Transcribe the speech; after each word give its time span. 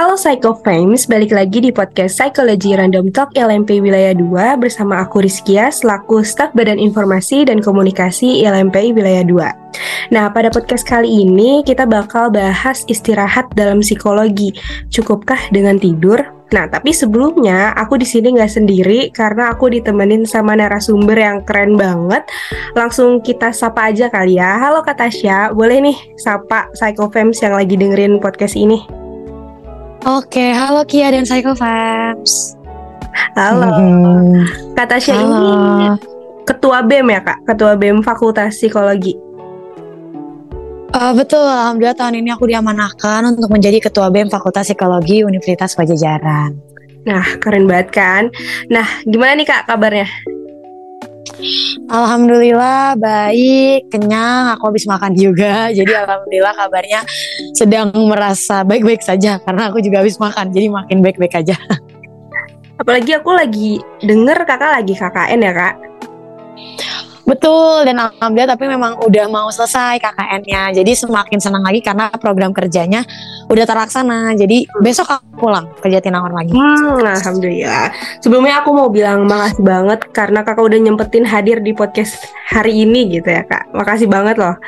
Halo 0.00 0.16
Psycho 0.16 0.56
Frames, 0.64 1.04
balik 1.04 1.28
lagi 1.28 1.60
di 1.60 1.68
podcast 1.68 2.16
Psychology 2.16 2.72
Random 2.72 3.12
Talk 3.12 3.36
LMP 3.36 3.84
Wilayah 3.84 4.16
2 4.16 4.56
bersama 4.56 4.96
aku 5.04 5.20
Rizkia 5.20 5.68
selaku 5.68 6.24
staf 6.24 6.56
Badan 6.56 6.80
Informasi 6.80 7.44
dan 7.44 7.60
Komunikasi 7.60 8.40
LMP 8.48 8.96
Wilayah 8.96 9.28
2. 9.28 10.16
Nah, 10.16 10.32
pada 10.32 10.48
podcast 10.48 10.88
kali 10.88 11.04
ini 11.04 11.60
kita 11.68 11.84
bakal 11.84 12.32
bahas 12.32 12.80
istirahat 12.88 13.52
dalam 13.52 13.84
psikologi. 13.84 14.56
Cukupkah 14.88 15.52
dengan 15.52 15.76
tidur? 15.76 16.24
Nah, 16.48 16.64
tapi 16.64 16.96
sebelumnya 16.96 17.76
aku 17.76 18.00
di 18.00 18.08
sini 18.08 18.40
nggak 18.40 18.56
sendiri 18.56 19.12
karena 19.12 19.52
aku 19.52 19.68
ditemenin 19.68 20.24
sama 20.24 20.56
narasumber 20.56 21.20
yang 21.20 21.44
keren 21.44 21.76
banget. 21.76 22.24
Langsung 22.72 23.20
kita 23.20 23.52
sapa 23.52 23.92
aja 23.92 24.08
kali 24.08 24.40
ya. 24.40 24.64
Halo 24.64 24.80
Kak 24.80 24.96
Tasya, 24.96 25.52
boleh 25.52 25.92
nih 25.92 26.16
sapa 26.16 26.72
Psycho 26.72 27.12
Fams 27.12 27.36
yang 27.44 27.52
lagi 27.52 27.76
dengerin 27.76 28.16
podcast 28.16 28.56
ini? 28.56 29.09
Oke, 30.00 30.56
halo 30.56 30.80
Kia 30.88 31.12
dan 31.12 31.28
Psycho 31.28 31.52
Fams. 31.52 32.56
Halo. 33.36 33.68
Kak 34.72 34.96
Tasya 34.96 35.12
Halo. 35.12 35.36
ini 35.44 35.86
ketua 36.48 36.80
BEM 36.80 37.12
ya 37.12 37.20
Kak? 37.20 37.44
Ketua 37.44 37.76
BEM 37.76 38.00
Fakultas 38.00 38.56
Psikologi. 38.56 39.12
Eh, 40.90 41.12
betul, 41.12 41.44
alhamdulillah 41.44 41.92
tahun 41.92 42.16
ini 42.16 42.32
aku 42.32 42.48
diamanahkan 42.48 43.36
untuk 43.36 43.52
menjadi 43.52 43.76
ketua 43.76 44.08
BEM 44.08 44.32
Fakultas 44.32 44.72
Psikologi 44.72 45.20
Universitas 45.20 45.76
Pajajaran. 45.76 46.56
Nah, 47.04 47.36
keren 47.36 47.68
banget 47.68 47.92
kan? 47.92 48.22
Nah, 48.72 48.88
gimana 49.04 49.36
nih 49.36 49.46
Kak 49.52 49.68
kabarnya? 49.68 50.08
Alhamdulillah 51.90 52.94
baik, 52.96 53.90
kenyang, 53.90 54.54
aku 54.54 54.70
habis 54.72 54.86
makan 54.86 55.12
juga. 55.16 55.68
Jadi 55.78 55.92
alhamdulillah 55.92 56.54
kabarnya 56.54 57.00
sedang 57.56 57.90
merasa 58.06 58.62
baik-baik 58.62 59.02
saja 59.02 59.40
karena 59.42 59.68
aku 59.68 59.82
juga 59.82 60.04
habis 60.04 60.16
makan. 60.20 60.52
Jadi 60.54 60.66
makin 60.70 61.02
baik-baik 61.02 61.34
aja. 61.34 61.56
Apalagi 62.80 63.12
aku 63.12 63.30
lagi 63.36 63.76
denger 64.00 64.48
Kakak 64.48 64.80
lagi 64.80 64.94
KKN 64.96 65.40
ya 65.44 65.52
Kak? 65.52 65.74
Betul 67.30 67.86
dan 67.86 68.02
alhamdulillah 68.02 68.58
tapi 68.58 68.66
memang 68.66 68.98
udah 69.06 69.30
mau 69.30 69.46
selesai 69.54 70.02
KKN-nya. 70.02 70.74
Jadi 70.74 70.90
semakin 70.98 71.38
senang 71.38 71.62
lagi 71.62 71.78
karena 71.78 72.10
program 72.18 72.50
kerjanya 72.50 73.06
udah 73.46 73.62
terlaksana. 73.62 74.34
Jadi 74.34 74.66
besok 74.82 75.14
aku 75.14 75.46
pulang 75.46 75.70
ke 75.78 75.86
Jatinangor 75.86 76.34
lagi. 76.34 76.50
Hmm, 76.50 77.06
alhamdulillah. 77.06 77.94
Sebelumnya 78.18 78.66
aku 78.66 78.74
mau 78.74 78.90
bilang 78.90 79.30
makasih 79.30 79.62
banget 79.62 80.00
karena 80.10 80.42
kakak 80.42 80.66
udah 80.66 80.78
nyempetin 80.82 81.22
hadir 81.22 81.62
di 81.62 81.70
podcast 81.70 82.18
hari 82.50 82.82
ini 82.82 83.06
gitu 83.14 83.30
ya 83.30 83.46
kak. 83.46 83.70
Makasih 83.70 84.10
banget 84.10 84.34
loh. 84.34 84.58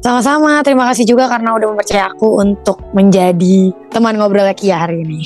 Sama-sama, 0.00 0.64
terima 0.64 0.88
kasih 0.88 1.04
juga 1.04 1.28
karena 1.28 1.52
udah 1.52 1.76
mempercayai 1.76 2.08
aku 2.08 2.40
untuk 2.40 2.80
menjadi 2.96 3.68
teman 3.92 4.16
ngobrol 4.16 4.48
Kia 4.56 4.88
hari 4.88 5.04
ini. 5.04 5.20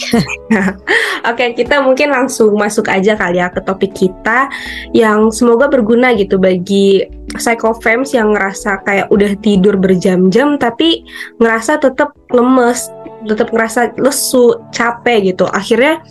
Oke, 1.30 1.55
kita 1.55 1.78
mungkin 1.78 2.11
langsung 2.11 2.58
masuk 2.58 2.91
aja 2.91 3.14
kali 3.14 3.39
ya 3.39 3.55
ke 3.55 3.62
topik 3.62 3.95
kita 3.95 4.50
yang 4.91 5.30
semoga 5.30 5.70
berguna 5.70 6.11
gitu 6.19 6.42
bagi 6.42 7.06
psychofems 7.39 8.19
yang 8.19 8.34
ngerasa 8.34 8.83
kayak 8.83 9.06
udah 9.14 9.39
tidur 9.39 9.78
berjam-jam 9.78 10.58
tapi 10.58 11.06
ngerasa 11.39 11.78
tetap 11.78 12.11
lemes, 12.34 12.91
tetap 13.30 13.55
ngerasa 13.55 13.95
lesu, 14.02 14.58
capek 14.75 15.30
gitu. 15.30 15.47
Akhirnya 15.55 16.02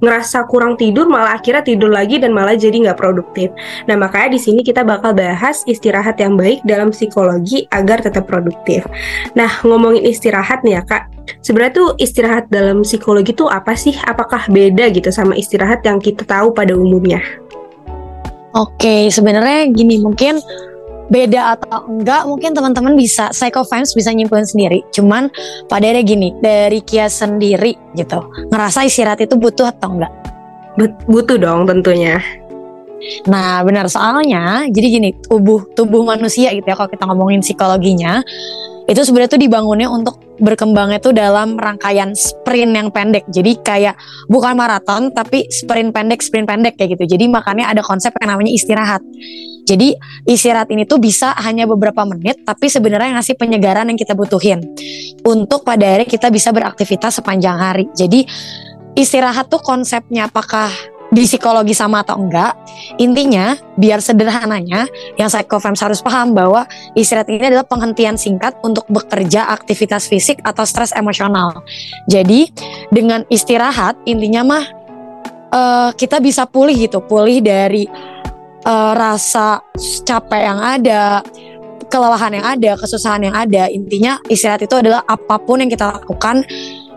ngerasa 0.00 0.48
kurang 0.48 0.74
tidur 0.80 1.06
malah 1.06 1.36
akhirnya 1.36 1.64
tidur 1.64 1.92
lagi 1.92 2.16
dan 2.16 2.32
malah 2.32 2.56
jadi 2.56 2.88
nggak 2.88 2.98
produktif. 2.98 3.52
Nah 3.86 3.96
makanya 4.00 4.36
di 4.36 4.40
sini 4.40 4.60
kita 4.64 4.82
bakal 4.84 5.12
bahas 5.12 5.62
istirahat 5.68 6.16
yang 6.18 6.34
baik 6.34 6.64
dalam 6.64 6.90
psikologi 6.90 7.68
agar 7.70 8.00
tetap 8.00 8.26
produktif. 8.26 8.84
Nah 9.36 9.48
ngomongin 9.62 10.08
istirahat 10.08 10.64
nih 10.64 10.80
ya 10.80 10.82
kak, 10.82 11.12
sebenarnya 11.44 11.74
tuh 11.76 11.88
istirahat 12.00 12.48
dalam 12.48 12.82
psikologi 12.82 13.36
tuh 13.36 13.52
apa 13.52 13.76
sih? 13.76 13.94
Apakah 14.08 14.48
beda 14.48 14.88
gitu 14.90 15.12
sama 15.12 15.36
istirahat 15.36 15.84
yang 15.84 16.00
kita 16.00 16.24
tahu 16.24 16.50
pada 16.50 16.72
umumnya? 16.74 17.20
Oke, 18.50 19.06
sebenarnya 19.14 19.70
gini 19.70 20.02
mungkin 20.02 20.42
beda 21.10 21.58
atau 21.58 21.90
enggak 21.90 22.22
mungkin 22.24 22.54
teman-teman 22.54 22.94
bisa 22.94 23.34
psychofans 23.34 23.92
bisa 23.92 24.14
nyimpulin 24.14 24.46
sendiri. 24.46 24.86
Cuman 24.94 25.28
pada 25.66 25.90
ada 25.90 26.00
gini 26.00 26.32
dari 26.38 26.80
Kia 26.80 27.10
sendiri 27.10 27.74
gitu 27.98 28.22
ngerasa 28.48 28.86
istirahat 28.86 29.20
itu 29.20 29.34
butuh 29.34 29.68
atau 29.68 29.98
enggak? 29.98 30.12
Butuh 31.10 31.36
dong 31.36 31.66
tentunya. 31.66 32.22
Nah 33.26 33.64
benar 33.66 33.90
soalnya 33.90 34.64
jadi 34.70 34.86
gini 35.00 35.10
tubuh 35.26 35.66
tubuh 35.74 36.06
manusia 36.06 36.54
gitu 36.54 36.64
ya 36.64 36.76
kalau 36.78 36.88
kita 36.88 37.04
ngomongin 37.10 37.40
psikologinya 37.42 38.22
itu 38.86 39.00
sebenarnya 39.02 39.30
tuh 39.34 39.42
dibangunnya 39.42 39.88
untuk 39.90 40.29
berkembangnya 40.42 40.98
tuh 40.98 41.14
dalam 41.14 41.54
rangkaian 41.54 42.16
sprint 42.16 42.72
yang 42.74 42.88
pendek. 42.90 43.28
Jadi 43.30 43.60
kayak 43.62 43.94
bukan 44.26 44.58
maraton 44.58 45.14
tapi 45.14 45.46
sprint 45.52 45.94
pendek, 45.94 46.24
sprint 46.24 46.48
pendek 46.48 46.74
kayak 46.74 46.98
gitu. 46.98 47.14
Jadi 47.14 47.30
makanya 47.30 47.70
ada 47.70 47.84
konsep 47.84 48.10
yang 48.18 48.34
namanya 48.34 48.50
istirahat. 48.50 49.04
Jadi 49.68 49.94
istirahat 50.26 50.66
ini 50.74 50.82
tuh 50.88 50.98
bisa 50.98 51.30
hanya 51.38 51.68
beberapa 51.68 52.02
menit 52.02 52.42
tapi 52.42 52.66
sebenarnya 52.66 53.14
ngasih 53.20 53.38
penyegaran 53.38 53.86
yang 53.86 53.94
kita 54.00 54.18
butuhin 54.18 54.64
untuk 55.22 55.62
pada 55.62 55.86
akhirnya 55.86 56.08
kita 56.08 56.28
bisa 56.32 56.50
beraktivitas 56.50 57.20
sepanjang 57.20 57.60
hari. 57.60 57.84
Jadi 57.94 58.24
istirahat 58.96 59.52
tuh 59.52 59.60
konsepnya 59.60 60.26
apakah 60.26 60.72
di 61.10 61.26
psikologi 61.26 61.74
sama 61.74 62.06
atau 62.06 62.22
enggak 62.22 62.54
intinya 63.02 63.58
biar 63.74 63.98
sederhananya 63.98 64.86
yang 65.18 65.26
psychofems 65.26 65.82
harus 65.82 65.98
paham 66.00 66.32
bahwa 66.32 66.64
istirahat 66.94 67.26
ini 67.28 67.50
adalah 67.50 67.66
penghentian 67.66 68.14
singkat 68.14 68.54
untuk 68.62 68.86
bekerja 68.86 69.50
aktivitas 69.50 70.06
fisik 70.06 70.38
atau 70.46 70.62
stres 70.62 70.94
emosional. 70.94 71.66
Jadi 72.06 72.50
dengan 72.94 73.26
istirahat 73.26 73.98
intinya 74.06 74.42
mah 74.46 74.64
eh, 75.50 75.90
kita 75.98 76.22
bisa 76.22 76.46
pulih 76.46 76.78
gitu 76.78 77.02
pulih 77.02 77.42
dari 77.42 77.90
eh, 78.64 78.92
rasa 78.94 79.66
capek 80.06 80.42
yang 80.46 80.60
ada 80.62 81.02
kelelahan 81.90 82.38
yang 82.38 82.46
ada 82.46 82.70
kesusahan 82.78 83.26
yang 83.26 83.34
ada. 83.34 83.66
Intinya 83.66 84.22
istirahat 84.30 84.62
itu 84.62 84.78
adalah 84.78 85.02
apa 85.04 85.42
pun 85.42 85.58
yang 85.58 85.68
kita 85.68 85.90
lakukan 85.90 86.46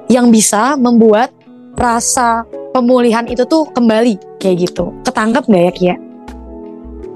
yang 0.06 0.30
bisa 0.30 0.78
membuat 0.78 1.34
rasa 1.78 2.46
pemulihan 2.74 3.26
itu 3.30 3.46
tuh 3.46 3.70
kembali 3.72 4.40
kayak 4.42 4.70
gitu. 4.70 4.92
Ketangkep 5.06 5.44
gak 5.50 5.64
ya 5.64 5.74
Kia? 5.74 5.96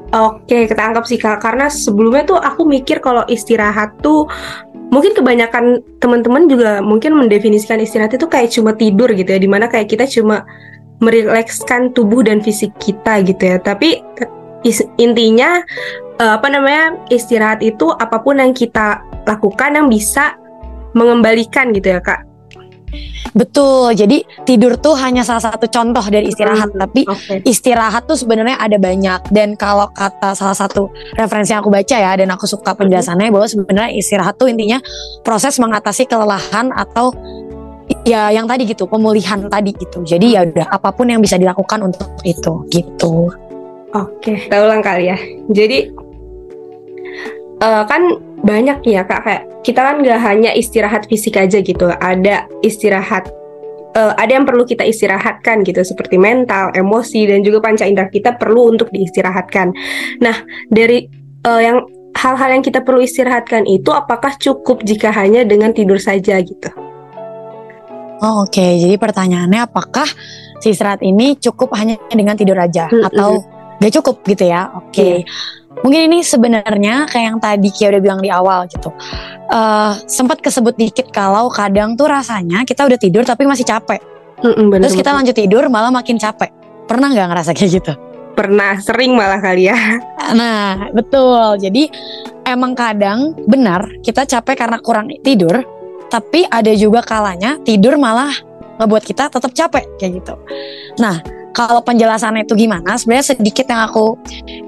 Oke, 0.07 0.72
ketangkap 0.72 1.03
sih 1.03 1.19
kak. 1.19 1.44
Karena 1.44 1.68
sebelumnya 1.68 2.23
tuh 2.23 2.40
aku 2.40 2.63
mikir 2.63 3.03
kalau 3.03 3.28
istirahat 3.28 3.91
tuh 4.00 4.23
mungkin 4.88 5.12
kebanyakan 5.12 5.84
teman-teman 6.00 6.47
juga 6.47 6.79
mungkin 6.79 7.19
mendefinisikan 7.19 7.84
istirahat 7.84 8.16
itu 8.16 8.23
kayak 8.23 8.47
cuma 8.56 8.72
tidur 8.72 9.12
gitu 9.12 9.28
ya, 9.28 9.40
di 9.40 9.51
mana 9.51 9.67
kayak 9.67 9.91
kita 9.91 10.07
cuma 10.07 10.47
merilekskan 11.03 11.91
tubuh 11.91 12.23
dan 12.23 12.40
fisik 12.40 12.72
kita 12.79 13.19
gitu 13.28 13.44
ya. 13.51 13.59
Tapi 13.59 14.00
intinya 14.96 15.59
eh, 16.23 16.31
apa 16.40 16.47
namanya 16.47 16.96
istirahat 17.12 17.59
itu 17.59 17.91
apa 17.91 18.23
pun 18.23 18.40
yang 18.40 18.56
kita 18.56 19.03
lakukan 19.28 19.75
yang 19.75 19.91
bisa 19.91 20.40
mengembalikan 20.96 21.75
gitu 21.75 21.91
ya 21.91 22.00
kak. 22.00 22.23
Betul. 23.36 23.94
Jadi 23.94 24.24
tidur 24.48 24.80
tuh 24.80 24.96
hanya 24.98 25.22
salah 25.22 25.44
satu 25.44 25.68
contoh 25.68 26.02
dari 26.08 26.31
istirahat, 26.31 26.72
Hmm, 26.74 26.81
tapi 26.88 27.02
Oke. 27.06 27.44
istirahat 27.46 28.08
tuh 28.08 28.18
sebenarnya 28.18 28.58
ada 28.58 28.80
banyak 28.80 29.30
dan 29.30 29.53
kalau 29.59 29.92
kata 29.92 30.34
salah 30.34 30.58
satu 30.58 30.90
referensi 31.14 31.53
yang 31.53 31.62
aku 31.62 31.70
baca 31.70 31.96
ya 31.96 32.12
dan 32.18 32.31
aku 32.34 32.47
suka 32.50 32.74
penjelasannya 32.74 33.30
bahwa 33.30 33.46
sebenarnya 33.46 33.92
istirahat 33.94 34.40
tuh 34.40 34.50
intinya 34.50 34.81
proses 35.22 35.59
mengatasi 35.59 36.08
kelelahan 36.09 36.72
atau 36.74 37.12
ya 38.03 38.31
yang 38.31 38.47
tadi 38.47 38.68
gitu 38.68 38.88
pemulihan 38.88 39.47
tadi 39.47 39.72
gitu 39.76 40.03
jadi 40.03 40.28
ya 40.28 40.42
udah 40.47 40.68
apa 40.72 40.92
pun 40.92 41.08
yang 41.08 41.24
bisa 41.24 41.40
dilakukan 41.40 41.80
untuk 41.84 42.08
itu 42.24 42.68
gitu 42.72 43.31
Oke, 43.96 44.36
kita 44.36 44.68
ulang 44.68 44.84
kali 44.84 45.08
ya. 45.08 45.18
Jadi 45.47 45.88
eh, 47.64 47.84
kan 47.88 48.02
banyak 48.44 48.86
ya 48.86 49.02
kak 49.06 49.22
kayak 49.25 49.44
kita 49.66 49.80
kan 49.81 49.96
nggak 50.06 50.20
hanya 50.22 50.52
istirahat 50.53 51.09
fisik 51.09 51.36
aja 51.38 51.59
gitu, 51.59 51.90
ada 51.90 52.46
istirahat 52.61 53.29
eh, 53.97 54.14
ada 54.16 54.32
yang 54.32 54.46
perlu 54.46 54.64
kita 54.64 54.85
istirahatkan 54.85 55.66
gitu 55.66 55.82
seperti 55.82 56.22
mental, 56.22 56.70
emosi 56.78 57.26
dan 57.26 57.41
juga 57.41 57.66
panca 57.66 57.84
indera 57.90 58.08
kita 58.08 58.38
perlu 58.38 58.78
untuk 58.78 58.94
diistirahatkan. 58.94 59.73
Nah 60.22 60.38
dari 60.70 61.09
eh, 61.44 61.61
yang 61.61 61.82
hal-hal 62.17 62.50
yang 62.58 62.64
kita 62.66 62.82
perlu 62.82 63.02
istirahatkan 63.06 63.70
itu 63.70 63.94
apakah 63.94 64.34
cukup 64.41 64.82
jika 64.82 65.14
hanya 65.14 65.46
dengan 65.46 65.70
tidur 65.70 66.02
saja 66.02 66.41
gitu? 66.41 66.70
Oh, 68.17 68.50
Oke, 68.50 68.82
jadi 68.82 68.97
pertanyaannya 68.97 69.70
apakah 69.70 70.09
si 70.58 70.73
istirahat 70.73 71.06
ini 71.06 71.38
cukup 71.38 71.78
hanya 71.78 72.02
dengan 72.09 72.34
tidur 72.34 72.58
aja 72.58 72.90
Mm-mm. 72.90 73.06
atau 73.14 73.46
gak 73.78 73.94
cukup 74.02 74.26
gitu 74.26 74.50
ya? 74.50 74.73
Oke, 74.73 75.22
mungkin 75.82 76.12
ini 76.12 76.20
sebenarnya 76.24 77.09
kayak 77.09 77.26
yang 77.34 77.40
tadi 77.41 77.70
Kia 77.74 77.91
udah 77.94 78.02
bilang 78.02 78.20
di 78.22 78.29
awal 78.32 78.66
gitu. 78.70 78.90
Eh 79.52 79.94
sempat 80.09 80.41
kesebut 80.41 80.78
dikit 80.78 81.09
kalau 81.12 81.50
kadang 81.50 81.97
tuh 81.97 82.09
rasanya 82.09 82.64
kita 82.64 82.85
udah 82.85 83.00
tidur 83.00 83.24
tapi 83.26 83.46
masih 83.46 83.66
capek. 83.66 84.00
Mm-mm, 84.38 84.70
bener, 84.70 84.85
Terus 84.85 84.97
kita 84.97 85.09
bener. 85.12 85.18
lanjut 85.26 85.35
tidur 85.35 85.64
malah 85.70 85.90
makin 85.90 86.22
capek. 86.22 86.53
Pernah 86.85 87.09
nggak 87.09 87.28
ngerasa 87.34 87.52
kayak 87.58 87.72
gitu? 87.82 87.94
pernah 88.38 88.78
sering 88.78 89.18
malah 89.18 89.41
kali 89.41 89.74
ya. 89.74 89.74
Nah, 90.28 90.91
betul. 90.91 91.56
Jadi 91.56 91.88
emang 92.44 92.76
kadang 92.76 93.32
benar 93.47 93.88
kita 94.03 94.28
capek 94.28 94.59
karena 94.59 94.78
kurang 94.84 95.08
tidur, 95.23 95.64
tapi 96.12 96.44
ada 96.44 96.76
juga 96.76 97.00
kalanya 97.00 97.56
tidur 97.64 97.96
malah 97.96 98.35
ngebuat 98.76 99.03
kita 99.08 99.32
tetap 99.32 99.56
capek 99.56 99.88
kayak 99.96 100.20
gitu. 100.20 100.35
Nah, 101.00 101.23
kalau 101.58 101.82
penjelasannya 101.82 102.46
itu 102.46 102.54
gimana? 102.54 103.02
Sebenarnya 103.02 103.34
sedikit 103.34 103.66
yang 103.66 103.90
aku 103.90 104.14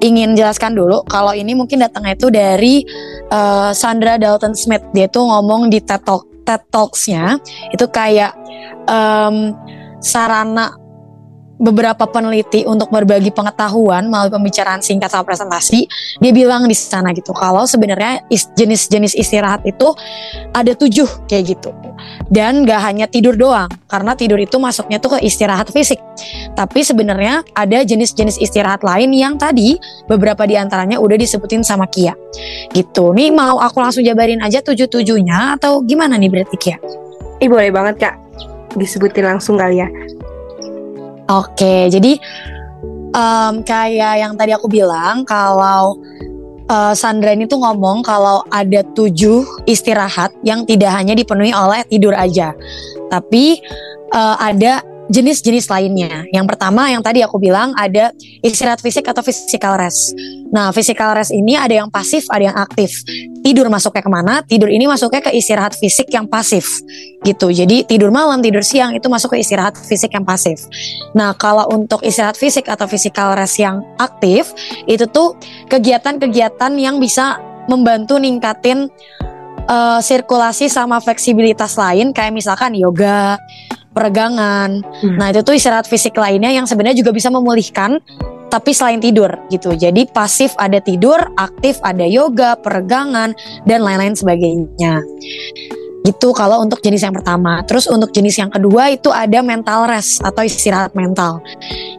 ingin 0.02 0.34
jelaskan 0.34 0.74
dulu. 0.74 1.06
Kalau 1.06 1.38
ini 1.38 1.54
mungkin 1.54 1.86
datangnya 1.86 2.18
itu 2.18 2.34
dari 2.34 2.82
uh, 3.30 3.70
Sandra 3.78 4.18
Dalton 4.18 4.58
Smith. 4.58 4.82
Dia 4.90 5.06
tuh 5.06 5.30
ngomong 5.30 5.70
di 5.70 5.86
TED, 5.86 6.02
Talk, 6.02 6.26
TED 6.42 6.66
Talks-nya 6.74 7.38
itu 7.70 7.86
kayak 7.94 8.34
um, 8.90 9.54
sarana 10.02 10.74
beberapa 11.60 12.08
peneliti 12.08 12.64
untuk 12.64 12.88
berbagi 12.88 13.36
pengetahuan 13.36 14.08
melalui 14.08 14.32
pembicaraan 14.32 14.80
singkat 14.80 15.12
sama 15.12 15.28
presentasi, 15.28 15.86
dia 16.24 16.32
bilang 16.32 16.66
di 16.66 16.74
sana 16.74 17.12
gitu 17.12 17.36
kalau 17.36 17.68
sebenarnya 17.68 18.24
jenis-jenis 18.32 19.14
istirahat 19.20 19.68
itu 19.68 19.92
ada 20.56 20.72
tujuh 20.72 21.28
kayak 21.28 21.60
gitu. 21.60 21.76
Dan 22.32 22.64
gak 22.64 22.80
hanya 22.80 23.12
tidur 23.12 23.36
doang, 23.36 23.68
karena 23.92 24.16
tidur 24.16 24.40
itu 24.40 24.56
masuknya 24.56 25.04
tuh 25.04 25.20
ke 25.20 25.28
istirahat 25.28 25.68
fisik. 25.68 26.00
Tapi 26.56 26.80
sebenarnya 26.80 27.44
ada 27.52 27.84
jenis-jenis 27.84 28.40
istirahat 28.40 28.88
lain 28.88 29.12
yang 29.12 29.36
tadi 29.36 29.76
beberapa 30.08 30.48
di 30.48 30.56
antaranya 30.56 30.96
udah 30.96 31.20
disebutin 31.20 31.60
sama 31.62 31.92
Kia. 31.92 32.16
Gitu. 32.72 33.12
Nih 33.12 33.36
mau 33.36 33.60
aku 33.60 33.84
langsung 33.84 34.08
jabarin 34.08 34.40
aja 34.40 34.64
tujuh-tujuhnya 34.64 35.60
atau 35.60 35.84
gimana 35.84 36.16
nih 36.16 36.32
berarti 36.32 36.56
Kia? 36.56 36.78
Ih 37.44 37.52
boleh 37.52 37.72
banget 37.72 37.96
kak, 38.00 38.16
disebutin 38.80 39.28
langsung 39.28 39.60
kali 39.60 39.84
ya. 39.84 39.88
Oke, 41.30 41.94
jadi 41.94 42.18
um, 43.14 43.62
kayak 43.62 44.14
yang 44.18 44.34
tadi 44.34 44.50
aku 44.50 44.66
bilang 44.66 45.22
kalau 45.30 46.02
uh, 46.66 46.94
Sandra 46.98 47.38
ini 47.38 47.46
tuh 47.46 47.62
ngomong 47.62 48.02
kalau 48.02 48.42
ada 48.50 48.82
tujuh 48.98 49.46
istirahat 49.70 50.34
yang 50.42 50.66
tidak 50.66 50.90
hanya 50.90 51.14
dipenuhi 51.14 51.54
oleh 51.54 51.86
tidur 51.86 52.18
aja, 52.18 52.58
tapi 53.14 53.62
uh, 54.10 54.42
ada 54.42 54.82
jenis-jenis 55.10 55.66
lainnya. 55.68 56.24
Yang 56.30 56.46
pertama 56.56 56.88
yang 56.94 57.02
tadi 57.02 57.26
aku 57.26 57.42
bilang 57.42 57.74
ada 57.74 58.14
istirahat 58.46 58.80
fisik 58.80 59.10
atau 59.10 59.26
physical 59.26 59.76
rest. 59.76 60.14
Nah, 60.54 60.70
physical 60.70 61.18
rest 61.18 61.34
ini 61.34 61.58
ada 61.58 61.74
yang 61.82 61.90
pasif, 61.90 62.26
ada 62.30 62.54
yang 62.54 62.58
aktif. 62.58 62.94
Tidur 63.42 63.70
masuknya 63.70 64.02
ke 64.06 64.12
mana? 64.12 64.34
Tidur 64.46 64.70
ini 64.70 64.86
masuknya 64.86 65.22
ke 65.26 65.32
istirahat 65.34 65.74
fisik 65.78 66.10
yang 66.14 66.30
pasif, 66.30 66.66
gitu. 67.26 67.50
Jadi 67.50 67.86
tidur 67.86 68.14
malam, 68.14 68.42
tidur 68.42 68.62
siang 68.62 68.94
itu 68.94 69.06
masuk 69.10 69.38
ke 69.38 69.42
istirahat 69.42 69.78
fisik 69.78 70.14
yang 70.14 70.26
pasif. 70.26 70.62
Nah, 71.18 71.34
kalau 71.38 71.66
untuk 71.74 72.02
istirahat 72.06 72.38
fisik 72.38 72.70
atau 72.70 72.86
physical 72.86 73.34
rest 73.34 73.58
yang 73.58 73.82
aktif, 73.98 74.54
itu 74.86 75.06
tuh 75.10 75.38
kegiatan-kegiatan 75.70 76.74
yang 76.78 77.02
bisa 77.02 77.42
membantu 77.70 78.18
ningkatin 78.18 78.90
uh, 79.70 80.02
sirkulasi 80.02 80.66
sama 80.66 80.98
fleksibilitas 80.98 81.78
lain 81.78 82.10
kayak 82.10 82.34
misalkan 82.34 82.74
yoga, 82.74 83.38
peregangan. 84.00 84.80
Hmm. 84.80 85.20
Nah, 85.20 85.36
itu 85.36 85.44
tuh 85.44 85.60
istirahat 85.60 85.84
fisik 85.84 86.16
lainnya 86.16 86.56
yang 86.56 86.64
sebenarnya 86.64 87.04
juga 87.04 87.12
bisa 87.12 87.28
memulihkan 87.28 88.00
tapi 88.50 88.74
selain 88.74 88.98
tidur 88.98 89.30
gitu. 89.54 89.78
Jadi 89.78 90.10
pasif 90.10 90.58
ada 90.58 90.82
tidur, 90.82 91.22
aktif 91.38 91.78
ada 91.86 92.04
yoga, 92.04 92.58
peregangan 92.58 93.38
dan 93.68 93.80
lain-lain 93.86 94.18
sebagainya. 94.18 95.06
Gitu 96.00 96.34
kalau 96.34 96.66
untuk 96.66 96.82
jenis 96.82 97.06
yang 97.06 97.14
pertama. 97.14 97.62
Terus 97.70 97.86
untuk 97.86 98.10
jenis 98.10 98.42
yang 98.42 98.50
kedua 98.50 98.90
itu 98.90 99.14
ada 99.14 99.46
mental 99.46 99.86
rest 99.86 100.26
atau 100.26 100.42
istirahat 100.42 100.98
mental. 100.98 101.46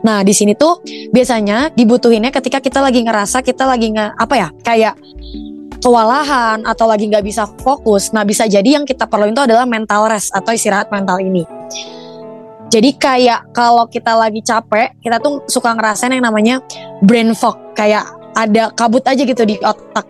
Nah, 0.03 0.26
di 0.26 0.35
sini 0.35 0.58
tuh 0.58 0.82
biasanya 1.14 1.70
dibutuhinnya 1.70 2.35
ketika 2.35 2.58
kita 2.58 2.82
lagi 2.82 3.06
ngerasa 3.06 3.46
kita 3.46 3.69
lagi 3.69 3.94
nge 3.94 4.06
apa 4.19 4.35
ya? 4.35 4.49
kayak 4.67 4.94
kewalahan 5.81 6.61
atau 6.67 6.85
lagi 6.91 7.08
nggak 7.08 7.25
bisa 7.25 7.49
fokus. 7.62 8.12
Nah, 8.12 8.26
bisa 8.26 8.44
jadi 8.50 8.81
yang 8.81 8.85
kita 8.85 9.08
perlu 9.08 9.31
itu 9.31 9.41
adalah 9.41 9.64
mental 9.64 10.11
rest 10.11 10.35
atau 10.35 10.53
istirahat 10.53 10.93
mental 10.93 11.23
ini. 11.23 11.60
Jadi 12.70 12.94
kayak 12.94 13.50
kalau 13.50 13.90
kita 13.90 14.14
lagi 14.14 14.38
capek, 14.46 14.94
kita 15.02 15.19
tuh 15.19 15.43
suka 15.50 15.75
ngerasain 15.75 16.14
yang 16.14 16.22
namanya 16.22 16.62
brain 17.02 17.34
fog, 17.34 17.58
kayak 17.75 18.06
ada 18.38 18.70
kabut 18.78 19.02
aja 19.11 19.19
gitu 19.26 19.43
di 19.43 19.58
otak. 19.58 20.06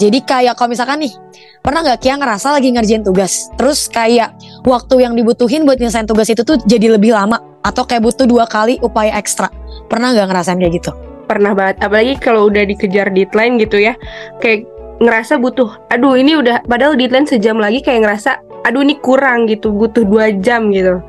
Jadi 0.00 0.24
kayak 0.24 0.56
kalau 0.56 0.72
misalkan 0.72 1.04
nih, 1.04 1.12
pernah 1.60 1.84
nggak 1.84 2.00
Kia 2.00 2.16
ngerasa 2.16 2.56
lagi 2.56 2.72
ngerjain 2.72 3.04
tugas, 3.04 3.52
terus 3.60 3.84
kayak 3.92 4.32
waktu 4.64 5.04
yang 5.04 5.12
dibutuhin 5.12 5.68
buat 5.68 5.76
nyelesain 5.76 6.08
tugas 6.08 6.32
itu 6.32 6.40
tuh 6.40 6.56
jadi 6.64 6.96
lebih 6.96 7.12
lama 7.12 7.36
atau 7.60 7.84
kayak 7.84 8.00
butuh 8.00 8.24
dua 8.24 8.48
kali 8.48 8.80
upaya 8.80 9.12
ekstra. 9.20 9.52
Pernah 9.92 10.16
nggak 10.16 10.26
ngerasain 10.32 10.56
kayak 10.56 10.80
gitu? 10.80 10.96
Pernah 11.28 11.52
banget, 11.52 11.84
apalagi 11.84 12.16
kalau 12.16 12.48
udah 12.48 12.64
dikejar 12.64 13.12
deadline 13.12 13.60
gitu 13.60 13.76
ya, 13.76 13.92
kayak 14.40 14.64
ngerasa 15.00 15.40
butuh 15.40 15.80
aduh 15.88 16.12
ini 16.12 16.36
udah 16.36 16.60
padahal 16.68 16.92
deadline 16.92 17.24
sejam 17.24 17.56
lagi 17.56 17.80
kayak 17.80 18.04
ngerasa 18.04 18.36
aduh 18.66 18.82
ini 18.84 18.98
kurang 19.00 19.48
gitu 19.48 19.72
butuh 19.72 20.04
dua 20.04 20.32
jam 20.36 20.68
gitu 20.70 21.00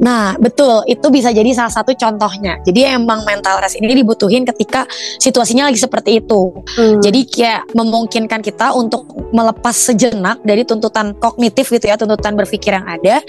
Nah, 0.00 0.36
betul, 0.36 0.84
itu 0.84 1.06
bisa 1.08 1.32
jadi 1.32 1.48
salah 1.56 1.72
satu 1.72 1.96
contohnya. 1.96 2.60
Jadi 2.68 2.84
emang 2.84 3.24
mental 3.24 3.64
rest 3.64 3.80
ini 3.80 3.96
dibutuhin 3.96 4.44
ketika 4.44 4.84
situasinya 5.16 5.72
lagi 5.72 5.80
seperti 5.80 6.20
itu. 6.20 6.52
Hmm. 6.76 7.00
Jadi 7.00 7.20
kayak 7.24 7.72
memungkinkan 7.72 8.44
kita 8.44 8.76
untuk 8.76 9.08
melepas 9.32 9.72
sejenak 9.74 10.44
dari 10.44 10.62
tuntutan 10.68 11.16
kognitif 11.16 11.72
gitu 11.72 11.88
ya, 11.88 11.96
tuntutan 11.96 12.36
berpikir 12.36 12.76
yang 12.76 12.86
ada 12.86 13.24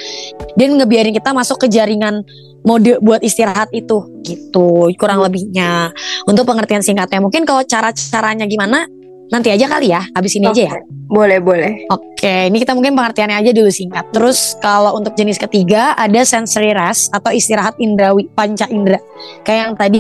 dan 0.59 0.69
ngebiarin 0.75 1.15
kita 1.15 1.31
masuk 1.31 1.65
ke 1.65 1.67
jaringan 1.71 2.27
mode 2.65 2.97
buat 2.99 3.21
istirahat 3.21 3.69
itu 3.71 4.09
gitu 4.25 4.89
kurang 4.97 5.21
lebihnya 5.21 5.93
untuk 6.25 6.49
pengertian 6.49 6.81
singkatnya 6.81 7.21
mungkin 7.21 7.45
kalau 7.45 7.61
cara-caranya 7.61 8.49
gimana 8.49 8.89
Nanti 9.33 9.49
aja 9.49 9.65
kali 9.65 9.89
ya, 9.89 10.05
habis 10.13 10.37
ini 10.37 10.45
okay. 10.45 10.69
aja 10.69 10.77
ya. 10.77 10.81
Boleh, 11.05 11.37
boleh. 11.37 11.85
Oke, 11.93 12.49
ini 12.49 12.57
kita 12.61 12.73
mungkin 12.73 12.97
pengertiannya 12.97 13.37
aja 13.37 13.51
dulu 13.53 13.69
singkat. 13.69 14.09
Terus 14.09 14.57
kalau 14.57 14.97
untuk 14.97 15.13
jenis 15.13 15.37
ketiga 15.37 15.93
ada 15.97 16.21
sensory 16.25 16.73
rest 16.73 17.13
atau 17.13 17.29
istirahat 17.29 17.77
indrawi, 17.77 18.25
panca 18.33 18.65
indera. 18.69 18.97
Kayak 19.45 19.59
yang 19.61 19.73
tadi 19.77 19.99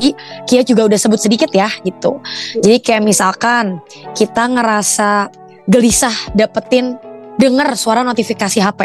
Kia 0.49 0.61
juga 0.65 0.89
udah 0.89 0.97
sebut 0.97 1.21
sedikit 1.21 1.49
ya 1.53 1.69
gitu. 1.85 2.21
Jadi 2.57 2.81
kayak 2.81 3.05
misalkan 3.05 3.81
kita 4.17 4.49
ngerasa 4.49 5.29
gelisah 5.69 6.13
dapetin 6.33 6.97
denger 7.37 7.77
suara 7.77 8.01
notifikasi 8.01 8.61
HP. 8.61 8.81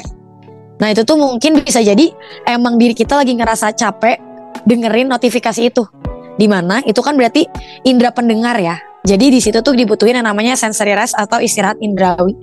Nah 0.80 0.88
itu 0.92 1.04
tuh 1.04 1.20
mungkin 1.20 1.60
bisa 1.60 1.84
jadi 1.84 2.12
emang 2.48 2.80
diri 2.80 2.96
kita 2.96 3.16
lagi 3.16 3.32
ngerasa 3.36 3.76
capek 3.76 4.16
dengerin 4.64 5.08
notifikasi 5.08 5.72
itu. 5.72 5.84
Di 6.36 6.48
mana 6.48 6.80
itu 6.88 7.00
kan 7.04 7.16
berarti 7.16 7.44
indera 7.84 8.12
pendengar 8.12 8.56
ya 8.56 8.80
jadi 9.00 9.32
di 9.32 9.40
situ 9.40 9.64
tuh 9.64 9.72
dibutuhin 9.72 10.20
yang 10.20 10.28
namanya 10.28 10.52
sensory 10.60 10.92
rest 10.92 11.16
atau 11.16 11.40
istirahat 11.40 11.80
indrawi. 11.80 12.36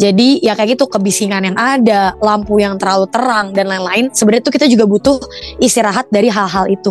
Jadi 0.00 0.40
ya 0.40 0.56
kayak 0.56 0.80
gitu 0.80 0.88
kebisingan 0.88 1.44
yang 1.44 1.56
ada, 1.60 2.16
lampu 2.24 2.56
yang 2.56 2.80
terlalu 2.80 3.04
terang 3.12 3.52
dan 3.52 3.68
lain-lain. 3.68 4.08
Sebenarnya 4.08 4.48
tuh 4.48 4.54
kita 4.56 4.64
juga 4.64 4.88
butuh 4.88 5.20
istirahat 5.60 6.08
dari 6.08 6.32
hal-hal 6.32 6.72
itu. 6.72 6.88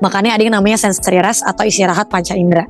Makanya 0.00 0.40
ada 0.40 0.42
yang 0.48 0.56
namanya 0.56 0.80
sensory 0.80 1.20
rest 1.20 1.44
atau 1.44 1.68
istirahat 1.68 2.08
panca 2.08 2.32
indera. 2.32 2.64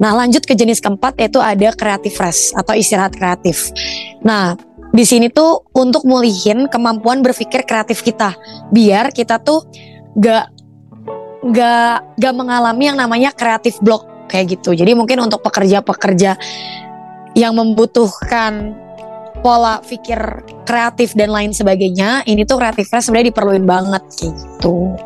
Nah 0.00 0.16
lanjut 0.16 0.48
ke 0.48 0.56
jenis 0.56 0.80
keempat 0.80 1.20
yaitu 1.20 1.36
ada 1.36 1.76
creative 1.76 2.16
rest 2.16 2.56
atau 2.56 2.72
istirahat 2.72 3.12
kreatif. 3.12 3.68
Nah 4.24 4.56
di 4.88 5.04
sini 5.04 5.28
tuh 5.28 5.68
untuk 5.76 6.08
mulihin 6.08 6.64
kemampuan 6.72 7.20
berpikir 7.20 7.68
kreatif 7.68 8.00
kita, 8.00 8.32
biar 8.72 9.12
kita 9.12 9.36
tuh 9.36 9.68
gak 10.16 10.48
gak 11.52 12.16
gak 12.16 12.34
mengalami 12.34 12.88
yang 12.88 12.96
namanya 12.96 13.36
kreatif 13.36 13.76
block 13.84 14.13
kayak 14.28 14.58
gitu. 14.58 14.72
Jadi 14.72 14.92
mungkin 14.96 15.20
untuk 15.22 15.40
pekerja-pekerja 15.44 16.36
yang 17.34 17.52
membutuhkan 17.58 18.84
pola 19.44 19.76
pikir 19.84 20.16
kreatif 20.64 21.12
dan 21.12 21.28
lain 21.28 21.52
sebagainya, 21.52 22.24
ini 22.24 22.48
tuh 22.48 22.56
kreativitas 22.56 23.04
sebenarnya 23.04 23.28
diperluin 23.28 23.68
banget 23.68 24.00
gitu. 24.16 24.96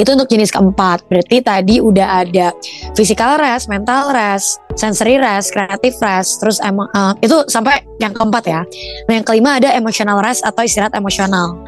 Itu 0.00 0.16
untuk 0.16 0.32
jenis 0.32 0.48
keempat. 0.48 1.04
Berarti 1.12 1.44
tadi 1.44 1.76
udah 1.76 2.24
ada 2.24 2.56
physical 2.96 3.36
rest, 3.36 3.68
mental 3.68 4.16
rest, 4.16 4.64
sensory 4.80 5.20
rest, 5.20 5.52
creative 5.52 5.92
rest, 6.00 6.40
terus 6.40 6.56
emang 6.64 6.88
uh, 6.96 7.12
itu 7.20 7.44
sampai 7.52 7.84
yang 8.00 8.16
keempat 8.16 8.44
ya. 8.48 8.64
Nah, 9.12 9.12
yang 9.20 9.26
kelima 9.28 9.60
ada 9.60 9.68
emotional 9.76 10.24
rest 10.24 10.40
atau 10.40 10.64
istirahat 10.64 10.96
emosional. 10.96 11.60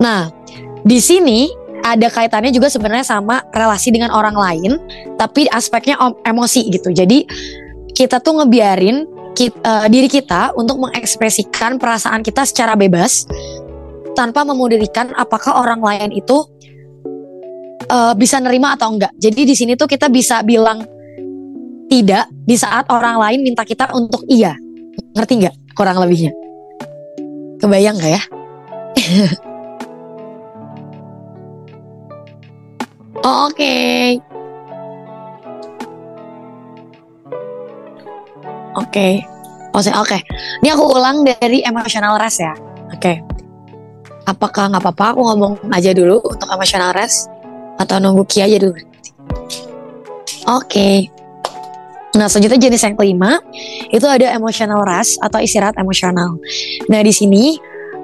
Nah, 0.00 0.32
di 0.88 1.04
sini 1.04 1.52
ada 1.82 2.08
kaitannya 2.08 2.54
juga 2.54 2.70
sebenarnya 2.70 3.06
sama 3.06 3.42
relasi 3.50 3.90
dengan 3.90 4.14
orang 4.14 4.38
lain, 4.38 4.78
tapi 5.18 5.50
aspeknya 5.50 5.98
emosi 6.22 6.70
gitu. 6.70 6.94
Jadi 6.94 7.26
kita 7.92 8.22
tuh 8.22 8.42
ngebiarin 8.42 9.04
kita, 9.34 9.58
uh, 9.60 9.84
eh, 9.84 9.86
diri 9.90 10.08
kita 10.08 10.54
untuk 10.56 10.78
mengekspresikan 10.80 11.76
perasaan 11.76 12.22
kita 12.22 12.46
secara 12.46 12.78
bebas 12.78 13.26
tanpa 14.12 14.44
memudirikan 14.44 15.10
apakah 15.16 15.64
orang 15.64 15.80
lain 15.80 16.10
itu 16.12 16.44
uh, 17.88 18.12
bisa 18.14 18.38
nerima 18.38 18.76
atau 18.76 18.92
enggak. 18.92 19.12
Jadi 19.18 19.40
di 19.48 19.54
sini 19.56 19.72
tuh 19.74 19.88
kita 19.90 20.08
bisa 20.12 20.40
bilang 20.44 20.84
tidak 21.90 22.30
di 22.32 22.56
saat 22.56 22.88
orang 22.88 23.20
lain 23.20 23.40
minta 23.44 23.66
kita 23.66 23.92
untuk 23.92 24.24
iya. 24.30 24.56
Ngerti 25.12 25.32
nggak 25.44 25.56
kurang 25.76 26.00
lebihnya? 26.00 26.32
Kebayang 27.60 27.96
nggak 28.00 28.12
ya? 28.16 28.22
Oh, 33.22 33.46
oke. 33.46 33.54
Okay. 33.54 34.18
Oke. 38.74 38.82
Okay. 38.90 39.12
Oke. 39.72 39.94
Okay. 39.94 40.20
Ini 40.64 40.74
aku 40.74 40.84
ulang 40.90 41.22
dari 41.22 41.62
emotional 41.62 42.18
rest 42.18 42.42
ya. 42.42 42.52
Oke. 42.90 42.98
Okay. 42.98 43.16
Apakah 44.26 44.74
nggak 44.74 44.82
apa-apa 44.82 45.14
aku 45.14 45.20
ngomong 45.22 45.54
aja 45.70 45.94
dulu 45.94 46.18
untuk 46.22 46.50
emotional 46.50 46.90
rest 46.94 47.30
atau 47.78 48.02
nunggu 48.02 48.26
Ki 48.26 48.42
aja 48.42 48.58
dulu? 48.58 48.74
Oke. 48.74 50.66
Okay. 50.66 50.96
Nah, 52.12 52.28
selanjutnya 52.28 52.68
jenis 52.68 52.84
yang 52.84 52.98
kelima 52.98 53.40
itu 53.88 54.04
ada 54.04 54.34
emotional 54.36 54.84
rest 54.84 55.16
atau 55.22 55.40
istirahat 55.40 55.78
emosional. 55.80 56.36
Nah, 56.90 57.00
di 57.00 57.14
sini 57.14 57.56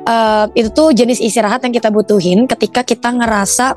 uh, 0.09 0.49
itu 0.57 0.73
tuh 0.73 0.97
jenis 0.97 1.21
istirahat 1.21 1.61
yang 1.67 1.75
kita 1.77 1.93
butuhin 1.93 2.49
ketika 2.49 2.81
kita 2.87 3.13
ngerasa 3.13 3.77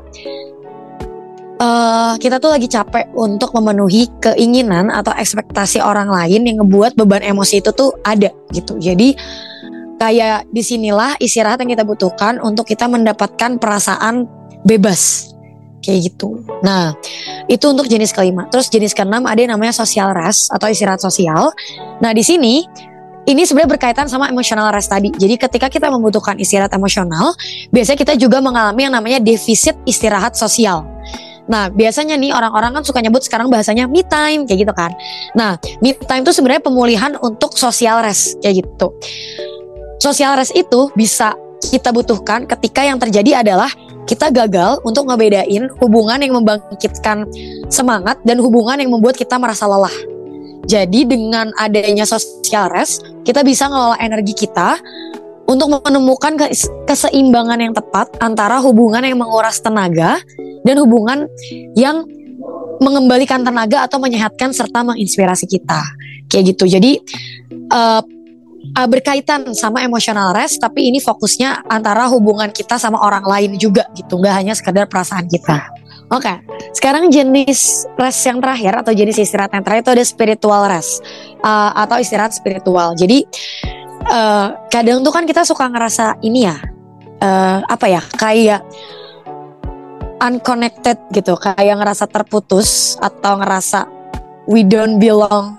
uh, 1.62 2.12
kita 2.18 2.42
tuh 2.42 2.50
lagi 2.50 2.66
capek 2.66 3.14
untuk 3.14 3.54
memenuhi 3.54 4.10
keinginan 4.18 4.90
atau 4.90 5.14
ekspektasi 5.14 5.78
orang 5.78 6.10
lain 6.10 6.42
yang 6.44 6.60
ngebuat 6.60 6.98
beban 6.98 7.22
emosi 7.22 7.62
itu 7.62 7.70
tuh 7.70 7.94
ada 8.02 8.34
gitu. 8.50 8.76
Jadi 8.82 9.14
kayak 10.02 10.50
di 10.50 10.62
sinilah 10.66 11.14
istirahat 11.22 11.62
yang 11.62 11.70
kita 11.70 11.86
butuhkan 11.86 12.42
untuk 12.42 12.66
kita 12.66 12.90
mendapatkan 12.90 13.62
perasaan 13.62 14.26
bebas 14.66 15.30
kayak 15.82 16.10
gitu. 16.10 16.42
Nah 16.66 16.94
itu 17.46 17.62
untuk 17.70 17.86
jenis 17.86 18.10
kelima. 18.10 18.50
Terus 18.50 18.66
jenis 18.66 18.94
keenam 18.94 19.26
ada 19.30 19.38
yang 19.38 19.54
namanya 19.54 19.74
social 19.74 20.10
rest 20.10 20.50
atau 20.50 20.66
istirahat 20.66 20.98
sosial. 20.98 21.54
Nah 22.02 22.10
di 22.10 22.22
sini 22.26 22.66
ini 23.22 23.46
sebenarnya 23.46 23.78
berkaitan 23.78 24.10
sama 24.10 24.26
emotional 24.26 24.74
rest 24.74 24.90
tadi. 24.90 25.14
Jadi 25.14 25.38
ketika 25.38 25.70
kita 25.70 25.86
membutuhkan 25.86 26.34
istirahat 26.42 26.74
emosional, 26.74 27.38
biasanya 27.70 27.98
kita 28.02 28.14
juga 28.18 28.42
mengalami 28.42 28.90
yang 28.90 28.94
namanya 28.98 29.22
defisit 29.22 29.78
istirahat 29.86 30.34
sosial. 30.34 30.91
Nah, 31.52 31.68
biasanya 31.68 32.16
nih 32.16 32.32
orang-orang 32.32 32.80
kan 32.80 32.82
suka 32.82 33.04
nyebut 33.04 33.20
sekarang 33.20 33.52
bahasanya 33.52 33.84
me 33.84 34.00
time 34.00 34.48
kayak 34.48 34.64
gitu 34.64 34.72
kan. 34.72 34.88
Nah, 35.36 35.60
me 35.84 35.92
time 35.92 36.24
itu 36.24 36.32
sebenarnya 36.32 36.64
pemulihan 36.64 37.12
untuk 37.20 37.52
social 37.60 38.00
rest 38.00 38.40
kayak 38.40 38.64
gitu. 38.64 38.88
Social 40.00 40.32
rest 40.40 40.56
itu 40.56 40.88
bisa 40.96 41.36
kita 41.60 41.92
butuhkan 41.92 42.48
ketika 42.48 42.80
yang 42.82 42.96
terjadi 42.96 43.44
adalah 43.44 43.68
kita 44.08 44.32
gagal 44.34 44.82
untuk 44.82 45.06
ngebedain 45.06 45.70
hubungan 45.78 46.18
yang 46.18 46.34
membangkitkan 46.40 47.28
semangat 47.70 48.18
dan 48.26 48.40
hubungan 48.40 48.80
yang 48.80 48.90
membuat 48.90 49.14
kita 49.14 49.36
merasa 49.36 49.68
lelah. 49.68 49.94
Jadi 50.66 51.06
dengan 51.06 51.52
adanya 51.58 52.06
social 52.06 52.70
rest, 52.70 53.02
kita 53.22 53.42
bisa 53.46 53.66
ngelola 53.66 53.98
energi 53.98 54.34
kita 54.34 54.78
untuk 55.52 55.68
menemukan 55.84 56.32
keseimbangan 56.88 57.60
yang 57.60 57.76
tepat 57.76 58.08
antara 58.24 58.56
hubungan 58.64 59.04
yang 59.04 59.20
menguras 59.20 59.60
tenaga 59.60 60.16
dan 60.64 60.76
hubungan 60.80 61.28
yang 61.76 62.08
mengembalikan 62.80 63.44
tenaga 63.44 63.84
atau 63.84 64.00
menyehatkan 64.00 64.50
serta 64.50 64.80
menginspirasi 64.82 65.44
kita. 65.44 65.84
Kayak 66.26 66.56
gitu. 66.56 66.64
Jadi 66.72 66.92
uh, 67.68 68.02
berkaitan 68.88 69.44
sama 69.52 69.84
emotional 69.84 70.32
rest 70.32 70.56
tapi 70.62 70.88
ini 70.88 70.98
fokusnya 70.98 71.68
antara 71.68 72.08
hubungan 72.08 72.48
kita 72.48 72.80
sama 72.80 72.98
orang 73.04 73.22
lain 73.22 73.60
juga 73.60 73.84
gitu. 73.92 74.16
Nggak 74.16 74.34
hanya 74.34 74.54
sekedar 74.56 74.88
perasaan 74.88 75.28
kita. 75.28 75.60
Oke 76.12 76.28
okay. 76.28 76.36
sekarang 76.76 77.08
jenis 77.08 77.88
rest 77.96 78.20
yang 78.28 78.36
terakhir 78.36 78.84
atau 78.84 78.92
jenis 78.92 79.16
istirahat 79.16 79.48
yang 79.56 79.64
terakhir 79.64 79.80
itu 79.80 79.92
ada 79.96 80.04
spiritual 80.04 80.62
rest 80.68 81.00
uh, 81.40 81.72
atau 81.72 81.96
istirahat 81.96 82.36
spiritual. 82.36 82.92
Jadi 82.92 83.24
uh, 84.06 84.56
kadang 84.72 85.02
tuh 85.02 85.12
kan 85.14 85.24
kita 85.26 85.46
suka 85.46 85.68
ngerasa 85.70 86.18
ini 86.22 86.46
ya 86.48 86.56
uh, 87.22 87.58
apa 87.66 87.86
ya 87.86 88.02
kayak 88.18 88.62
unconnected 90.22 90.98
gitu 91.10 91.34
kayak 91.34 91.78
ngerasa 91.78 92.06
terputus 92.06 92.94
atau 93.02 93.42
ngerasa 93.42 93.86
we 94.46 94.62
don't 94.62 95.02
belong 95.02 95.58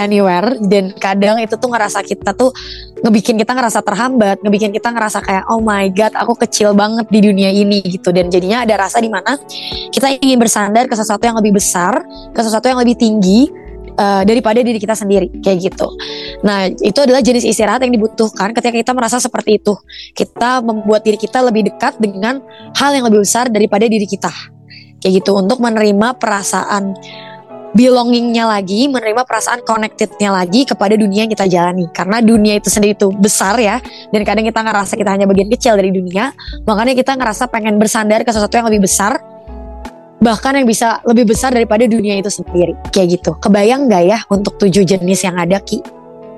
anywhere. 0.00 0.56
Dan 0.64 0.96
kadang 0.96 1.36
itu 1.40 1.56
tuh 1.60 1.68
ngerasa 1.68 2.00
kita 2.00 2.32
tuh 2.32 2.52
ngebikin 3.04 3.36
kita 3.36 3.52
ngerasa 3.52 3.84
terhambat, 3.84 4.40
ngebikin 4.40 4.72
kita 4.72 4.88
ngerasa 4.92 5.20
kayak 5.20 5.44
oh 5.52 5.60
my 5.60 5.88
god 5.92 6.12
aku 6.16 6.36
kecil 6.40 6.72
banget 6.72 7.08
di 7.12 7.20
dunia 7.20 7.52
ini 7.52 7.84
gitu. 7.84 8.08
Dan 8.08 8.32
jadinya 8.32 8.64
ada 8.64 8.80
rasa 8.80 9.04
di 9.04 9.12
mana 9.12 9.36
kita 9.92 10.16
ingin 10.20 10.40
bersandar 10.40 10.88
ke 10.88 10.96
sesuatu 10.96 11.24
yang 11.24 11.36
lebih 11.36 11.60
besar, 11.60 12.00
ke 12.32 12.40
sesuatu 12.40 12.66
yang 12.72 12.80
lebih 12.80 12.96
tinggi 12.96 13.52
uh, 13.96 14.22
daripada 14.22 14.60
diri 14.60 14.78
kita 14.78 14.94
sendiri 14.94 15.30
kayak 15.40 15.72
gitu. 15.72 15.86
Nah 16.46 16.68
itu 16.68 16.98
adalah 17.00 17.24
jenis 17.24 17.46
istirahat 17.46 17.82
yang 17.82 17.94
dibutuhkan 17.94 18.52
ketika 18.54 18.74
kita 18.74 18.92
merasa 18.92 19.18
seperti 19.18 19.62
itu. 19.62 19.74
Kita 20.12 20.60
membuat 20.60 21.02
diri 21.06 21.16
kita 21.16 21.40
lebih 21.40 21.72
dekat 21.72 21.98
dengan 21.98 22.42
hal 22.76 22.90
yang 22.94 23.06
lebih 23.08 23.24
besar 23.24 23.48
daripada 23.48 23.86
diri 23.86 24.06
kita 24.06 24.30
kayak 25.00 25.24
gitu 25.24 25.32
untuk 25.32 25.58
menerima 25.64 26.20
perasaan 26.20 26.92
belongingnya 27.70 28.50
lagi, 28.50 28.90
menerima 28.90 29.22
perasaan 29.22 29.62
connectednya 29.62 30.34
lagi 30.34 30.66
kepada 30.66 30.98
dunia 30.98 31.26
yang 31.26 31.32
kita 31.32 31.46
jalani. 31.46 31.86
Karena 31.94 32.18
dunia 32.18 32.58
itu 32.58 32.66
sendiri 32.66 32.98
itu 32.98 33.14
besar 33.14 33.54
ya, 33.62 33.78
dan 34.10 34.26
kadang 34.26 34.42
kita 34.42 34.60
ngerasa 34.60 34.98
kita 34.98 35.10
hanya 35.14 35.26
bagian 35.30 35.46
kecil 35.46 35.78
dari 35.78 35.94
dunia, 35.94 36.34
makanya 36.66 36.98
kita 36.98 37.14
ngerasa 37.14 37.46
pengen 37.46 37.78
bersandar 37.78 38.26
ke 38.26 38.30
sesuatu 38.34 38.58
yang 38.58 38.66
lebih 38.66 38.90
besar 38.90 39.22
bahkan 40.20 40.52
yang 40.54 40.68
bisa 40.68 41.00
lebih 41.08 41.32
besar 41.32 41.50
daripada 41.50 41.88
dunia 41.88 42.20
itu 42.20 42.28
sendiri 42.28 42.76
kayak 42.92 43.20
gitu 43.20 43.34
kebayang 43.40 43.88
nggak 43.88 44.04
ya 44.04 44.18
untuk 44.28 44.60
tujuh 44.60 44.84
jenis 44.84 45.24
yang 45.24 45.40
ada 45.40 45.58
ki 45.60 45.80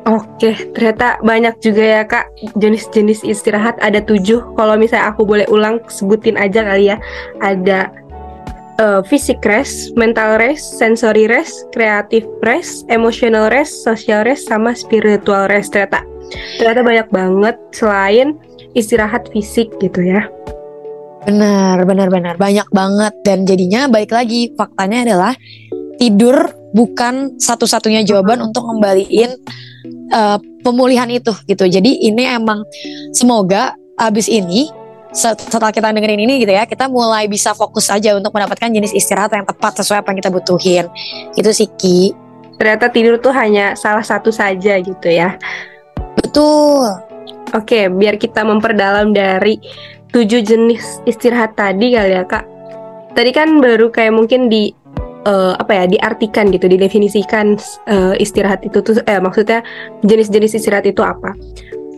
Oke, 0.03 0.59
ternyata 0.75 1.23
banyak 1.23 1.63
juga 1.63 1.79
ya 1.79 2.03
kak 2.03 2.27
jenis-jenis 2.59 3.23
istirahat 3.23 3.79
ada 3.79 4.03
tujuh. 4.03 4.43
Kalau 4.59 4.75
misalnya 4.75 5.15
aku 5.15 5.23
boleh 5.23 5.47
ulang 5.47 5.79
sebutin 5.87 6.35
aja 6.35 6.67
kali 6.67 6.91
ya. 6.91 6.99
Ada 7.39 7.87
uh, 8.83 9.01
fisik 9.07 9.39
rest, 9.47 9.95
mental 9.95 10.43
rest, 10.43 10.75
sensory 10.75 11.31
rest, 11.31 11.71
kreatif 11.71 12.27
rest, 12.43 12.83
emotional 12.91 13.47
rest, 13.47 13.87
social 13.87 14.27
rest, 14.27 14.51
sama 14.51 14.75
spiritual 14.75 15.47
rest. 15.47 15.71
Ternyata 15.71 16.03
ternyata 16.59 16.81
banyak 16.83 17.09
banget 17.15 17.57
selain 17.71 18.35
istirahat 18.75 19.31
fisik 19.31 19.71
gitu 19.79 20.03
ya. 20.03 20.27
Benar, 21.23 21.87
benar, 21.87 22.09
benar. 22.11 22.35
Banyak 22.35 22.69
banget 22.75 23.15
dan 23.23 23.47
jadinya 23.47 23.87
baik 23.87 24.11
lagi 24.11 24.51
faktanya 24.59 25.07
adalah 25.07 25.33
tidur 26.01 26.51
bukan 26.75 27.39
satu-satunya 27.39 28.03
jawaban 28.03 28.43
untuk 28.43 28.67
ngembaliin 28.67 29.31
uh, 30.11 30.39
pemulihan 30.67 31.07
itu 31.07 31.31
gitu. 31.47 31.69
Jadi 31.69 32.11
ini 32.11 32.27
emang 32.27 32.67
semoga 33.15 33.79
abis 33.95 34.27
ini 34.27 34.67
setelah 35.13 35.69
kita 35.69 35.93
dengerin 35.93 36.25
ini 36.25 36.41
gitu 36.41 36.57
ya, 36.57 36.65
kita 36.65 36.89
mulai 36.89 37.29
bisa 37.29 37.53
fokus 37.53 37.93
aja 37.93 38.17
untuk 38.17 38.33
mendapatkan 38.33 38.73
jenis 38.73 38.97
istirahat 38.97 39.31
yang 39.37 39.45
tepat 39.45 39.79
sesuai 39.85 40.01
apa 40.01 40.09
yang 40.11 40.19
kita 40.25 40.33
butuhin. 40.33 40.87
Itu 41.37 41.53
sih 41.53 41.69
Ki. 41.77 42.17
Ternyata 42.57 42.89
tidur 42.89 43.21
tuh 43.21 43.31
hanya 43.37 43.77
salah 43.77 44.03
satu 44.03 44.33
saja 44.33 44.81
gitu 44.81 45.09
ya. 45.13 45.37
Betul. 46.17 46.89
Oke, 47.53 47.93
biar 47.93 48.17
kita 48.17 48.41
memperdalam 48.49 49.13
dari 49.13 49.61
tujuh 50.13 50.41
jenis 50.45 51.01
istirahat 51.09 51.57
tadi 51.57 51.97
kali 51.97 52.15
ya 52.15 52.25
kak. 52.29 52.45
Tadi 53.13 53.31
kan 53.33 53.61
baru 53.61 53.93
kayak 53.93 54.13
mungkin 54.17 54.49
di 54.49 54.73
uh, 55.29 55.57
apa 55.57 55.73
ya 55.73 55.85
diartikan 55.89 56.49
gitu, 56.53 56.69
didefinisikan 56.69 57.57
uh, 57.89 58.15
istirahat 58.17 58.65
itu 58.65 58.81
tuh, 58.81 59.01
eh, 59.05 59.21
maksudnya 59.21 59.61
jenis-jenis 60.05 60.57
istirahat 60.57 60.89
itu 60.89 61.05
apa? 61.05 61.37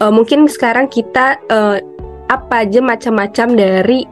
Uh, 0.02 0.10
mungkin 0.10 0.50
sekarang 0.50 0.90
kita 0.90 1.38
uh, 1.50 1.78
apa 2.30 2.66
aja 2.66 2.80
macam-macam 2.80 3.46
dari 3.54 4.06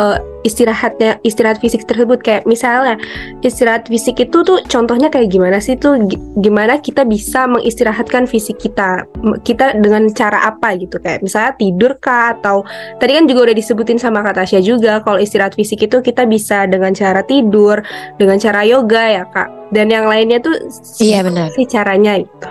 uh, 0.00 0.18
istirahatnya 0.42 1.20
istirahat 1.20 1.60
fisik 1.60 1.84
tersebut. 1.84 2.24
Kayak 2.24 2.48
misalnya 2.48 2.96
istirahat 3.44 3.84
fisik 3.86 4.16
itu 4.16 4.40
tuh 4.40 4.64
contohnya 4.66 5.12
kayak 5.12 5.28
gimana 5.28 5.60
sih 5.60 5.76
tuh? 5.76 6.00
Gimana 6.40 6.80
kita 6.80 7.04
bisa 7.04 7.44
mengistirahatkan 7.44 8.24
fisik 8.24 8.56
kita? 8.56 9.04
Kita 9.44 9.76
dengan 9.76 10.08
cara 10.16 10.48
apa 10.48 10.72
gitu? 10.80 10.96
Kayak 10.96 11.20
misalnya 11.20 11.52
tidur 11.60 11.92
kah? 12.00 12.32
Atau 12.40 12.64
tadi 12.96 13.12
kan 13.20 13.28
juga 13.28 13.52
udah 13.52 13.56
disebutin 13.56 14.00
sama 14.00 14.24
Kak 14.24 14.40
Tasya 14.40 14.64
juga 14.64 15.04
kalau 15.04 15.20
istirahat 15.20 15.52
fisik 15.52 15.84
itu 15.84 16.00
kita 16.00 16.24
bisa 16.24 16.64
dengan 16.64 16.96
cara 16.96 17.20
tidur 17.20 17.84
dengan 18.16 18.40
cara 18.40 18.64
yoga 18.64 19.04
ya 19.04 19.24
Kak. 19.28 19.70
Dan 19.70 19.92
yang 19.92 20.08
lainnya 20.08 20.42
tuh 20.42 20.56
iya 20.98 21.22
benar. 21.22 21.52
sih 21.54 21.68
caranya 21.68 22.18
itu. 22.18 22.48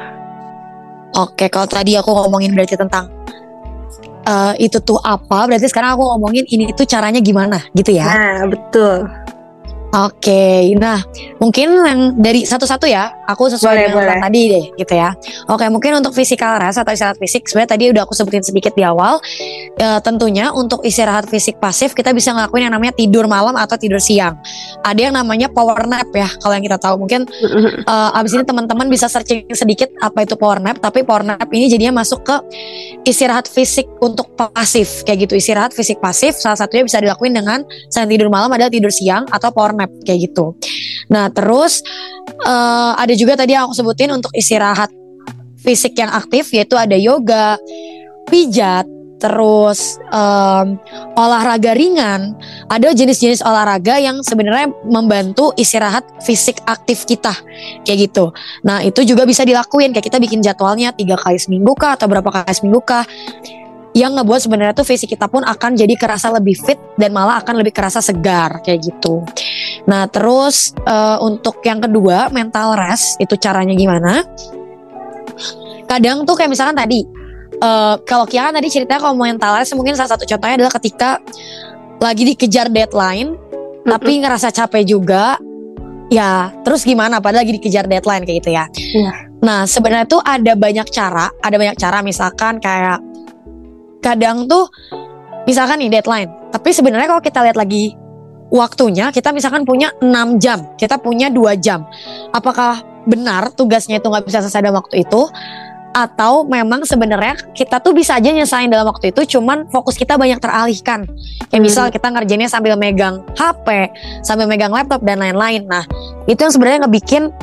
Oke, 1.17 1.49
kalau 1.49 1.65
tadi 1.65 1.97
aku 1.97 2.13
ngomongin 2.13 2.53
berarti 2.53 2.77
tentang 2.77 3.09
uh, 4.29 4.53
itu 4.61 4.77
tuh 4.79 5.01
apa? 5.01 5.49
Berarti 5.49 5.65
sekarang 5.65 5.97
aku 5.97 6.05
ngomongin 6.05 6.45
ini 6.53 6.69
itu 6.69 6.85
caranya 6.85 7.17
gimana? 7.17 7.57
Gitu 7.73 7.97
ya? 7.97 8.05
Nah 8.05 8.39
betul 8.45 9.09
Oke, 9.89 10.29
okay, 10.29 10.77
nah 10.77 11.01
mungkin 11.41 11.73
yang 11.81 11.99
dari 12.21 12.45
satu-satu 12.45 12.85
ya, 12.85 13.09
aku 13.25 13.49
sesuai 13.49 13.73
boleh, 13.73 13.85
dengan 13.89 14.05
boleh. 14.05 14.21
tadi 14.21 14.41
deh, 14.45 14.65
gitu 14.77 14.93
ya. 14.93 15.17
Oke, 15.49 15.65
mungkin 15.65 15.97
untuk 15.97 16.13
physical 16.13 16.61
rest 16.61 16.77
atau 16.77 16.93
istirahat 16.93 17.17
fisik, 17.17 17.49
sebenarnya 17.49 17.73
tadi 17.73 17.83
udah 17.89 18.05
aku 18.05 18.13
sebutin 18.13 18.45
sedikit 18.45 18.77
di 18.77 18.85
awal. 18.85 19.17
E, 19.81 19.87
tentunya 20.05 20.53
untuk 20.53 20.85
istirahat 20.85 21.25
fisik 21.25 21.57
pasif 21.57 21.97
kita 21.97 22.13
bisa 22.13 22.37
ngelakuin 22.37 22.69
yang 22.69 22.73
namanya 22.77 22.93
tidur 22.93 23.25
malam 23.25 23.57
atau 23.57 23.81
tidur 23.81 23.97
siang. 23.97 24.37
Ada 24.85 25.09
yang 25.09 25.17
namanya 25.17 25.49
power 25.49 25.81
nap 25.89 26.13
ya, 26.13 26.29
kalau 26.37 26.53
yang 26.53 26.65
kita 26.69 26.77
tahu. 26.77 27.01
Mungkin 27.01 27.25
e, 27.89 27.95
abis 28.13 28.37
ini 28.37 28.45
teman-teman 28.45 28.93
bisa 28.93 29.09
searching 29.09 29.49
sedikit 29.57 29.89
apa 30.05 30.21
itu 30.21 30.37
power 30.37 30.61
nap. 30.61 30.77
Tapi 30.77 31.01
power 31.01 31.25
nap 31.25 31.49
ini 31.49 31.65
jadinya 31.65 32.05
masuk 32.05 32.21
ke 32.29 32.37
istirahat 33.09 33.49
fisik 33.49 33.89
untuk 34.05 34.37
pasif, 34.37 35.01
kayak 35.01 35.25
gitu. 35.25 35.33
Istirahat 35.33 35.73
fisik 35.73 35.97
pasif, 35.97 36.37
salah 36.37 36.61
satunya 36.61 36.85
bisa 36.85 37.01
dilakuin 37.01 37.33
dengan 37.33 37.65
selain 37.89 38.13
tidur 38.13 38.29
malam 38.29 38.53
adalah 38.53 38.69
tidur 38.69 38.93
siang 38.93 39.25
atau 39.33 39.49
power 39.49 39.78
map 39.79 39.91
kayak 40.03 40.27
gitu. 40.27 40.59
Nah 41.07 41.31
terus 41.31 41.79
uh, 42.43 42.99
ada 42.99 43.15
juga 43.15 43.39
tadi 43.39 43.55
yang 43.55 43.71
aku 43.71 43.79
sebutin 43.79 44.11
untuk 44.11 44.35
istirahat 44.35 44.91
fisik 45.63 45.95
yang 45.95 46.11
aktif 46.11 46.51
yaitu 46.51 46.75
ada 46.75 46.99
yoga, 46.99 47.55
pijat, 48.27 48.83
terus 49.19 49.99
um, 50.15 50.79
olahraga 51.19 51.75
ringan, 51.75 52.33
ada 52.71 52.95
jenis-jenis 52.95 53.43
olahraga 53.43 53.99
yang 53.99 54.23
sebenarnya 54.23 54.71
membantu 54.87 55.51
istirahat 55.59 56.07
fisik 56.23 56.63
aktif 56.63 57.03
kita, 57.03 57.35
kayak 57.83 58.09
gitu. 58.09 58.31
Nah 58.63 58.79
itu 58.79 59.03
juga 59.03 59.27
bisa 59.27 59.43
dilakuin, 59.43 59.91
kayak 59.91 60.07
kita 60.07 60.17
bikin 60.23 60.39
jadwalnya 60.39 60.95
tiga 60.95 61.19
kali 61.19 61.35
seminggu 61.35 61.75
kah 61.75 61.99
atau 61.99 62.07
berapa 62.07 62.31
kali 62.31 62.55
seminggu 62.55 62.79
kah, 62.79 63.03
yang 63.91 64.15
ngebuat 64.15 64.39
sebenarnya 64.47 64.73
tuh 64.79 64.87
fisik 64.87 65.11
kita 65.11 65.27
pun 65.27 65.43
akan 65.43 65.75
jadi 65.75 65.99
kerasa 65.99 66.31
lebih 66.31 66.55
fit 66.55 66.79
dan 66.95 67.11
malah 67.11 67.43
akan 67.43 67.59
lebih 67.59 67.75
kerasa 67.75 67.99
segar, 67.99 68.63
kayak 68.63 68.87
gitu. 68.87 69.27
Nah 69.89 70.05
terus 70.05 70.77
uh, 70.85 71.17
untuk 71.25 71.65
yang 71.65 71.81
kedua 71.81 72.29
mental 72.29 72.77
rest 72.77 73.17
itu 73.17 73.33
caranya 73.41 73.73
gimana? 73.73 74.21
Kadang 75.89 76.29
tuh 76.29 76.37
kayak 76.37 76.53
misalkan 76.53 76.77
tadi 76.77 77.01
uh, 77.63 77.95
kalau 78.05 78.25
Kia 78.29 78.49
kan 78.49 78.53
tadi 78.55 78.69
ceritanya 78.71 79.01
kalau 79.01 79.15
mentalnya 79.17 79.65
mungkin 79.75 79.97
salah 79.97 80.13
satu 80.15 80.23
contohnya 80.29 80.55
adalah 80.61 80.73
ketika 80.79 81.19
lagi 81.99 82.23
dikejar 82.33 82.71
deadline 82.71 83.35
mm-hmm. 83.35 83.89
tapi 83.89 84.11
ngerasa 84.23 84.53
capek 84.53 84.83
juga 84.87 85.35
ya 86.09 86.49
terus 86.65 86.87
gimana 86.87 87.21
padahal 87.21 87.45
lagi 87.45 87.59
dikejar 87.59 87.85
deadline 87.85 88.23
kayak 88.25 88.37
gitu 88.41 88.49
ya 88.55 88.65
yeah. 88.95 89.15
nah 89.43 89.67
sebenarnya 89.67 90.07
tuh 90.09 90.21
ada 90.23 90.55
banyak 90.55 90.87
cara 90.89 91.29
ada 91.43 91.55
banyak 91.59 91.77
cara 91.77 92.01
misalkan 92.01 92.57
kayak 92.57 93.03
kadang 93.99 94.47
tuh 94.47 94.71
misalkan 95.45 95.83
nih 95.83 95.99
deadline 95.99 96.31
tapi 96.49 96.73
sebenarnya 96.73 97.07
kalau 97.11 97.21
kita 97.21 97.39
lihat 97.45 97.59
lagi 97.59 97.93
waktunya 98.49 99.13
kita 99.13 99.29
misalkan 99.29 99.63
punya 99.63 99.93
6 100.01 100.41
jam 100.41 100.59
kita 100.75 100.97
punya 100.97 101.29
dua 101.29 101.55
jam. 101.55 101.85
Apakah 102.33 102.81
benar 103.05 103.53
tugasnya 103.53 103.97
itu 104.01 104.09
nggak 104.09 104.25
bisa 104.25 104.41
selesai 104.43 104.61
dalam 104.65 104.77
waktu 104.81 105.05
itu? 105.05 105.29
Atau 105.89 106.45
memang 106.45 106.85
sebenarnya 106.85 107.49
kita 107.57 107.81
tuh 107.81 107.97
bisa 107.97 108.21
aja 108.21 108.29
nyesain 108.29 108.69
dalam 108.69 108.85
waktu 108.85 109.09
itu 109.09 109.37
cuman 109.37 109.65
fokus 109.73 109.97
kita 109.97 110.21
banyak 110.21 110.37
teralihkan. 110.37 111.09
Kayak 111.49 111.63
misal 111.65 111.85
hmm. 111.89 111.93
kita 111.97 112.07
ngerjainnya 112.13 112.49
sambil 112.49 112.77
megang 112.77 113.25
HP 113.33 113.89
sambil 114.21 114.45
megang 114.45 114.69
laptop 114.69 115.01
dan 115.01 115.17
lain-lain. 115.17 115.65
Nah 115.65 115.85
itu 116.29 116.37
yang 116.37 116.53
sebenarnya 116.53 116.85
ngebikin 116.85 117.33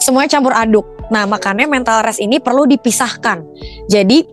semuanya 0.00 0.40
campur 0.40 0.56
aduk. 0.56 0.88
Nah 1.12 1.28
makanya 1.28 1.68
mental 1.68 2.00
rest 2.00 2.22
ini 2.24 2.40
perlu 2.40 2.64
dipisahkan. 2.64 3.44
Jadi 3.92 4.24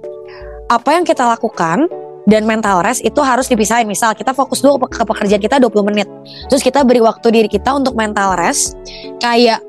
apa 0.72 1.00
yang 1.00 1.04
kita 1.04 1.24
lakukan 1.28 1.88
dan 2.28 2.44
mental 2.44 2.84
rest 2.84 3.02
itu 3.02 3.18
harus 3.24 3.48
dipisahin. 3.48 3.88
Misal 3.88 4.14
kita 4.14 4.36
fokus 4.36 4.60
dulu 4.60 4.86
ke 4.86 5.02
pekerjaan 5.02 5.40
kita 5.40 5.58
20 5.64 5.88
menit. 5.88 6.08
Terus 6.52 6.60
kita 6.60 6.84
beri 6.84 7.00
waktu 7.00 7.32
diri 7.32 7.50
kita 7.50 7.72
untuk 7.74 7.96
mental 7.96 8.36
rest. 8.36 8.76
Kayak 9.24 9.64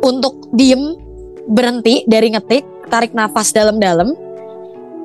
untuk 0.00 0.48
diem 0.56 0.96
berhenti 1.46 2.08
dari 2.08 2.32
ngetik, 2.32 2.64
tarik 2.88 3.12
nafas 3.12 3.52
dalam-dalam. 3.52 4.16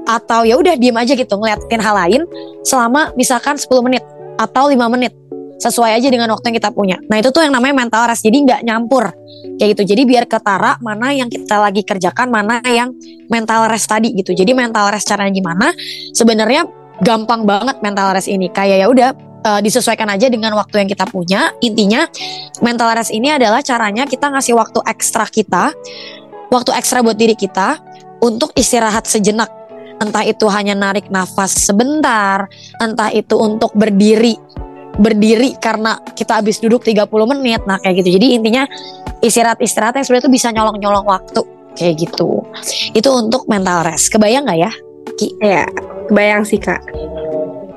Atau 0.08 0.48
ya 0.48 0.56
udah 0.56 0.80
diem 0.80 0.96
aja 0.96 1.12
gitu 1.12 1.36
ngeliatin 1.36 1.82
hal 1.84 1.96
lain 2.08 2.22
selama 2.64 3.12
misalkan 3.20 3.60
10 3.60 3.68
menit 3.84 4.06
atau 4.40 4.72
5 4.72 4.78
menit 4.94 5.12
sesuai 5.60 5.96
aja 5.96 6.08
dengan 6.12 6.32
waktu 6.32 6.52
yang 6.52 6.58
kita 6.60 6.72
punya. 6.76 6.98
Nah 7.08 7.20
itu 7.20 7.32
tuh 7.32 7.44
yang 7.44 7.56
namanya 7.56 7.86
mental 7.86 8.08
rest. 8.10 8.24
Jadi 8.24 8.38
nggak 8.44 8.62
nyampur 8.68 9.12
kayak 9.58 9.70
gitu. 9.78 9.84
Jadi 9.96 10.02
biar 10.04 10.26
ketara 10.28 10.76
mana 10.84 11.16
yang 11.16 11.32
kita 11.32 11.58
lagi 11.60 11.82
kerjakan, 11.82 12.28
mana 12.28 12.60
yang 12.66 12.92
mental 13.32 13.72
rest 13.72 13.88
tadi 13.88 14.12
gitu. 14.14 14.36
Jadi 14.36 14.52
mental 14.52 14.92
rest 14.92 15.08
caranya 15.08 15.32
gimana? 15.32 15.72
Sebenarnya 16.12 16.68
gampang 17.04 17.48
banget 17.48 17.80
mental 17.80 18.12
rest 18.16 18.28
ini. 18.28 18.52
Kayak 18.52 18.78
ya 18.84 18.88
udah 18.92 19.10
uh, 19.48 19.60
disesuaikan 19.64 20.12
aja 20.12 20.28
dengan 20.28 20.52
waktu 20.60 20.84
yang 20.84 20.90
kita 20.92 21.08
punya. 21.08 21.56
Intinya 21.64 22.08
mental 22.60 22.92
rest 22.96 23.16
ini 23.16 23.32
adalah 23.32 23.64
caranya 23.64 24.04
kita 24.04 24.28
ngasih 24.32 24.56
waktu 24.56 24.80
ekstra 24.84 25.28
kita 25.28 25.72
waktu 26.54 26.72
ekstra 26.72 27.02
buat 27.02 27.18
diri 27.18 27.34
kita 27.34 27.80
untuk 28.22 28.54
istirahat 28.56 29.06
sejenak. 29.06 29.50
Entah 29.96 30.28
itu 30.28 30.44
hanya 30.52 30.76
narik 30.76 31.08
nafas 31.08 31.56
sebentar, 31.56 32.52
entah 32.84 33.16
itu 33.16 33.40
untuk 33.40 33.72
berdiri 33.72 34.36
berdiri 35.00 35.56
karena 35.60 36.00
kita 36.16 36.40
habis 36.40 36.60
duduk 36.60 36.84
30 36.84 37.08
menit. 37.36 37.62
Nah, 37.68 37.80
kayak 37.80 38.04
gitu. 38.04 38.20
Jadi 38.20 38.28
intinya 38.40 38.64
istirahat-istirahat 39.20 40.00
yang 40.00 40.06
sebenarnya 40.06 40.24
itu 40.28 40.34
bisa 40.34 40.48
nyolong-nyolong 40.52 41.06
waktu 41.06 41.42
kayak 41.76 41.96
gitu. 42.08 42.44
Itu 42.96 43.10
untuk 43.12 43.46
mental 43.52 43.84
rest. 43.84 44.10
Kebayang 44.10 44.48
nggak 44.48 44.60
ya? 44.60 44.72
Ki? 45.16 45.28
Ya, 45.44 45.66
kebayang 46.10 46.44
sih, 46.48 46.60
Kak. 46.60 46.82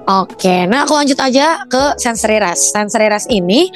Oke, 0.09 0.64
nah 0.64 0.88
aku 0.88 0.96
lanjut 0.96 1.20
aja 1.20 1.68
ke 1.68 2.00
sensory 2.00 2.40
rest. 2.40 2.72
Sensory 2.72 3.12
rest 3.12 3.28
ini 3.28 3.68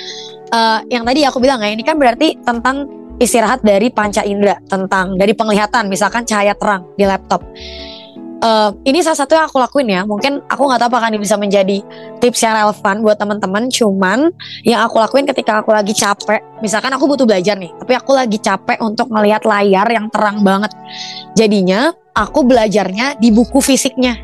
uh, 0.48 0.81
yang 0.88 1.05
tadi 1.05 1.28
aku 1.28 1.37
bilang 1.44 1.61
ya, 1.61 1.68
ini 1.68 1.85
kan 1.85 2.00
berarti 2.00 2.40
tentang 2.40 2.88
istirahat 3.20 3.61
dari 3.61 3.92
panca 3.92 4.24
indera 4.24 4.57
tentang 4.64 5.20
dari 5.20 5.37
penglihatan 5.37 5.92
misalkan 5.92 6.24
cahaya 6.24 6.57
terang 6.57 6.88
di 6.96 7.05
laptop. 7.05 7.44
Uh, 8.42 8.74
ini 8.83 8.98
salah 9.07 9.22
satu 9.22 9.38
yang 9.38 9.46
aku 9.46 9.62
lakuin 9.62 9.87
ya. 9.87 10.02
Mungkin 10.02 10.42
aku 10.50 10.66
nggak 10.66 10.83
tahu 10.83 10.90
apakah 10.90 11.14
ini 11.14 11.22
bisa 11.22 11.38
menjadi 11.38 11.78
tips 12.18 12.42
yang 12.42 12.59
relevan 12.59 12.98
buat 13.07 13.14
teman-teman. 13.14 13.70
Cuman 13.70 14.35
yang 14.66 14.83
aku 14.83 14.98
lakuin 14.98 15.31
ketika 15.31 15.62
aku 15.62 15.70
lagi 15.70 15.94
capek, 15.94 16.42
misalkan 16.59 16.90
aku 16.90 17.07
butuh 17.07 17.22
belajar 17.22 17.55
nih, 17.55 17.70
tapi 17.78 17.94
aku 17.94 18.18
lagi 18.18 18.42
capek 18.42 18.83
untuk 18.83 19.14
melihat 19.14 19.46
layar 19.46 19.87
yang 19.87 20.11
terang 20.11 20.42
banget. 20.42 20.74
Jadinya 21.38 21.94
aku 22.18 22.42
belajarnya 22.42 23.22
di 23.22 23.31
buku 23.31 23.62
fisiknya. 23.62 24.18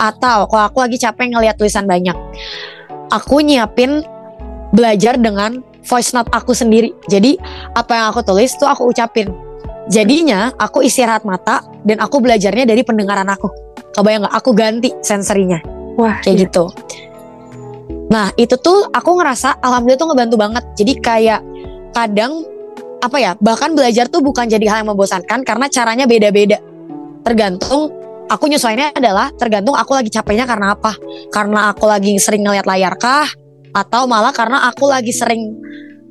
Atau 0.00 0.48
kalau 0.48 0.64
aku 0.72 0.80
lagi 0.80 0.96
capek 0.96 1.36
ngelihat 1.36 1.60
tulisan 1.60 1.84
banyak, 1.84 2.16
aku 3.12 3.44
nyiapin 3.44 4.00
belajar 4.72 5.20
dengan 5.20 5.60
voice 5.84 6.16
note 6.16 6.32
aku 6.32 6.56
sendiri. 6.56 6.96
Jadi 7.12 7.36
apa 7.76 7.92
yang 8.00 8.06
aku 8.16 8.24
tulis 8.24 8.56
tuh 8.56 8.64
aku 8.64 8.88
ucapin. 8.88 9.28
Jadinya 9.90 10.54
aku 10.54 10.86
istirahat 10.86 11.26
mata 11.26 11.66
dan 11.82 11.98
aku 11.98 12.22
belajarnya 12.22 12.68
dari 12.68 12.86
pendengaran 12.86 13.26
aku. 13.26 13.50
Kebayang 13.92 14.26
nggak? 14.26 14.34
Aku 14.38 14.50
ganti 14.54 14.94
sensorinya. 15.02 15.58
Wah, 15.98 16.22
kayak 16.22 16.36
iya. 16.38 16.42
gitu. 16.46 16.64
Nah 18.08 18.28
itu 18.36 18.54
tuh 18.60 18.88
aku 18.92 19.10
ngerasa 19.18 19.58
alhamdulillah 19.58 20.00
tuh 20.00 20.08
ngebantu 20.12 20.36
banget. 20.38 20.64
Jadi 20.78 20.92
kayak 21.00 21.40
kadang 21.96 22.44
apa 23.02 23.16
ya 23.18 23.32
bahkan 23.42 23.74
belajar 23.74 24.06
tuh 24.06 24.22
bukan 24.22 24.46
jadi 24.46 24.62
hal 24.70 24.78
yang 24.86 24.94
membosankan 24.94 25.42
karena 25.42 25.66
caranya 25.66 26.04
beda-beda. 26.06 26.62
Tergantung 27.26 27.90
aku 28.30 28.44
nyesuainya 28.48 28.94
adalah 28.94 29.34
tergantung 29.34 29.74
aku 29.74 29.98
lagi 29.98 30.08
capeknya 30.12 30.46
karena 30.46 30.78
apa. 30.78 30.94
Karena 31.28 31.74
aku 31.74 31.84
lagi 31.90 32.16
sering 32.22 32.46
ngeliat 32.46 32.64
layar 32.68 32.94
kah? 32.96 33.26
Atau 33.72 34.04
malah 34.04 34.36
karena 34.36 34.68
aku 34.68 34.88
lagi 34.88 35.10
sering 35.10 35.56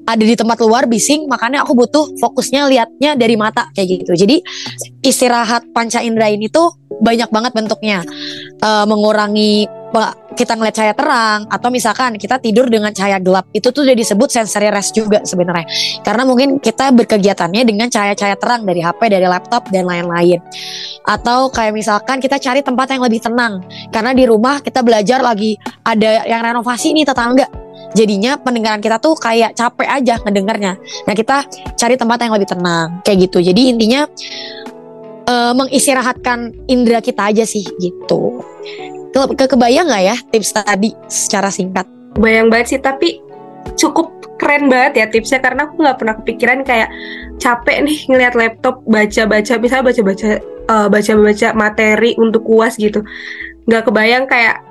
ada 0.06 0.24
di 0.24 0.36
tempat 0.36 0.58
luar 0.62 0.90
bising 0.90 1.30
makanya 1.30 1.64
aku 1.64 1.78
butuh 1.78 2.06
fokusnya 2.18 2.68
liatnya 2.68 3.14
dari 3.16 3.36
mata 3.38 3.70
kayak 3.74 4.02
gitu. 4.02 4.14
Jadi 4.18 4.42
istirahat 5.06 5.70
panca 5.74 6.02
indera 6.02 6.30
ini 6.30 6.50
tuh 6.50 6.82
banyak 7.02 7.30
banget 7.34 7.52
bentuknya. 7.56 8.06
Uh, 8.62 8.86
mengurangi 8.86 9.66
kita 10.32 10.56
ngeliat 10.56 10.72
cahaya 10.72 10.96
terang 10.96 11.44
atau 11.52 11.68
misalkan 11.68 12.16
kita 12.16 12.40
tidur 12.40 12.72
dengan 12.72 12.96
cahaya 12.96 13.20
gelap. 13.20 13.52
Itu 13.52 13.76
tuh 13.76 13.84
udah 13.84 13.96
disebut 13.98 14.32
sensory 14.32 14.72
rest 14.72 14.96
juga 14.96 15.20
sebenarnya. 15.28 15.68
Karena 16.00 16.24
mungkin 16.24 16.64
kita 16.64 16.96
berkegiatannya 16.96 17.68
dengan 17.68 17.92
cahaya-cahaya 17.92 18.40
terang 18.40 18.64
dari 18.64 18.80
HP 18.80 19.12
dari 19.12 19.28
laptop 19.28 19.68
dan 19.68 19.84
lain-lain. 19.84 20.40
Atau 21.04 21.52
kayak 21.52 21.76
misalkan 21.76 22.24
kita 22.24 22.40
cari 22.40 22.64
tempat 22.64 22.96
yang 22.96 23.04
lebih 23.04 23.20
tenang. 23.20 23.60
Karena 23.92 24.16
di 24.16 24.24
rumah 24.24 24.64
kita 24.64 24.80
belajar 24.80 25.20
lagi 25.20 25.60
ada 25.84 26.24
yang 26.24 26.40
renovasi 26.40 26.96
nih 26.96 27.04
tetangga 27.04 27.71
jadinya 27.91 28.39
pendengaran 28.39 28.80
kita 28.80 28.97
tuh 28.97 29.15
kayak 29.19 29.56
capek 29.56 29.88
aja 29.88 30.15
ngedengarnya. 30.23 30.80
Nah 31.08 31.13
kita 31.13 31.45
cari 31.75 31.95
tempat 31.99 32.23
yang 32.23 32.34
lebih 32.36 32.49
tenang 32.49 33.04
kayak 33.04 33.30
gitu. 33.30 33.43
Jadi 33.43 33.62
intinya 33.71 34.08
uh, 35.27 35.54
mengistirahatkan 35.56 36.67
indera 36.71 37.04
kita 37.04 37.32
aja 37.32 37.43
sih 37.43 37.65
gitu. 37.80 38.41
Ke, 39.12 39.27
ke 39.36 39.45
kebayang 39.51 39.91
nggak 39.91 40.04
ya 40.08 40.15
tips 40.32 40.56
tadi 40.56 40.95
secara 41.12 41.51
singkat? 41.51 41.84
Bayang 42.15 42.47
banget 42.47 42.77
sih 42.77 42.80
tapi 42.80 43.19
cukup 43.75 44.12
keren 44.41 44.73
banget 44.73 44.93
ya 44.97 45.06
tipsnya 45.12 45.38
karena 45.38 45.69
aku 45.69 45.86
nggak 45.86 45.97
pernah 46.01 46.15
kepikiran 46.17 46.60
kayak 46.65 46.89
capek 47.38 47.86
nih 47.86 47.97
ngeliat 48.10 48.34
laptop 48.34 48.82
baca-baca 48.89 49.54
misalnya 49.62 49.86
baca-baca 49.86 50.30
uh, 50.65 50.88
baca-baca 50.89 51.47
materi 51.54 52.17
untuk 52.17 52.41
kuas 52.47 52.80
gitu. 52.80 53.06
Nggak 53.69 53.91
kebayang 53.91 54.25
kayak 54.25 54.63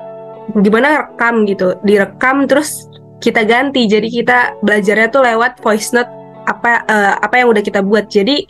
gimana 0.59 1.07
rekam 1.07 1.47
gitu. 1.47 1.79
Direkam 1.87 2.51
terus 2.51 2.91
kita 3.21 3.45
ganti. 3.47 3.87
Jadi 3.87 4.09
kita 4.09 4.59
belajarnya 4.65 5.09
tuh 5.13 5.23
lewat 5.23 5.61
voice 5.61 5.93
note 5.93 6.11
apa 6.49 6.83
uh, 6.89 7.15
apa 7.21 7.35
yang 7.45 7.53
udah 7.53 7.63
kita 7.63 7.85
buat. 7.85 8.09
Jadi 8.09 8.49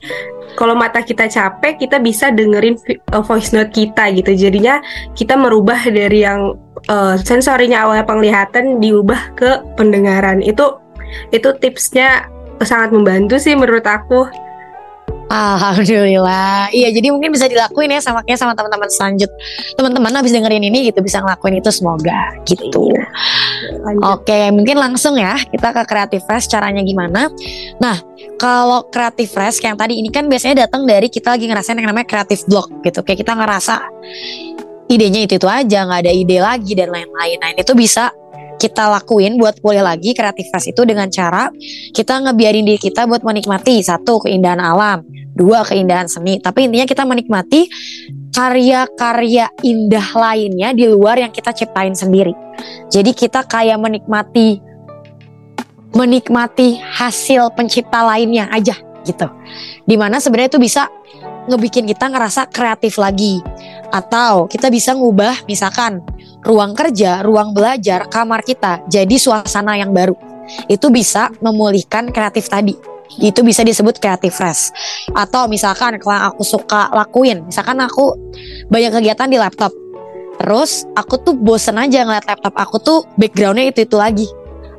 kalau 0.55 0.75
mata 0.75 1.03
kita 1.03 1.31
capek 1.31 1.79
kita 1.87 2.03
bisa 2.03 2.31
dengerin 2.31 2.79
uh, 3.13 3.23
voice 3.23 3.51
note 3.51 3.75
kita 3.75 4.15
gitu. 4.15 4.33
Jadinya 4.35 4.81
kita 5.13 5.35
merubah 5.37 5.79
dari 5.91 6.25
yang 6.25 6.55
uh, 6.89 7.15
sensorinya 7.21 7.85
awalnya 7.85 8.07
penglihatan 8.07 8.79
diubah 8.79 9.37
ke 9.37 9.51
pendengaran. 9.75 10.41
Itu 10.41 10.79
itu 11.35 11.51
tipsnya 11.59 12.31
sangat 12.63 12.95
membantu 12.95 13.37
sih 13.41 13.57
menurut 13.59 13.85
aku 13.85 14.31
Alhamdulillah. 15.31 16.75
Iya, 16.75 16.91
jadi 16.91 17.15
mungkin 17.15 17.31
bisa 17.31 17.47
dilakuin 17.47 17.95
ya 17.95 18.03
sama 18.03 18.27
kayak 18.27 18.35
sama 18.35 18.59
teman-teman 18.59 18.91
selanjut. 18.91 19.31
Teman-teman 19.79 20.11
habis 20.11 20.35
dengerin 20.35 20.67
ini 20.67 20.91
gitu 20.91 20.99
bisa 21.07 21.23
ngelakuin 21.23 21.63
itu 21.63 21.71
semoga 21.71 22.35
gitu. 22.43 22.91
Iya. 22.91 23.07
Oke, 24.11 24.51
mungkin 24.51 24.75
langsung 24.83 25.15
ya 25.15 25.39
kita 25.39 25.71
ke 25.71 25.83
Creative 25.87 26.25
Fresh 26.27 26.51
caranya 26.51 26.83
gimana. 26.83 27.31
Nah, 27.79 28.03
kalau 28.43 28.91
Creative 28.91 29.31
Fresh 29.31 29.63
yang 29.63 29.79
tadi 29.79 30.03
ini 30.03 30.11
kan 30.11 30.27
biasanya 30.27 30.67
datang 30.67 30.83
dari 30.83 31.07
kita 31.07 31.39
lagi 31.39 31.47
ngerasain 31.47 31.79
yang 31.79 31.95
namanya 31.95 32.11
creative 32.11 32.43
block 32.51 32.67
gitu. 32.83 33.07
Kayak 33.07 33.23
kita 33.23 33.33
ngerasa 33.39 33.75
idenya 34.91 35.31
itu 35.31 35.39
itu 35.39 35.47
aja, 35.47 35.87
nggak 35.87 36.11
ada 36.11 36.13
ide 36.13 36.43
lagi 36.43 36.75
dan 36.75 36.91
lain-lain. 36.91 37.39
Nah, 37.39 37.55
itu 37.55 37.71
bisa 37.79 38.11
kita 38.61 38.93
lakuin 38.93 39.41
buat 39.41 39.57
pulih 39.65 39.81
lagi 39.81 40.13
kreativitas 40.13 40.69
itu 40.69 40.85
dengan 40.85 41.09
cara 41.09 41.49
kita 41.97 42.21
ngebiarin 42.29 42.69
diri 42.69 42.77
kita 42.77 43.09
buat 43.09 43.25
menikmati 43.25 43.81
satu 43.81 44.21
keindahan 44.29 44.61
alam, 44.61 45.01
dua 45.33 45.65
keindahan 45.65 46.05
seni. 46.05 46.37
Tapi 46.37 46.69
intinya 46.69 46.85
kita 46.85 47.09
menikmati 47.09 47.73
karya-karya 48.37 49.49
indah 49.65 50.09
lainnya 50.13 50.77
di 50.77 50.85
luar 50.85 51.17
yang 51.25 51.33
kita 51.33 51.57
ciptain 51.57 51.97
sendiri. 51.97 52.37
Jadi 52.93 53.17
kita 53.17 53.49
kayak 53.49 53.81
menikmati 53.81 54.61
menikmati 55.91 56.79
hasil 56.79 57.51
pencipta 57.57 58.05
lainnya 58.05 58.47
aja 58.53 58.77
gitu. 59.03 59.27
Di 59.89 59.97
mana 59.97 60.21
sebenarnya 60.21 60.55
itu 60.55 60.61
bisa 60.63 60.87
ngebikin 61.49 61.89
kita 61.89 62.11
ngerasa 62.11 62.51
kreatif 62.51 63.01
lagi. 63.01 63.41
Atau 63.91 64.47
kita 64.51 64.69
bisa 64.69 64.93
ngubah 64.93 65.47
misalkan 65.47 66.05
ruang 66.45 66.73
kerja, 66.77 67.23
ruang 67.25 67.53
belajar, 67.53 68.09
kamar 68.09 68.45
kita 68.45 68.85
jadi 68.91 69.17
suasana 69.17 69.77
yang 69.77 69.95
baru. 69.95 70.17
Itu 70.67 70.91
bisa 70.91 71.31
memulihkan 71.41 72.11
kreatif 72.11 72.51
tadi. 72.51 72.75
Itu 73.19 73.43
bisa 73.43 73.67
disebut 73.67 73.99
kreatif 73.99 74.39
fresh. 74.39 74.71
Atau 75.15 75.51
misalkan 75.51 75.99
kalau 75.99 76.31
aku 76.31 76.47
suka 76.47 76.91
lakuin, 76.95 77.43
misalkan 77.47 77.83
aku 77.83 78.15
banyak 78.71 78.95
kegiatan 78.95 79.27
di 79.27 79.39
laptop. 79.39 79.75
Terus 80.41 80.87
aku 80.97 81.21
tuh 81.21 81.35
bosen 81.37 81.77
aja 81.77 82.07
ngeliat 82.07 82.25
laptop 82.25 82.55
aku 82.57 82.77
tuh 82.81 82.99
backgroundnya 83.19 83.75
itu-itu 83.75 83.97
lagi. 83.99 84.27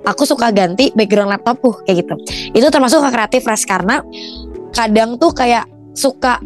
Aku 0.01 0.25
suka 0.25 0.49
ganti 0.49 0.89
background 0.97 1.29
laptopku 1.29 1.85
kayak 1.85 2.07
gitu. 2.07 2.15
Itu 2.57 2.67
termasuk 2.73 3.05
ke 3.05 3.09
kreatif 3.13 3.41
fresh 3.45 3.69
karena 3.69 4.01
kadang 4.73 5.19
tuh 5.21 5.29
kayak 5.35 5.69
suka 5.93 6.41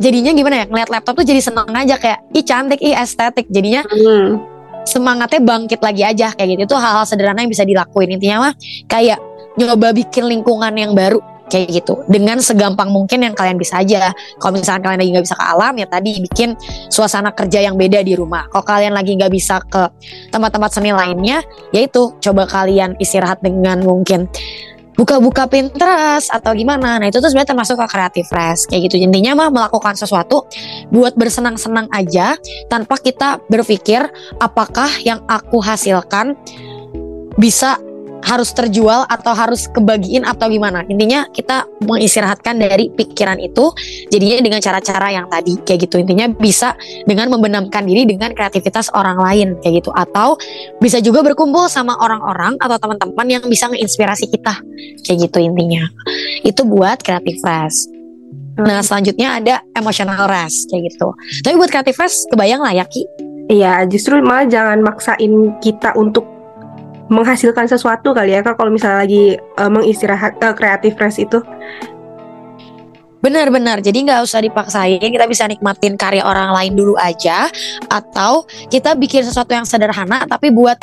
jadinya 0.00 0.32
gimana 0.32 0.64
ya 0.64 0.66
ngeliat 0.66 0.88
laptop 0.88 1.20
tuh 1.20 1.26
jadi 1.28 1.40
seneng 1.44 1.68
aja 1.70 2.00
kayak 2.00 2.18
ih 2.32 2.44
cantik 2.44 2.80
ih 2.80 2.96
estetik. 2.96 3.46
Jadinya 3.52 3.84
hmm. 3.84 4.28
semangatnya 4.88 5.40
bangkit 5.44 5.80
lagi 5.84 6.02
aja 6.02 6.32
kayak 6.32 6.48
gitu. 6.56 6.74
Itu 6.74 6.76
hal-hal 6.80 7.04
sederhana 7.04 7.44
yang 7.44 7.52
bisa 7.52 7.68
dilakuin. 7.68 8.16
Intinya 8.16 8.50
mah 8.50 8.52
kayak 8.88 9.20
nyoba 9.60 9.92
bikin 9.92 10.24
lingkungan 10.26 10.72
yang 10.72 10.96
baru 10.96 11.20
kayak 11.50 11.82
gitu. 11.82 12.00
Dengan 12.06 12.38
segampang 12.38 12.88
mungkin 12.88 13.26
yang 13.26 13.34
kalian 13.34 13.58
bisa 13.58 13.82
aja. 13.82 14.14
Kalau 14.38 14.54
misalnya 14.54 14.86
kalian 14.86 14.98
lagi 15.02 15.10
nggak 15.18 15.26
bisa 15.26 15.36
ke 15.36 15.44
alam 15.44 15.74
ya 15.76 15.86
tadi 15.90 16.10
bikin 16.22 16.48
suasana 16.88 17.34
kerja 17.34 17.58
yang 17.60 17.74
beda 17.74 18.00
di 18.00 18.14
rumah. 18.14 18.46
Kalau 18.48 18.64
kalian 18.64 18.94
lagi 18.94 19.18
nggak 19.18 19.32
bisa 19.34 19.58
ke 19.66 19.82
tempat-tempat 20.30 20.70
seni 20.70 20.94
lainnya 20.94 21.42
yaitu 21.74 22.14
coba 22.22 22.46
kalian 22.46 22.94
istirahat 23.02 23.42
dengan 23.42 23.82
mungkin 23.82 24.30
buka-buka 24.94 25.46
Pinterest 25.46 26.30
atau 26.30 26.54
gimana. 26.54 26.98
Nah 26.98 27.06
itu 27.10 27.18
tuh 27.18 27.30
sebenarnya 27.30 27.50
termasuk 27.54 27.76
ke 27.78 27.86
kreatif 27.90 28.24
fresh 28.30 28.70
kayak 28.70 28.90
gitu. 28.90 28.96
Intinya 29.02 29.36
mah 29.36 29.48
melakukan 29.50 29.94
sesuatu 29.98 30.46
buat 30.90 31.14
bersenang-senang 31.14 31.90
aja 31.90 32.38
tanpa 32.70 32.98
kita 32.98 33.42
berpikir 33.50 34.06
apakah 34.38 34.90
yang 35.02 35.22
aku 35.26 35.62
hasilkan 35.62 36.34
bisa 37.38 37.78
harus 38.24 38.52
terjual 38.52 39.08
atau 39.08 39.32
harus 39.32 39.66
kebagiin 39.72 40.24
atau 40.28 40.46
gimana. 40.48 40.84
Intinya 40.86 41.26
kita 41.32 41.64
mengistirahatkan 41.84 42.60
dari 42.60 42.92
pikiran 42.92 43.40
itu 43.40 43.72
jadinya 44.12 44.38
dengan 44.44 44.60
cara-cara 44.60 45.08
yang 45.12 45.26
tadi 45.28 45.56
kayak 45.64 45.88
gitu. 45.88 46.00
Intinya 46.00 46.28
bisa 46.30 46.76
dengan 47.08 47.32
membenamkan 47.32 47.84
diri 47.88 48.04
dengan 48.04 48.32
kreativitas 48.36 48.92
orang 48.92 49.18
lain 49.20 49.48
kayak 49.64 49.84
gitu 49.84 49.90
atau 49.94 50.36
bisa 50.78 51.00
juga 51.00 51.24
berkumpul 51.24 51.66
sama 51.68 51.96
orang-orang 51.98 52.56
atau 52.60 52.76
teman-teman 52.76 53.26
yang 53.28 53.42
bisa 53.48 53.68
menginspirasi 53.68 54.28
kita 54.28 54.60
kayak 55.04 55.30
gitu 55.30 55.38
intinya. 55.40 55.84
Itu 56.44 56.64
buat 56.68 57.00
kreatif 57.00 57.40
rest. 57.44 57.88
Nah 58.60 58.84
selanjutnya 58.84 59.40
ada 59.40 59.54
emotional 59.72 60.28
rest 60.28 60.68
kayak 60.68 60.92
gitu. 60.92 61.08
Tapi 61.40 61.54
buat 61.56 61.70
kreatif 61.72 61.96
rest 61.96 62.28
kebayang 62.28 62.60
lah 62.60 62.76
ya 62.76 62.84
Ki. 62.84 63.04
Iya 63.50 63.82
justru 63.90 64.22
malah 64.22 64.46
jangan 64.46 64.78
maksain 64.84 65.58
kita 65.58 65.96
untuk 65.98 66.39
menghasilkan 67.10 67.66
sesuatu 67.66 68.14
kali 68.14 68.32
ya 68.32 68.40
kak 68.40 68.54
kalau 68.54 68.70
misalnya 68.70 69.02
lagi 69.02 69.34
uh, 69.58 69.66
mengistirahat 69.66 70.38
uh, 70.40 70.54
kreatif 70.54 70.94
rest 70.96 71.18
itu 71.18 71.42
Benar-benar, 73.20 73.84
jadi 73.84 74.00
nggak 74.00 74.24
usah 74.24 74.40
dipaksain, 74.40 74.96
kita 74.96 75.28
bisa 75.28 75.44
nikmatin 75.44 75.92
karya 75.92 76.24
orang 76.24 76.56
lain 76.56 76.72
dulu 76.72 76.96
aja, 76.96 77.52
atau 77.92 78.48
kita 78.72 78.96
bikin 78.96 79.28
sesuatu 79.28 79.52
yang 79.52 79.68
sederhana 79.68 80.24
tapi 80.24 80.48
buat 80.48 80.80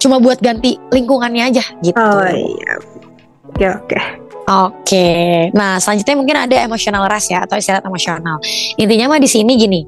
cuma 0.00 0.16
buat 0.24 0.40
ganti 0.40 0.80
lingkungannya 0.88 1.52
aja 1.52 1.64
gitu. 1.84 2.00
Oh 2.00 2.24
iya, 2.32 2.72
oke 3.52 3.66
oke. 3.76 4.00
Oke, 4.44 5.48
nah 5.56 5.80
selanjutnya 5.80 6.16
mungkin 6.16 6.36
ada 6.36 6.56
emotional 6.64 7.08
rest 7.08 7.32
ya 7.32 7.44
atau 7.44 7.56
istirahat 7.60 7.84
emosional. 7.84 8.40
Intinya 8.80 9.12
mah 9.12 9.20
di 9.20 9.28
sini 9.28 9.56
gini, 9.56 9.80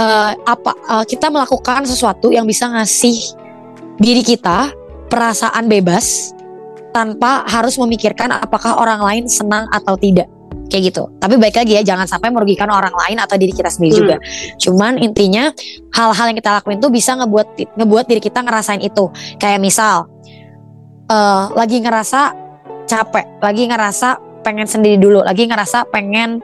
uh, 0.00 0.32
apa 0.44 0.72
uh, 0.88 1.04
kita 1.04 1.28
melakukan 1.28 1.84
sesuatu 1.88 2.32
yang 2.32 2.44
bisa 2.44 2.68
ngasih 2.68 3.39
diri 4.00 4.24
kita 4.24 4.72
perasaan 5.12 5.68
bebas 5.68 6.32
tanpa 6.90 7.46
harus 7.46 7.78
memikirkan 7.78 8.34
apakah 8.34 8.80
orang 8.80 8.98
lain 9.04 9.24
senang 9.30 9.68
atau 9.70 9.94
tidak 9.94 10.26
kayak 10.70 10.94
gitu. 10.94 11.10
Tapi 11.18 11.34
baik 11.36 11.58
lagi 11.58 11.72
ya 11.76 11.82
jangan 11.82 12.06
sampai 12.06 12.30
merugikan 12.30 12.70
orang 12.70 12.94
lain 12.94 13.18
atau 13.18 13.34
diri 13.34 13.50
kita 13.50 13.68
sendiri 13.68 13.92
hmm. 13.92 14.00
juga. 14.00 14.16
Cuman 14.56 14.92
intinya 15.02 15.50
hal-hal 15.94 16.30
yang 16.30 16.38
kita 16.38 16.50
lakuin 16.62 16.78
tuh 16.78 16.90
bisa 16.94 17.18
ngebuat 17.18 17.76
ngebuat 17.76 18.04
diri 18.06 18.22
kita 18.22 18.40
ngerasain 18.40 18.82
itu. 18.82 19.10
Kayak 19.36 19.60
misal 19.60 20.06
uh, 21.10 21.50
lagi 21.58 21.82
ngerasa 21.82 22.20
capek, 22.86 23.26
lagi 23.42 23.62
ngerasa 23.66 24.08
pengen 24.46 24.66
sendiri 24.66 24.96
dulu, 24.96 25.20
lagi 25.26 25.44
ngerasa 25.44 25.90
pengen 25.90 26.40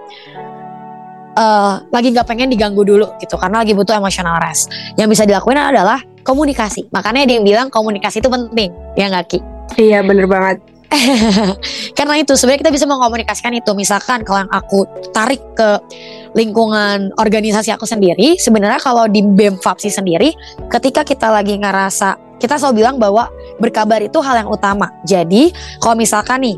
uh, 1.38 1.82
lagi 1.94 2.12
nggak 2.12 2.26
pengen 2.26 2.50
diganggu 2.50 2.82
dulu 2.82 3.06
gitu 3.22 3.38
karena 3.38 3.62
lagi 3.62 3.72
butuh 3.72 3.94
emotional 3.94 4.42
rest. 4.42 4.68
Yang 4.98 5.08
bisa 5.16 5.22
dilakuin 5.24 5.58
adalah 5.58 6.02
komunikasi. 6.26 6.90
Makanya 6.90 7.22
dia 7.30 7.38
yang 7.38 7.46
bilang 7.46 7.66
komunikasi 7.70 8.18
itu 8.18 8.26
penting, 8.26 8.74
ya 8.98 9.06
nggak 9.06 9.26
Ki? 9.30 9.38
Iya 9.78 10.02
bener 10.02 10.26
banget. 10.26 10.58
Karena 11.98 12.14
itu 12.18 12.34
sebenarnya 12.34 12.66
kita 12.66 12.72
bisa 12.74 12.86
mengkomunikasikan 12.88 13.52
itu. 13.54 13.70
Misalkan 13.74 14.26
kalau 14.26 14.46
yang 14.46 14.52
aku 14.52 14.86
tarik 15.14 15.42
ke 15.54 15.78
lingkungan 16.34 17.14
organisasi 17.18 17.70
aku 17.74 17.86
sendiri, 17.86 18.38
sebenarnya 18.38 18.80
kalau 18.82 19.06
di 19.06 19.22
BEM 19.22 19.58
FAPSI 19.60 19.90
sendiri, 20.02 20.34
ketika 20.70 21.02
kita 21.02 21.30
lagi 21.30 21.58
ngerasa, 21.58 22.38
kita 22.42 22.60
selalu 22.60 22.84
bilang 22.84 22.96
bahwa 23.00 23.28
berkabar 23.58 24.02
itu 24.04 24.18
hal 24.20 24.44
yang 24.44 24.50
utama. 24.50 24.92
Jadi 25.04 25.52
kalau 25.80 25.96
misalkan 25.96 26.44
nih, 26.44 26.56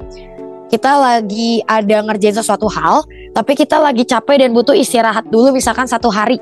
kita 0.68 0.92
lagi 1.00 1.64
ada 1.64 2.04
ngerjain 2.04 2.36
sesuatu 2.36 2.68
hal, 2.68 3.06
tapi 3.32 3.56
kita 3.56 3.80
lagi 3.80 4.04
capek 4.04 4.44
dan 4.44 4.50
butuh 4.52 4.76
istirahat 4.76 5.24
dulu 5.32 5.54
misalkan 5.54 5.88
satu 5.88 6.12
hari. 6.12 6.36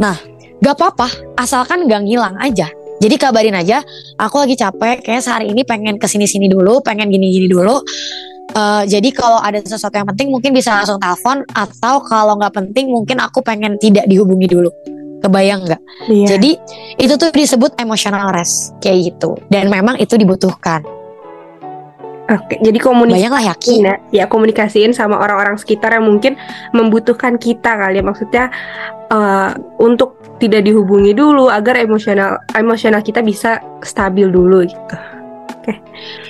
Nah, 0.00 0.16
Gak 0.64 0.80
apa-apa, 0.80 1.36
asalkan 1.36 1.84
gak 1.84 2.08
ngilang 2.08 2.40
aja. 2.40 2.72
Jadi 2.96 3.20
kabarin 3.20 3.52
aja, 3.52 3.84
aku 4.16 4.40
lagi 4.40 4.56
capek, 4.56 5.04
kayak 5.04 5.20
sehari 5.20 5.52
ini 5.52 5.60
pengen 5.60 6.00
ke 6.00 6.08
sini-sini 6.08 6.48
dulu, 6.48 6.80
pengen 6.80 7.12
gini-gini 7.12 7.52
dulu. 7.52 7.84
Uh, 8.56 8.80
jadi 8.88 9.12
kalau 9.12 9.44
ada 9.44 9.60
sesuatu 9.60 9.92
yang 9.92 10.08
penting 10.08 10.32
mungkin 10.32 10.56
bisa 10.56 10.72
langsung 10.72 10.96
telepon 10.96 11.44
atau 11.52 12.00
kalau 12.06 12.40
nggak 12.40 12.54
penting 12.54 12.88
mungkin 12.88 13.20
aku 13.20 13.44
pengen 13.44 13.76
tidak 13.76 14.08
dihubungi 14.08 14.48
dulu. 14.48 14.72
Kebayang 15.20 15.68
nggak? 15.68 15.80
Iya. 16.08 16.26
Jadi 16.36 16.50
itu 16.96 17.12
tuh 17.20 17.28
disebut 17.28 17.76
emotional 17.76 18.32
rest 18.32 18.72
kayak 18.80 19.12
gitu. 19.12 19.36
Dan 19.52 19.68
memang 19.68 20.00
itu 20.00 20.16
dibutuhkan. 20.16 20.80
Oke, 22.24 22.56
jadi 22.56 22.80
komunikasi 22.80 23.28
lah 23.28 23.44
yakin 23.52 23.84
ya, 23.84 23.96
ya 24.08 24.24
komunikasiin 24.24 24.96
sama 24.96 25.20
orang-orang 25.20 25.60
sekitar 25.60 25.92
yang 25.92 26.08
mungkin 26.08 26.40
membutuhkan 26.72 27.36
kita 27.36 27.76
kali 27.76 28.00
ya 28.00 28.04
maksudnya 28.04 28.44
uh, 29.12 29.52
untuk 29.76 30.16
tidak 30.40 30.64
dihubungi 30.64 31.12
dulu 31.12 31.52
agar 31.52 31.76
emosional 31.76 32.40
emosional 32.56 33.04
kita 33.04 33.20
bisa 33.20 33.60
stabil 33.84 34.32
dulu 34.32 34.64
gitu. 34.64 34.96
Oke. 35.52 35.76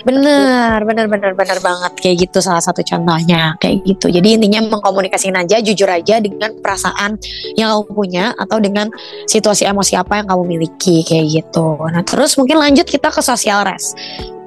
Bener, 0.03 0.83
bener, 0.83 1.07
bener, 1.07 1.33
bener 1.35 1.59
banget 1.63 1.93
kayak 1.99 2.27
gitu 2.27 2.39
salah 2.43 2.63
satu 2.63 2.83
contohnya 2.83 3.55
kayak 3.63 3.87
gitu. 3.87 4.11
Jadi 4.11 4.35
intinya 4.35 4.67
mengkomunikasiin 4.67 5.39
aja, 5.39 5.63
jujur 5.63 5.87
aja 5.87 6.19
dengan 6.19 6.59
perasaan 6.59 7.19
yang 7.55 7.71
kamu 7.71 7.83
punya 7.95 8.35
atau 8.35 8.59
dengan 8.59 8.91
situasi 9.31 9.67
emosi 9.67 9.95
apa 9.95 10.23
yang 10.23 10.27
kamu 10.27 10.59
miliki 10.59 11.07
kayak 11.07 11.27
gitu. 11.31 11.79
Nah 11.87 12.03
terus 12.03 12.35
mungkin 12.35 12.59
lanjut 12.59 12.87
kita 12.87 13.15
ke 13.15 13.23
social 13.23 13.63
rest. 13.63 13.95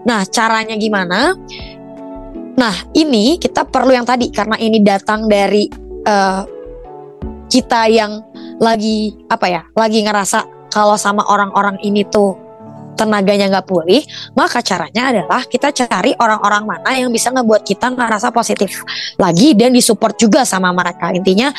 Nah, 0.07 0.23
caranya 0.23 0.79
gimana? 0.79 1.35
Nah, 2.57 2.75
ini 2.95 3.35
kita 3.35 3.67
perlu 3.67 3.91
yang 3.91 4.07
tadi 4.07 4.31
karena 4.31 4.55
ini 4.55 4.79
datang 4.79 5.27
dari 5.27 5.67
uh, 6.07 6.41
kita 7.51 7.91
yang 7.91 8.23
lagi 8.57 9.13
apa 9.27 9.45
ya? 9.51 9.61
Lagi 9.75 9.99
ngerasa 10.07 10.71
kalau 10.71 10.95
sama 10.95 11.27
orang-orang 11.27 11.75
ini 11.83 12.07
tuh 12.07 12.39
tenaganya 12.97 13.45
nggak 13.51 13.67
pulih, 13.69 14.01
maka 14.33 14.63
caranya 14.65 15.13
adalah 15.13 15.45
kita 15.45 15.69
cari 15.69 16.17
orang-orang 16.17 16.65
mana 16.65 16.97
yang 16.97 17.13
bisa 17.13 17.29
ngebuat 17.29 17.61
kita 17.61 17.93
ngerasa 17.93 18.33
positif 18.33 18.81
lagi 19.21 19.53
dan 19.53 19.69
disupport 19.75 20.17
juga 20.17 20.41
sama 20.41 20.73
mereka. 20.73 21.13
Intinya 21.13 21.53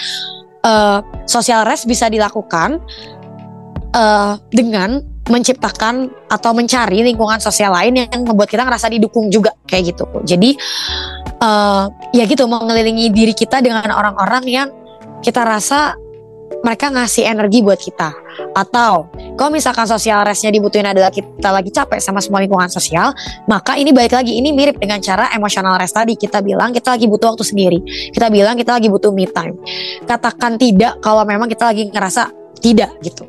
uh, 0.66 0.98
social 1.30 1.62
rest 1.62 1.86
bisa 1.86 2.10
dilakukan 2.10 2.82
uh, 3.94 4.34
dengan 4.50 4.98
menciptakan 5.28 6.08
atau 6.28 6.50
mencari 6.56 7.04
lingkungan 7.04 7.38
sosial 7.38 7.72
lain 7.76 8.04
yang 8.04 8.24
membuat 8.24 8.48
kita 8.48 8.64
ngerasa 8.64 8.88
didukung 8.88 9.28
juga 9.28 9.52
kayak 9.68 9.94
gitu. 9.94 10.04
Jadi 10.24 10.56
uh, 11.40 11.86
ya 12.16 12.24
gitu 12.24 12.48
mengelilingi 12.48 13.12
diri 13.12 13.36
kita 13.36 13.60
dengan 13.60 13.86
orang-orang 13.92 14.44
yang 14.48 14.68
kita 15.20 15.44
rasa 15.44 15.94
mereka 16.64 16.90
ngasih 16.90 17.28
energi 17.28 17.62
buat 17.62 17.78
kita. 17.78 18.10
Atau 18.54 19.10
kalau 19.38 19.50
misalkan 19.52 19.86
sosial 19.86 20.22
restnya 20.26 20.50
dibutuhin 20.50 20.86
adalah 20.86 21.12
kita 21.12 21.50
lagi 21.50 21.70
capek 21.70 22.02
sama 22.02 22.18
semua 22.18 22.42
lingkungan 22.42 22.70
sosial 22.70 23.14
maka 23.46 23.78
ini 23.78 23.94
balik 23.94 24.14
lagi 24.14 24.38
ini 24.38 24.50
mirip 24.50 24.78
dengan 24.80 24.98
cara 24.98 25.30
emosional 25.34 25.78
rest 25.78 25.94
tadi. 25.94 26.18
Kita 26.18 26.42
bilang 26.42 26.74
kita 26.74 26.96
lagi 26.96 27.06
butuh 27.06 27.34
waktu 27.34 27.44
sendiri. 27.46 27.78
Kita 28.10 28.26
bilang 28.32 28.58
kita 28.58 28.80
lagi 28.80 28.88
butuh 28.90 29.12
me 29.14 29.28
time. 29.30 29.54
Katakan 30.08 30.58
tidak 30.58 30.98
kalau 31.04 31.22
memang 31.22 31.46
kita 31.46 31.70
lagi 31.70 31.92
ngerasa 31.92 32.32
tidak 32.58 32.90
gitu. 33.06 33.28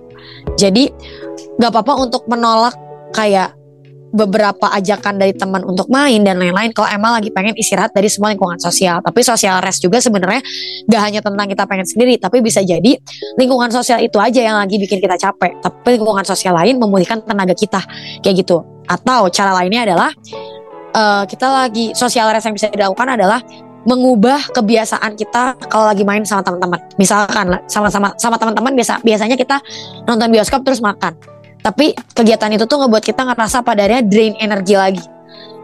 Jadi 0.57 0.89
gak 1.59 1.71
apa-apa 1.75 1.93
untuk 2.07 2.23
menolak 2.31 2.73
kayak 3.11 3.59
beberapa 4.09 4.73
ajakan 4.73 5.21
dari 5.21 5.33
teman 5.37 5.61
untuk 5.61 5.85
main 5.89 6.21
dan 6.25 6.41
lain-lain. 6.41 6.73
Kalau 6.73 6.89
emang 6.89 7.17
lagi 7.17 7.29
pengen 7.29 7.53
istirahat 7.53 7.93
dari 7.93 8.09
semua 8.09 8.33
lingkungan 8.33 8.57
sosial. 8.57 9.01
Tapi 9.05 9.21
sosial 9.21 9.61
rest 9.61 9.85
juga 9.85 10.01
sebenarnya 10.01 10.41
gak 10.89 11.01
hanya 11.01 11.19
tentang 11.21 11.45
kita 11.45 11.63
pengen 11.69 11.85
sendiri 11.85 12.17
tapi 12.17 12.41
bisa 12.41 12.61
jadi 12.65 12.97
lingkungan 13.37 13.69
sosial 13.69 14.01
itu 14.01 14.17
aja 14.17 14.41
yang 14.41 14.57
lagi 14.57 14.81
bikin 14.81 14.97
kita 14.97 15.15
capek. 15.17 15.61
Tapi 15.61 15.87
lingkungan 16.01 16.25
sosial 16.25 16.57
lain 16.57 16.81
memulihkan 16.81 17.21
tenaga 17.21 17.53
kita. 17.53 17.81
Kayak 18.25 18.45
gitu. 18.45 18.65
Atau 18.89 19.29
cara 19.29 19.53
lainnya 19.53 19.85
adalah 19.85 20.09
uh, 20.97 21.23
kita 21.29 21.45
lagi 21.45 21.93
sosial 21.93 22.33
rest 22.33 22.49
yang 22.49 22.57
bisa 22.57 22.67
dilakukan 22.73 23.13
adalah 23.13 23.39
mengubah 23.87 24.51
kebiasaan 24.51 25.15
kita 25.15 25.55
kalau 25.71 25.87
lagi 25.87 26.01
main 26.03 26.25
sama 26.25 26.41
teman-teman. 26.41 26.81
Misalkan 26.97 27.45
sama-sama 27.69 28.11
sama 28.17 28.35
teman-teman 28.41 28.73
biasa 28.73 29.05
biasanya 29.05 29.37
kita 29.37 29.61
nonton 30.09 30.33
bioskop 30.33 30.65
terus 30.65 30.81
makan 30.83 31.15
tapi 31.59 31.91
kegiatan 32.15 32.51
itu 32.55 32.65
tuh 32.65 32.85
ngebuat 32.85 33.03
kita 33.03 33.27
ngerasa 33.27 33.61
pada 33.61 33.83
akhirnya 33.85 34.03
drain 34.07 34.35
energi 34.39 34.75
lagi 34.75 35.05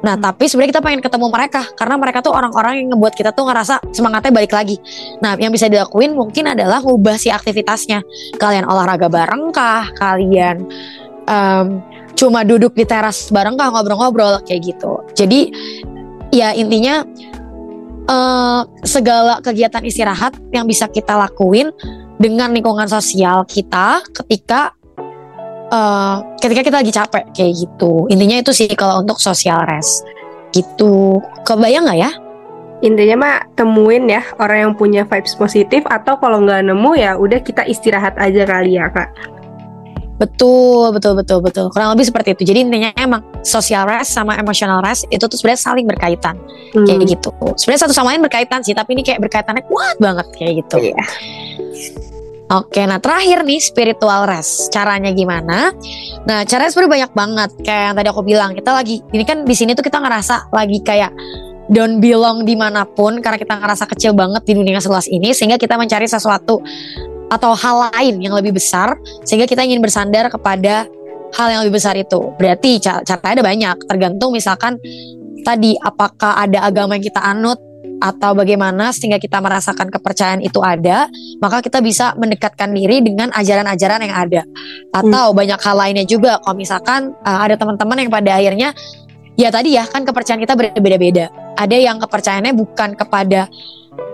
Nah, 0.06 0.14
hmm. 0.14 0.22
tapi 0.22 0.46
sebenarnya 0.46 0.78
kita 0.78 0.84
pengen 0.86 1.02
ketemu 1.02 1.28
mereka 1.34 1.62
karena 1.74 1.96
mereka 1.98 2.22
tuh 2.22 2.34
orang-orang 2.38 2.84
yang 2.84 2.88
ngebuat 2.94 3.14
kita 3.18 3.34
tuh 3.34 3.50
ngerasa 3.50 3.82
semangatnya 3.90 4.30
balik 4.30 4.54
lagi. 4.54 4.78
Nah, 5.18 5.34
yang 5.40 5.50
bisa 5.50 5.66
dilakuin 5.66 6.14
mungkin 6.14 6.54
adalah 6.54 6.86
ngubah 6.86 7.18
si 7.18 7.34
aktivitasnya. 7.34 8.06
Kalian 8.38 8.70
olahraga 8.70 9.10
bareng 9.10 9.50
kah? 9.50 9.90
Kalian 9.98 10.70
um, 11.26 11.82
cuma 12.14 12.46
duduk 12.46 12.78
di 12.78 12.86
teras 12.86 13.34
bareng 13.34 13.58
kah 13.58 13.74
ngobrol-ngobrol 13.74 14.46
kayak 14.46 14.76
gitu. 14.76 15.02
Jadi 15.18 15.50
ya 16.30 16.54
intinya 16.54 17.02
uh, 18.06 18.62
segala 18.86 19.42
kegiatan 19.42 19.82
istirahat 19.82 20.38
yang 20.54 20.70
bisa 20.70 20.86
kita 20.86 21.18
lakuin 21.18 21.74
dengan 22.22 22.54
lingkungan 22.56 22.88
sosial 22.88 23.44
kita 23.44 24.00
ketika 24.24 24.72
uh, 25.72 26.22
ketika 26.42 26.62
kita 26.66 26.78
lagi 26.82 26.94
capek 26.94 27.24
kayak 27.34 27.54
gitu 27.56 28.06
intinya 28.12 28.38
itu 28.42 28.52
sih 28.52 28.70
kalau 28.74 29.02
untuk 29.02 29.18
social 29.22 29.64
rest 29.66 30.06
gitu 30.54 31.20
kebayang 31.48 31.86
nggak 31.88 32.00
ya 32.00 32.12
intinya 32.84 33.16
mah 33.16 33.36
temuin 33.56 34.06
ya 34.06 34.22
orang 34.38 34.70
yang 34.70 34.74
punya 34.76 35.08
vibes 35.08 35.34
positif 35.34 35.82
atau 35.88 36.20
kalau 36.20 36.44
nggak 36.44 36.68
nemu 36.68 36.92
ya 37.00 37.16
udah 37.16 37.40
kita 37.40 37.64
istirahat 37.66 38.14
aja 38.20 38.44
kali 38.44 38.78
ya 38.78 38.92
kak 38.92 39.10
Betul, 40.16 40.96
betul, 40.96 41.12
betul, 41.20 41.44
betul. 41.44 41.68
Kurang 41.76 41.92
lebih 41.92 42.08
seperti 42.08 42.40
itu. 42.40 42.48
Jadi 42.48 42.60
intinya 42.64 42.90
emang 42.96 43.20
social 43.44 43.84
rest 43.84 44.16
sama 44.16 44.40
emotional 44.40 44.80
rest 44.80 45.04
itu 45.12 45.28
tuh 45.28 45.36
sebenarnya 45.36 45.60
saling 45.60 45.84
berkaitan. 45.84 46.40
Hmm. 46.72 46.88
Kayak 46.88 47.20
gitu. 47.20 47.36
Sebenarnya 47.60 47.82
satu 47.84 47.92
sama 47.92 48.16
lain 48.16 48.24
berkaitan 48.24 48.64
sih, 48.64 48.72
tapi 48.72 48.96
ini 48.96 49.04
kayak 49.04 49.20
berkaitannya 49.20 49.68
kuat 49.68 50.00
banget 50.00 50.28
kayak 50.40 50.64
gitu. 50.64 50.96
Iya. 50.96 51.04
Oke, 52.46 52.86
nah 52.86 53.02
terakhir 53.02 53.42
nih 53.42 53.58
spiritual 53.58 54.30
rest. 54.30 54.70
Caranya 54.70 55.10
gimana? 55.10 55.74
Nah, 56.30 56.46
caranya 56.46 56.70
sebenarnya 56.70 56.94
banyak 56.94 57.12
banget. 57.18 57.50
Kayak 57.66 57.82
yang 57.90 57.96
tadi 57.98 58.08
aku 58.14 58.22
bilang, 58.22 58.50
kita 58.54 58.70
lagi 58.70 59.02
ini 59.18 59.26
kan 59.26 59.42
di 59.42 59.56
sini 59.58 59.74
tuh 59.74 59.82
kita 59.82 59.98
ngerasa 59.98 60.54
lagi 60.54 60.78
kayak 60.86 61.10
don't 61.74 61.98
belong 61.98 62.46
di 62.46 62.54
mana 62.54 62.86
pun 62.86 63.18
karena 63.18 63.42
kita 63.42 63.58
ngerasa 63.58 63.90
kecil 63.90 64.14
banget 64.14 64.46
di 64.46 64.54
dunia 64.54 64.78
seluas 64.78 65.10
ini 65.10 65.34
sehingga 65.34 65.58
kita 65.58 65.74
mencari 65.74 66.06
sesuatu 66.06 66.62
atau 67.34 67.52
hal 67.58 67.90
lain 67.90 68.22
yang 68.22 68.38
lebih 68.38 68.54
besar 68.54 68.94
sehingga 69.26 69.50
kita 69.50 69.66
ingin 69.66 69.82
bersandar 69.82 70.30
kepada 70.30 70.86
hal 71.34 71.48
yang 71.50 71.66
lebih 71.66 71.82
besar 71.82 71.98
itu. 71.98 72.30
Berarti 72.38 72.78
caranya 72.78 73.42
ada 73.42 73.42
banyak, 73.42 73.76
tergantung 73.90 74.38
misalkan 74.38 74.78
tadi 75.42 75.74
apakah 75.82 76.46
ada 76.46 76.62
agama 76.62 76.94
yang 76.94 77.06
kita 77.10 77.22
anut 77.26 77.58
atau 78.00 78.36
bagaimana 78.36 78.92
sehingga 78.92 79.18
kita 79.22 79.40
merasakan 79.40 79.88
kepercayaan 79.92 80.42
itu 80.44 80.60
ada, 80.60 81.08
maka 81.40 81.64
kita 81.64 81.80
bisa 81.80 82.12
mendekatkan 82.20 82.72
diri 82.76 83.02
dengan 83.02 83.32
ajaran-ajaran 83.32 84.00
yang 84.04 84.16
ada. 84.16 84.42
Atau 84.92 85.32
hmm. 85.32 85.38
banyak 85.38 85.60
hal 85.60 85.76
lainnya 85.76 86.06
juga. 86.06 86.40
Kalau 86.44 86.56
misalkan 86.56 87.16
uh, 87.24 87.40
ada 87.44 87.56
teman-teman 87.56 88.06
yang 88.06 88.12
pada 88.12 88.32
akhirnya 88.36 88.70
ya 89.36 89.52
tadi 89.52 89.76
ya 89.76 89.84
kan 89.88 90.04
kepercayaan 90.04 90.42
kita 90.44 90.56
berbeda-beda. 90.56 91.32
Ada 91.56 91.76
yang 91.80 91.98
kepercayaannya 92.04 92.54
bukan 92.56 93.00
kepada 93.00 93.48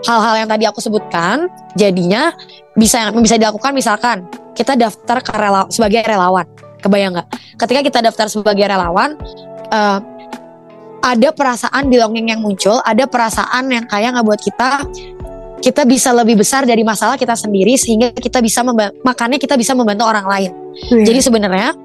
hal-hal 0.05 0.45
yang 0.45 0.49
tadi 0.49 0.63
aku 0.69 0.77
sebutkan, 0.81 1.49
jadinya 1.73 2.33
bisa 2.77 3.09
yang 3.09 3.17
bisa 3.17 3.37
dilakukan 3.37 3.73
misalkan 3.73 4.25
kita 4.53 4.77
daftar 4.77 5.21
ke 5.21 5.31
rela, 5.33 5.65
sebagai 5.73 6.05
relawan. 6.05 6.45
Kebayang 6.81 7.13
nggak? 7.13 7.27
Ketika 7.61 7.81
kita 7.85 7.99
daftar 8.01 8.25
sebagai 8.29 8.65
relawan, 8.65 9.13
uh, 9.69 10.01
ada 11.01 11.29
perasaan 11.33 11.89
belonging 11.89 12.29
yang 12.33 12.41
muncul, 12.45 12.77
ada 12.85 13.09
perasaan 13.09 13.73
yang 13.73 13.85
kayak 13.89 14.13
nggak 14.17 14.25
buat 14.25 14.41
kita 14.41 14.69
kita 15.61 15.85
bisa 15.85 16.09
lebih 16.09 16.41
besar 16.41 16.65
dari 16.65 16.81
masalah 16.81 17.21
kita 17.21 17.37
sendiri 17.37 17.77
sehingga 17.77 18.09
kita 18.17 18.41
bisa 18.41 18.65
makanya 19.05 19.37
kita 19.37 19.53
bisa 19.53 19.77
membantu 19.77 20.09
orang 20.09 20.25
lain. 20.25 20.51
Hmm. 20.89 21.05
Jadi 21.05 21.21
sebenarnya 21.21 21.77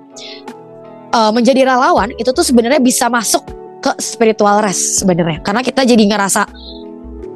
uh, 1.13 1.31
menjadi 1.33 1.69
relawan 1.69 2.13
itu 2.17 2.33
tuh 2.33 2.45
sebenarnya 2.45 2.81
bisa 2.81 3.09
masuk 3.13 3.45
ke 3.81 3.93
spiritual 4.01 4.65
rest 4.65 5.05
sebenarnya 5.05 5.45
karena 5.45 5.61
kita 5.61 5.85
jadi 5.85 6.05
ngerasa 6.09 6.49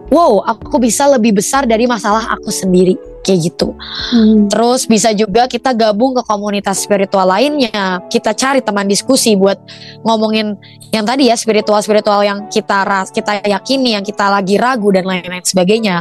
wow 0.08 0.42
aku 0.44 0.80
bisa 0.80 1.06
lebih 1.12 1.36
besar 1.36 1.68
dari 1.68 1.84
masalah 1.84 2.26
aku 2.32 2.48
sendiri 2.48 2.96
kayak 3.20 3.52
gitu. 3.52 3.76
Hmm. 3.76 4.48
Terus 4.48 4.88
bisa 4.88 5.12
juga 5.12 5.44
kita 5.44 5.76
gabung 5.76 6.16
ke 6.16 6.22
komunitas 6.24 6.80
spiritual 6.80 7.28
lainnya. 7.28 8.00
Kita 8.08 8.32
cari 8.32 8.64
teman 8.64 8.88
diskusi 8.88 9.36
buat 9.36 9.60
ngomongin 10.04 10.56
yang 10.90 11.04
tadi 11.04 11.28
ya 11.28 11.36
spiritual 11.36 11.80
spiritual 11.84 12.24
yang 12.24 12.48
kita 12.48 12.84
ras 12.84 13.12
kita 13.12 13.44
yakini, 13.44 13.96
yang 13.96 14.04
kita 14.04 14.26
lagi 14.28 14.56
ragu 14.56 14.88
dan 14.90 15.04
lain-lain 15.04 15.44
sebagainya. 15.44 16.00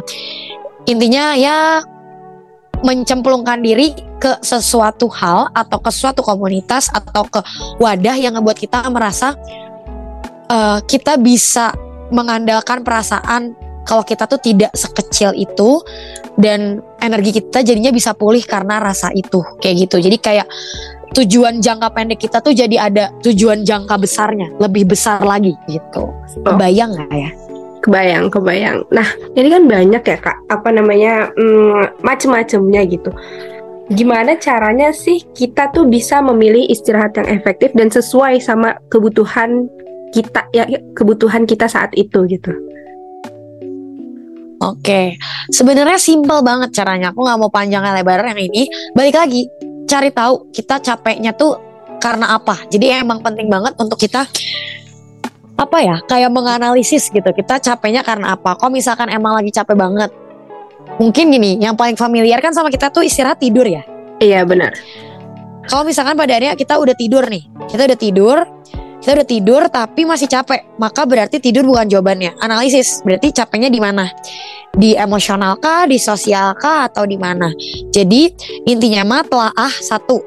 Intinya 0.88 1.36
ya 1.36 1.84
mencemplungkan 2.80 3.60
diri 3.60 3.92
ke 4.20 4.40
sesuatu 4.40 5.12
hal 5.12 5.52
atau 5.52 5.80
ke 5.80 5.92
suatu 5.92 6.24
komunitas 6.24 6.88
atau 6.92 7.28
ke 7.28 7.44
wadah 7.80 8.16
yang 8.16 8.40
ngebuat 8.40 8.56
kita 8.56 8.88
merasa 8.88 9.36
uh, 10.48 10.80
kita 10.84 11.20
bisa 11.20 11.76
mengandalkan 12.12 12.84
perasaan 12.84 13.56
kalau 13.88 14.04
kita 14.04 14.28
tuh 14.28 14.40
tidak 14.40 14.72
sekecil 14.76 15.36
itu 15.36 15.84
dan 16.36 16.84
energi 17.02 17.42
kita 17.42 17.64
jadinya 17.64 17.92
bisa 17.92 18.16
pulih 18.16 18.44
karena 18.44 18.80
rasa 18.80 19.12
itu 19.16 19.42
kayak 19.60 19.88
gitu. 19.88 19.98
Jadi 20.00 20.18
kayak 20.20 20.48
tujuan 21.18 21.58
jangka 21.60 21.90
pendek 21.90 22.20
kita 22.22 22.38
tuh 22.40 22.54
jadi 22.54 22.90
ada 22.90 23.10
tujuan 23.26 23.66
jangka 23.66 23.96
besarnya 23.98 24.54
lebih 24.62 24.90
besar 24.90 25.24
lagi 25.26 25.58
gitu. 25.68 26.06
Oh. 26.10 26.44
kebayang 26.46 26.94
nggak 26.94 27.16
ya? 27.16 27.32
Kebayang 27.80 28.26
kebayang. 28.30 28.78
Nah 28.92 29.08
ini 29.34 29.48
kan 29.50 29.64
banyak 29.66 30.04
ya 30.04 30.18
kak. 30.20 30.38
Apa 30.52 30.70
namanya 30.70 31.34
hmm, 31.34 32.04
macem-macemnya 32.04 32.82
gitu. 32.92 33.12
Gimana 33.90 34.38
caranya 34.38 34.94
sih 34.94 35.26
kita 35.34 35.74
tuh 35.74 35.90
bisa 35.90 36.22
memilih 36.22 36.70
istirahat 36.70 37.18
yang 37.18 37.42
efektif 37.42 37.74
dan 37.74 37.90
sesuai 37.90 38.38
sama 38.38 38.78
kebutuhan 38.94 39.66
kita 40.14 40.46
ya 40.54 40.66
kebutuhan 40.98 41.46
kita 41.46 41.70
saat 41.70 41.94
itu 41.94 42.26
gitu 42.30 42.54
Oke, 44.60 45.16
sebenarnya 45.48 45.96
simpel 45.96 46.44
banget 46.44 46.76
caranya. 46.76 47.16
Aku 47.16 47.24
nggak 47.24 47.40
mau 47.40 47.48
panjang 47.48 47.80
lebar 47.80 48.28
yang 48.28 48.40
ini. 48.44 48.68
Balik 48.92 49.16
lagi, 49.16 49.48
cari 49.88 50.12
tahu 50.12 50.52
kita 50.52 50.84
capeknya 50.84 51.32
tuh 51.32 51.56
karena 52.04 52.36
apa. 52.36 52.68
Jadi 52.68 52.92
emang 52.92 53.24
penting 53.24 53.48
banget 53.48 53.80
untuk 53.80 53.96
kita 53.96 54.28
apa 55.60 55.78
ya, 55.80 56.00
kayak 56.08 56.32
menganalisis 56.32 57.08
gitu. 57.08 57.30
Kita 57.32 57.60
capeknya 57.60 58.04
karena 58.04 58.36
apa? 58.36 58.60
Kok 58.60 58.72
misalkan 58.72 59.08
emang 59.12 59.40
lagi 59.40 59.52
capek 59.52 59.76
banget, 59.76 60.12
mungkin 61.00 61.32
gini, 61.32 61.60
yang 61.60 61.80
paling 61.80 61.96
familiar 61.96 62.40
kan 62.44 62.52
sama 62.52 62.68
kita 62.68 62.92
tuh 62.92 63.04
istirahat 63.04 63.40
tidur 63.40 63.64
ya. 63.64 63.84
Iya 64.20 64.44
benar. 64.44 64.76
Kalau 65.68 65.88
misalkan 65.88 66.20
pada 66.20 66.36
akhirnya 66.36 66.56
kita 66.60 66.76
udah 66.76 66.96
tidur 66.96 67.24
nih, 67.32 67.44
kita 67.72 67.88
udah 67.88 68.00
tidur, 68.00 68.38
kita 69.00 69.16
udah 69.16 69.28
tidur 69.28 69.62
tapi 69.72 70.04
masih 70.04 70.28
capek, 70.28 70.76
maka 70.76 71.08
berarti 71.08 71.40
tidur 71.40 71.64
bukan 71.64 71.88
jawabannya. 71.88 72.36
Analisis, 72.44 73.00
berarti 73.08 73.32
capeknya 73.32 73.72
di 73.72 73.80
mana? 73.80 74.12
Di 74.76 75.00
emosional 75.00 75.56
kah, 75.56 75.88
di 75.88 75.96
sosial 75.96 76.52
kah, 76.60 76.92
atau 76.92 77.08
di 77.08 77.16
mana? 77.16 77.48
Jadi 77.96 78.28
intinya 78.68 79.08
mah 79.08 79.24
telah 79.24 79.52
ah 79.56 79.72
satu, 79.72 80.20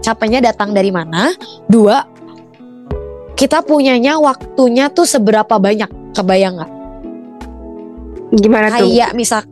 capeknya 0.00 0.48
datang 0.48 0.72
dari 0.72 0.88
mana? 0.88 1.28
Dua, 1.68 2.00
kita 3.36 3.60
punyanya 3.60 4.16
waktunya 4.16 4.88
tuh 4.88 5.04
seberapa 5.04 5.60
banyak 5.60 6.16
kebayang 6.16 6.56
nggak 6.56 6.72
Gimana 8.32 8.66
tuh? 8.72 8.88
kayak 8.90 9.12
misal 9.12 9.44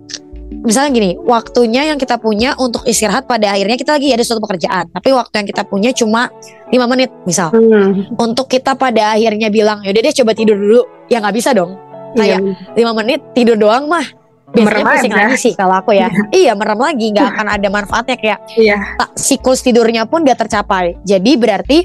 misalnya 0.51 0.91
gini 0.93 1.11
waktunya 1.19 1.89
yang 1.89 1.97
kita 1.97 2.17
punya 2.17 2.57
untuk 2.57 2.85
istirahat 2.85 3.25
pada 3.25 3.53
akhirnya 3.53 3.75
kita 3.75 3.97
lagi 3.97 4.11
ada 4.11 4.21
suatu 4.21 4.41
pekerjaan 4.41 4.89
tapi 4.89 5.11
waktu 5.11 5.35
yang 5.39 5.49
kita 5.49 5.63
punya 5.63 5.91
cuma 5.91 6.29
lima 6.69 6.87
menit 6.87 7.13
misal 7.25 7.49
Hmm, 7.51 8.09
untuk 8.17 8.47
kita 8.47 8.75
pada 8.75 9.13
akhirnya 9.13 9.49
bilang 9.49 9.81
yaudah 9.81 10.01
deh 10.01 10.15
coba 10.15 10.33
tidur 10.33 10.57
dulu 10.57 10.81
ya 11.07 11.21
nggak 11.21 11.35
bisa 11.35 11.53
dong 11.53 11.77
iya. 12.15 12.37
kayak 12.37 12.41
lima 12.75 12.93
menit 12.95 13.21
tidur 13.33 13.55
doang 13.55 13.87
mah 13.87 14.05
biasanya 14.47 14.71
Merem 14.71 14.85
pusing 14.87 15.11
aja. 15.11 15.21
lagi 15.27 15.37
sih 15.37 15.53
kalau 15.53 15.75
aku 15.77 15.91
ya 15.93 16.07
iya 16.31 16.53
merem 16.55 16.79
lagi 16.79 17.11
nggak 17.11 17.27
akan 17.29 17.47
ada 17.51 17.69
manfaatnya 17.69 18.17
kayak 18.17 18.39
Iya. 18.55 18.77
tak 18.95 19.11
siklus 19.17 19.61
tidurnya 19.61 20.07
pun 20.07 20.23
gak 20.23 20.39
tercapai. 20.39 20.95
Jadi 21.03 21.35
berarti 21.35 21.83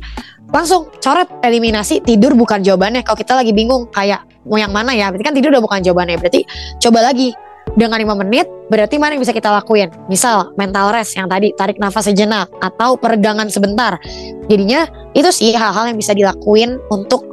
langsung 0.50 0.94
coret 0.96 1.26
eliminasi 1.42 1.98
tidur 2.00 2.34
bukan 2.34 2.62
jawabannya. 2.62 3.02
Kalau 3.02 3.18
kita 3.18 3.34
lagi 3.34 3.54
bingung 3.54 3.90
kayak 3.90 4.22
mau 4.46 4.58
yang 4.58 4.70
mana 4.70 4.94
ya, 4.94 5.10
berarti 5.10 5.24
kan 5.24 5.34
tidur 5.34 5.50
udah 5.50 5.62
bukan 5.62 5.82
jawabannya. 5.82 6.18
Berarti 6.18 6.42
coba 6.78 7.00
lagi 7.02 7.34
dengan 7.80 7.96
5 7.96 8.22
menit 8.28 8.46
berarti 8.68 9.00
mana 9.00 9.16
yang 9.16 9.24
bisa 9.24 9.32
kita 9.32 9.48
lakuin? 9.48 9.88
Misal 10.12 10.52
mental 10.60 10.92
rest 10.92 11.16
yang 11.16 11.32
tadi 11.32 11.56
tarik 11.56 11.80
nafas 11.80 12.12
sejenak 12.12 12.52
atau 12.60 13.00
peregangan 13.00 13.48
sebentar. 13.48 13.96
Jadinya 14.52 14.84
itu 15.16 15.32
sih 15.32 15.56
hal-hal 15.56 15.88
yang 15.88 15.98
bisa 15.98 16.12
dilakuin 16.12 16.76
untuk 16.92 17.24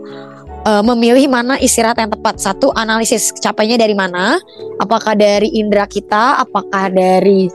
eh, 0.63 0.83
memilih 0.87 1.27
mana 1.27 1.59
istirahat 1.59 1.99
yang 1.99 2.15
tepat. 2.15 2.39
Satu 2.39 2.71
analisis 2.79 3.35
capainya 3.43 3.75
dari 3.75 3.99
mana? 3.99 4.39
Apakah 4.79 5.19
dari 5.19 5.51
indera 5.59 5.91
kita? 5.91 6.39
Apakah 6.39 6.95
dari 6.95 7.51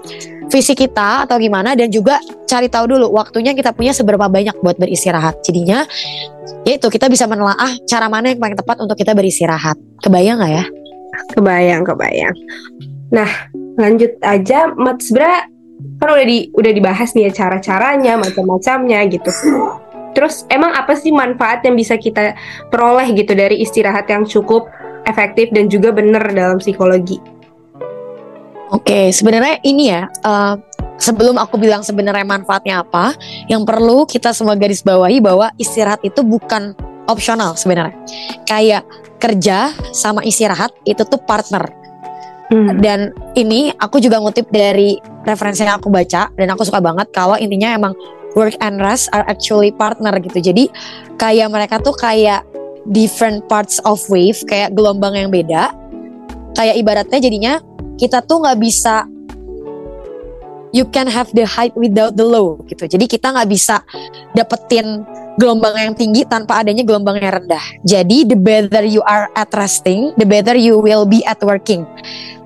fisik 0.52 0.84
kita 0.84 1.24
atau 1.24 1.40
gimana 1.40 1.80
dan 1.80 1.88
juga 1.88 2.20
cari 2.44 2.68
tahu 2.68 2.92
dulu 2.92 3.16
waktunya 3.16 3.56
kita 3.56 3.72
punya 3.72 3.96
seberapa 3.96 4.28
banyak 4.28 4.60
buat 4.60 4.76
beristirahat. 4.76 5.40
Jadinya 5.48 5.88
yaitu 6.68 6.92
kita 6.92 7.08
bisa 7.08 7.26
menelaah 7.26 7.72
cara 7.88 8.12
mana 8.12 8.36
yang 8.36 8.38
paling 8.38 8.60
tepat 8.60 8.84
untuk 8.84 9.00
kita 9.00 9.16
beristirahat. 9.16 9.80
Kebayang 10.04 10.44
nggak 10.44 10.52
ya? 10.52 10.66
Kebayang, 11.30 11.86
kebayang. 11.86 12.36
Nah, 13.14 13.30
lanjut 13.78 14.16
aja, 14.26 14.72
Mat 14.74 15.04
sebenarnya 15.04 15.48
kan 15.98 16.08
udah 16.14 16.26
di 16.26 16.50
udah 16.54 16.72
dibahas 16.74 17.14
nih 17.14 17.30
ya 17.30 17.46
cara-caranya, 17.46 18.18
macam-macamnya 18.18 19.00
gitu. 19.10 19.30
Terus 20.12 20.44
emang 20.52 20.76
apa 20.76 20.94
sih 20.98 21.14
manfaat 21.14 21.64
yang 21.64 21.80
bisa 21.80 21.96
kita 21.96 22.36
peroleh 22.68 23.08
gitu 23.16 23.32
dari 23.32 23.64
istirahat 23.64 24.10
yang 24.12 24.28
cukup 24.28 24.68
efektif 25.08 25.50
dan 25.56 25.72
juga 25.72 25.96
benar 25.96 26.22
dalam 26.36 26.60
psikologi? 26.60 27.18
Oke, 28.72 29.12
sebenarnya 29.12 29.60
ini 29.68 29.92
ya 29.92 30.08
eh, 30.08 30.56
sebelum 31.02 31.36
aku 31.42 31.58
bilang 31.58 31.82
sebenarnya 31.82 32.24
manfaatnya 32.24 32.86
apa, 32.86 33.18
yang 33.50 33.66
perlu 33.66 34.06
kita 34.06 34.32
semua 34.32 34.54
garis 34.54 34.86
bawahi 34.86 35.18
bahwa 35.18 35.50
istirahat 35.58 36.00
itu 36.06 36.22
bukan 36.22 36.78
opsional 37.12 37.60
sebenarnya. 37.60 37.96
Kayak 38.48 38.84
kerja 39.22 39.76
sama 39.94 40.26
istirahat 40.26 40.74
itu 40.88 41.06
tuh 41.06 41.22
partner. 41.22 41.70
Hmm. 42.52 42.82
Dan 42.84 43.16
ini 43.38 43.72
aku 43.80 44.02
juga 44.04 44.20
ngutip 44.20 44.52
dari 44.52 45.00
referensi 45.24 45.64
yang 45.64 45.80
aku 45.80 45.88
baca 45.88 46.28
dan 46.36 46.48
aku 46.52 46.68
suka 46.68 46.84
banget 46.84 47.08
kalau 47.16 47.40
intinya 47.40 47.72
emang 47.72 47.94
work 48.36 48.58
and 48.60 48.82
rest 48.84 49.08
are 49.16 49.24
actually 49.30 49.72
partner 49.72 50.12
gitu. 50.20 50.42
Jadi 50.42 50.68
kayak 51.16 51.48
mereka 51.54 51.80
tuh 51.80 51.96
kayak 51.96 52.44
different 52.90 53.46
parts 53.48 53.78
of 53.86 54.02
wave, 54.10 54.36
kayak 54.50 54.74
gelombang 54.76 55.16
yang 55.16 55.30
beda. 55.30 55.72
Kayak 56.58 56.76
ibaratnya 56.82 57.20
jadinya 57.24 57.54
kita 57.96 58.20
tuh 58.26 58.44
nggak 58.44 58.60
bisa 58.60 59.08
you 60.76 60.88
can 60.90 61.08
have 61.08 61.32
the 61.36 61.48
height 61.48 61.72
without 61.76 62.16
the 62.16 62.26
low 62.26 62.60
gitu. 62.68 62.88
Jadi 62.88 63.08
kita 63.08 63.32
nggak 63.32 63.48
bisa 63.48 63.84
dapetin 64.36 65.04
gelombang 65.40 65.76
yang 65.80 65.94
tinggi 65.96 66.28
tanpa 66.28 66.60
adanya 66.64 66.84
gelombang 66.84 67.20
yang 67.22 67.32
rendah. 67.40 67.66
Jadi 67.88 68.28
the 68.28 68.36
better 68.36 68.84
you 68.84 69.00
are 69.08 69.32
at 69.38 69.52
resting, 69.56 70.12
the 70.20 70.28
better 70.28 70.56
you 70.56 70.80
will 70.80 71.08
be 71.08 71.24
at 71.24 71.40
working. 71.44 71.88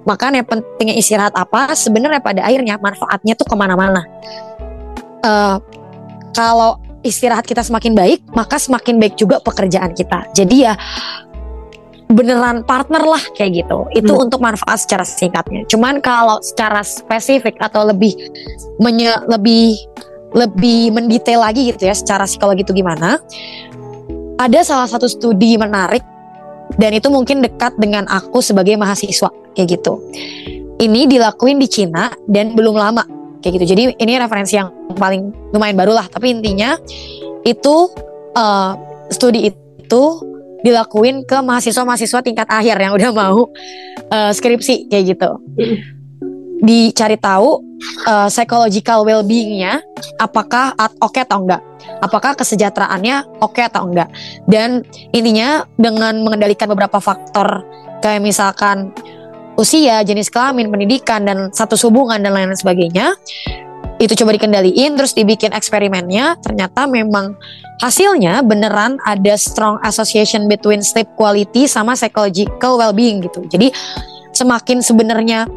Makanya 0.05 0.45
pentingnya 0.45 0.93
istirahat 0.93 1.33
apa? 1.33 1.73
Sebenarnya 1.73 2.21
pada 2.21 2.45
akhirnya 2.45 2.77
manfaatnya 2.77 3.33
tuh 3.33 3.47
ke 3.49 3.55
mana-mana. 3.57 4.05
Eh, 5.25 5.57
kalau 6.37 6.77
istirahat 7.01 7.49
kita 7.49 7.65
semakin 7.65 7.97
baik, 7.97 8.21
maka 8.37 8.61
semakin 8.61 9.01
baik 9.01 9.17
juga 9.17 9.41
pekerjaan 9.41 9.97
kita. 9.97 10.29
Jadi 10.37 10.69
ya 10.69 10.77
beneran 12.05 12.61
partner 12.61 13.01
lah 13.01 13.23
kayak 13.33 13.65
gitu. 13.65 13.89
Itu 13.97 14.13
Hmm. 14.13 14.29
untuk 14.29 14.37
manfaat 14.45 14.77
secara 14.85 15.01
singkatnya. 15.01 15.65
Cuman 15.65 16.05
kalau 16.05 16.37
secara 16.45 16.85
spesifik 16.85 17.57
atau 17.57 17.81
lebih 17.89 18.13
menye- 18.77 19.25
lebih 19.25 19.73
lebih 20.33 20.95
mendetail 20.95 21.43
lagi 21.43 21.69
gitu 21.69 21.85
ya 21.85 21.93
secara 21.93 22.25
psikologi 22.25 22.65
itu 22.65 22.73
gimana? 22.73 23.21
Ada 24.35 24.67
salah 24.67 24.87
satu 24.89 25.07
studi 25.07 25.55
menarik 25.55 26.03
dan 26.75 26.91
itu 26.97 27.07
mungkin 27.13 27.45
dekat 27.45 27.77
dengan 27.77 28.09
aku 28.09 28.41
sebagai 28.41 28.75
mahasiswa 28.75 29.29
kayak 29.53 29.79
gitu. 29.79 30.01
Ini 30.75 31.07
dilakuin 31.07 31.61
di 31.61 31.67
Cina 31.71 32.11
dan 32.27 32.51
belum 32.51 32.75
lama 32.75 33.05
kayak 33.39 33.61
gitu. 33.61 33.65
Jadi 33.77 33.83
ini 34.01 34.13
referensi 34.19 34.59
yang 34.59 34.73
paling 34.97 35.31
lumayan 35.55 35.77
baru 35.77 35.95
lah. 35.95 36.09
Tapi 36.11 36.35
intinya 36.35 36.75
itu 37.47 37.75
eh, 38.35 38.71
studi 39.13 39.53
itu 39.53 40.03
dilakuin 40.65 41.23
ke 41.29 41.37
mahasiswa-mahasiswa 41.45 42.25
tingkat 42.25 42.49
akhir 42.49 42.75
yang 42.81 42.97
udah 42.97 43.11
mau 43.13 43.47
eh, 44.11 44.31
skripsi 44.35 44.89
kayak 44.91 45.15
gitu. 45.15 45.29
Dicari 46.65 47.21
tahu 47.21 47.61
eh, 48.09 48.29
psychological 48.33 49.05
well-beingnya 49.05 49.85
apakah 50.17 50.73
oke 50.97 51.21
atau 51.21 51.45
enggak. 51.45 51.61
Apakah 52.01 52.33
kesejahteraannya 52.33 53.39
oke 53.45 53.61
atau 53.61 53.85
enggak. 53.85 54.09
Dan 54.49 54.81
intinya 55.13 55.63
dengan 55.77 56.25
mengendalikan 56.25 56.65
beberapa 56.65 56.97
faktor 56.97 57.61
kayak 58.01 58.25
misalkan 58.25 58.89
usia, 59.55 60.03
jenis 60.03 60.27
kelamin, 60.33 60.67
pendidikan 60.67 61.23
dan 61.23 61.53
status 61.53 61.85
hubungan 61.87 62.19
dan 62.19 62.35
lain-lain 62.35 62.59
sebagainya 62.59 63.15
itu 63.95 64.11
coba 64.19 64.35
dikendaliin 64.35 64.99
terus 64.99 65.15
dibikin 65.15 65.55
eksperimennya 65.55 66.35
ternyata 66.43 66.83
memang 66.83 67.39
hasilnya 67.79 68.43
beneran 68.43 68.99
ada 69.07 69.39
strong 69.39 69.79
association 69.87 70.51
between 70.51 70.83
sleep 70.83 71.07
quality 71.15 71.63
sama 71.63 71.95
psychological 71.95 72.75
well-being 72.75 73.23
gitu 73.23 73.47
jadi 73.47 73.71
semakin 74.35 74.83
sebenarnya 74.83 75.47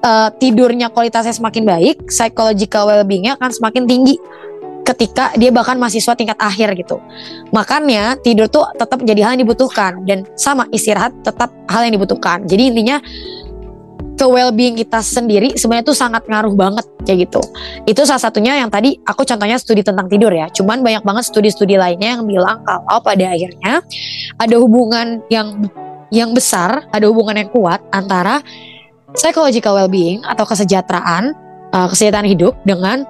eh, 0.00 0.30
tidurnya 0.38 0.88
kualitasnya 0.92 1.34
semakin 1.34 1.64
baik 1.66 1.96
psychological 2.08 2.88
well-beingnya 2.88 3.36
akan 3.36 3.50
semakin 3.50 3.84
tinggi 3.84 4.16
ketika 4.86 5.36
dia 5.36 5.52
bahkan 5.52 5.76
mahasiswa 5.76 6.16
tingkat 6.16 6.38
akhir 6.40 6.72
gitu 6.80 6.96
makanya 7.52 8.16
tidur 8.24 8.48
tuh 8.48 8.64
tetap 8.72 8.96
menjadi 8.96 9.20
hal 9.28 9.30
yang 9.36 9.42
dibutuhkan 9.44 9.92
dan 10.08 10.24
sama 10.32 10.64
istirahat 10.72 11.12
tetap 11.20 11.52
hal 11.68 11.84
yang 11.84 11.92
dibutuhkan 11.92 12.48
jadi 12.48 12.72
intinya 12.72 12.96
ke 14.18 14.26
well-being 14.26 14.74
kita 14.74 14.98
sendiri 14.98 15.54
sebenarnya 15.54 15.86
tuh 15.86 15.94
sangat 15.94 16.26
ngaruh 16.26 16.50
banget 16.58 16.82
kayak 17.06 17.30
gitu. 17.30 17.38
Itu 17.86 18.02
salah 18.02 18.18
satunya 18.18 18.58
yang 18.58 18.66
tadi 18.66 18.98
aku 19.06 19.22
contohnya 19.22 19.54
studi 19.62 19.86
tentang 19.86 20.10
tidur 20.10 20.34
ya. 20.34 20.50
Cuman 20.50 20.82
banyak 20.82 21.06
banget 21.06 21.30
studi-studi 21.30 21.78
lainnya 21.78 22.18
yang 22.18 22.26
bilang 22.26 22.66
kalau 22.66 22.98
pada 22.98 23.30
akhirnya 23.30 23.78
ada 24.34 24.56
hubungan 24.58 25.22
yang 25.30 25.62
yang 26.10 26.34
besar, 26.34 26.90
ada 26.90 27.06
hubungan 27.06 27.46
yang 27.46 27.50
kuat 27.54 27.78
antara 27.94 28.42
psychological 29.16 29.76
well-being 29.78 30.20
atau 30.26 30.44
kesejahteraan 30.44 31.32
uh, 31.72 31.88
kesehatan 31.88 32.28
hidup 32.28 32.56
dengan 32.64 33.08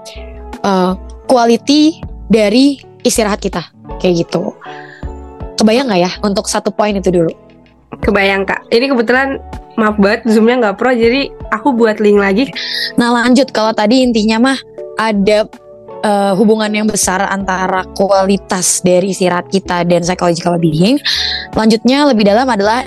uh, 0.63 0.95
quality 1.27 1.99
dari 2.31 2.79
istirahat 3.03 3.43
kita 3.43 3.67
kayak 3.99 4.27
gitu. 4.27 4.55
Kebayang 5.59 5.91
nggak 5.91 6.03
ya 6.03 6.11
untuk 6.23 6.47
satu 6.47 6.71
poin 6.71 6.95
itu 6.95 7.11
dulu? 7.11 7.33
Kebayang 8.05 8.47
kak. 8.47 8.69
Ini 8.71 8.95
kebetulan 8.95 9.43
maaf 9.75 9.99
banget 9.99 10.27
zoomnya 10.31 10.57
nggak 10.63 10.77
pro, 10.79 10.95
jadi 10.95 11.31
aku 11.51 11.75
buat 11.75 11.99
link 11.99 12.19
lagi. 12.19 12.45
Nah 12.95 13.11
lanjut 13.11 13.51
kalau 13.51 13.75
tadi 13.75 14.07
intinya 14.07 14.39
mah 14.39 14.59
ada 14.99 15.51
eh, 16.03 16.33
hubungan 16.39 16.71
yang 16.71 16.87
besar 16.87 17.27
antara 17.27 17.83
kualitas 17.99 18.83
dari 18.87 19.11
istirahat 19.11 19.51
kita 19.51 19.83
dan 19.83 20.07
psychological 20.07 20.59
being. 20.63 20.99
Lanjutnya 21.59 22.07
lebih 22.07 22.27
dalam 22.27 22.47
adalah 22.47 22.87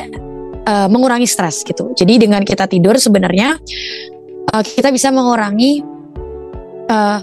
eh, 0.66 0.88
mengurangi 0.88 1.28
stres 1.28 1.64
gitu. 1.66 1.94
Jadi 1.94 2.28
dengan 2.28 2.42
kita 2.46 2.66
tidur 2.66 2.98
sebenarnya 2.98 3.58
eh, 4.52 4.64
kita 4.64 4.90
bisa 4.94 5.10
mengurangi 5.10 5.82
eh, 6.90 7.20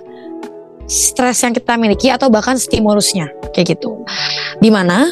stres 0.88 1.44
yang 1.44 1.52
kita 1.52 1.76
miliki 1.76 2.08
atau 2.08 2.32
bahkan 2.32 2.56
stimulusnya 2.56 3.28
kayak 3.52 3.78
gitu. 3.78 4.02
Di 4.58 4.70
mana 4.72 5.08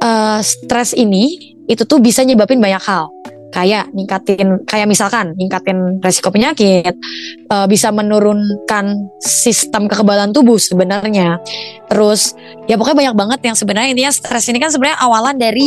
eh, 0.00 0.40
stres 0.40 0.94
ini 0.96 1.56
itu 1.70 1.86
tuh 1.86 2.02
bisa 2.02 2.26
nyebabin 2.26 2.58
banyak 2.58 2.82
hal 2.82 3.10
kayak 3.50 3.90
ningkatin 3.90 4.62
kayak 4.64 4.86
misalkan 4.86 5.34
ningkatin 5.34 5.98
resiko 5.98 6.30
penyakit 6.30 6.94
eh, 7.50 7.66
bisa 7.66 7.90
menurunkan 7.90 9.10
sistem 9.18 9.90
kekebalan 9.90 10.30
tubuh 10.30 10.56
sebenarnya 10.56 11.42
terus 11.90 12.38
ya 12.70 12.78
pokoknya 12.78 13.10
banyak 13.10 13.16
banget 13.18 13.40
yang 13.50 13.56
sebenarnya 13.58 13.90
intinya 13.90 14.12
stres 14.14 14.46
ini 14.48 14.62
kan 14.62 14.70
sebenarnya 14.70 14.98
awalan 15.02 15.36
dari 15.36 15.66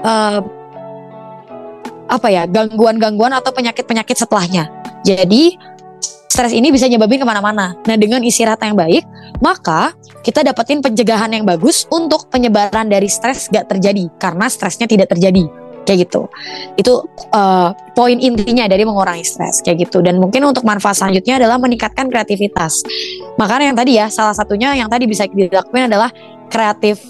eh, 0.00 0.40
apa 2.10 2.26
ya 2.28 2.42
gangguan-gangguan 2.50 3.30
atau 3.30 3.54
penyakit-penyakit 3.54 4.18
setelahnya. 4.18 4.66
Jadi 5.06 5.54
stres 6.26 6.50
ini 6.50 6.74
bisa 6.74 6.90
nyebabin 6.90 7.22
ke 7.22 7.26
mana-mana. 7.26 7.78
Nah 7.86 7.96
dengan 7.96 8.20
istirahat 8.26 8.60
yang 8.66 8.74
baik 8.74 9.06
maka 9.38 9.94
kita 10.26 10.44
dapetin 10.44 10.82
pencegahan 10.82 11.30
yang 11.32 11.46
bagus 11.46 11.86
untuk 11.88 12.28
penyebaran 12.28 12.90
dari 12.90 13.06
stres 13.08 13.48
gak 13.48 13.70
terjadi 13.70 14.10
karena 14.18 14.50
stresnya 14.50 14.90
tidak 14.90 15.14
terjadi. 15.14 15.46
Kayak 15.88 16.06
gitu. 16.06 16.22
Itu 16.76 17.08
uh, 17.32 17.72
poin 17.96 18.14
intinya 18.20 18.68
dari 18.68 18.84
mengurangi 18.84 19.24
stres 19.24 19.64
kayak 19.64 19.88
gitu. 19.88 20.04
Dan 20.04 20.20
mungkin 20.20 20.44
untuk 20.44 20.62
manfaat 20.62 21.00
selanjutnya 21.00 21.40
adalah 21.40 21.56
meningkatkan 21.56 22.06
kreativitas. 22.12 22.84
Makanya 23.40 23.72
yang 23.72 23.78
tadi 23.80 23.92
ya 23.96 24.06
salah 24.12 24.36
satunya 24.36 24.76
yang 24.76 24.92
tadi 24.92 25.08
bisa 25.08 25.24
dilakukan 25.26 25.88
adalah 25.88 26.12
kreatif 26.52 27.00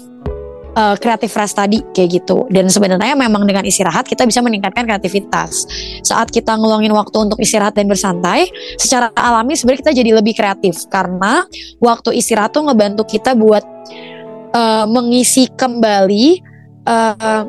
uh, 0.75 0.95
kreatif 0.97 1.33
rest 1.35 1.57
tadi 1.57 1.83
kayak 1.91 2.21
gitu. 2.21 2.47
Dan 2.47 2.67
sebenarnya 2.71 3.15
memang 3.17 3.43
dengan 3.47 3.65
istirahat 3.65 4.07
kita 4.07 4.23
bisa 4.27 4.39
meningkatkan 4.39 4.87
kreativitas. 4.87 5.65
Saat 6.05 6.31
kita 6.31 6.55
ngeluangin 6.55 6.93
waktu 6.95 7.17
untuk 7.31 7.39
istirahat 7.41 7.75
dan 7.75 7.87
bersantai 7.87 8.51
secara 8.79 9.11
alami 9.15 9.55
sebenarnya 9.55 9.89
kita 9.89 9.93
jadi 9.95 10.11
lebih 10.21 10.33
kreatif. 10.37 10.87
Karena 10.87 11.43
waktu 11.81 12.15
istirahat 12.15 12.55
tuh 12.55 12.67
ngebantu 12.67 13.03
kita 13.07 13.35
buat 13.35 13.63
uh, 14.55 14.85
mengisi 14.87 15.49
kembali 15.51 16.27
uh, 16.87 17.43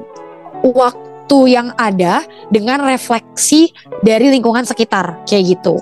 waktu 0.62 1.38
yang 1.48 1.72
ada 1.80 2.22
dengan 2.52 2.84
refleksi 2.84 3.72
dari 4.04 4.30
lingkungan 4.30 4.66
sekitar 4.66 5.24
kayak 5.28 5.58
gitu. 5.58 5.78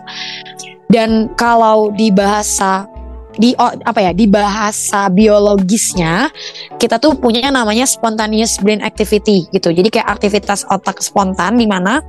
Dan 0.91 1.31
kalau 1.39 1.95
di 1.95 2.11
bahasa 2.11 2.90
di 3.41 3.57
apa 3.57 4.01
ya 4.05 4.13
di 4.13 4.29
bahasa 4.29 5.09
biologisnya 5.09 6.29
kita 6.77 7.01
tuh 7.01 7.17
punya 7.17 7.49
namanya 7.49 7.89
spontaneous 7.89 8.61
brain 8.61 8.85
activity 8.85 9.49
gitu. 9.49 9.73
Jadi 9.73 9.89
kayak 9.89 10.21
aktivitas 10.21 10.69
otak 10.69 11.01
spontan 11.01 11.57
di 11.57 11.65
mana 11.65 12.05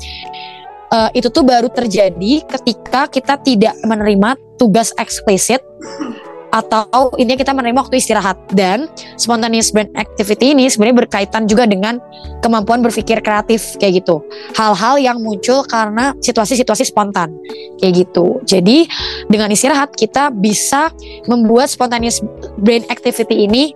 uh, 0.91 1.09
itu 1.15 1.31
tuh 1.31 1.47
baru 1.47 1.71
terjadi 1.71 2.43
ketika 2.43 3.07
kita 3.07 3.39
tidak 3.39 3.73
menerima 3.87 4.35
tugas 4.59 4.91
eksplisit 4.99 5.63
atau 6.51 7.15
ini 7.15 7.39
kita 7.39 7.55
menerima 7.55 7.87
waktu 7.87 7.97
istirahat. 7.97 8.37
Dan 8.51 8.91
spontaneous 9.15 9.71
brain 9.71 9.89
activity 9.95 10.51
ini 10.51 10.67
sebenarnya 10.67 11.07
berkaitan 11.07 11.47
juga 11.47 11.63
dengan 11.65 11.97
kemampuan 12.43 12.83
berpikir 12.83 13.23
kreatif 13.23 13.79
kayak 13.79 14.03
gitu. 14.03 14.21
Hal-hal 14.55 14.99
yang 14.99 15.17
muncul 15.23 15.63
karena 15.65 16.13
situasi-situasi 16.19 16.91
spontan 16.91 17.31
kayak 17.79 18.05
gitu. 18.07 18.43
Jadi 18.43 18.85
dengan 19.31 19.49
istirahat 19.49 19.95
kita 19.95 20.29
bisa 20.35 20.91
membuat 21.25 21.71
spontaneous 21.71 22.19
brain 22.59 22.83
activity 22.91 23.47
ini 23.47 23.71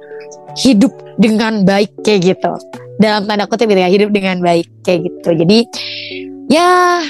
hidup 0.60 0.92
dengan 1.16 1.64
baik 1.64 1.92
kayak 2.04 2.36
gitu. 2.36 2.54
Dalam 2.96 3.28
tanda 3.28 3.44
kutip 3.48 3.68
gitu 3.68 3.82
ya 3.82 3.92
hidup 3.92 4.10
dengan 4.12 4.40
baik 4.40 4.68
kayak 4.84 5.08
gitu. 5.12 5.30
Jadi 5.36 5.60
ya 6.48 7.04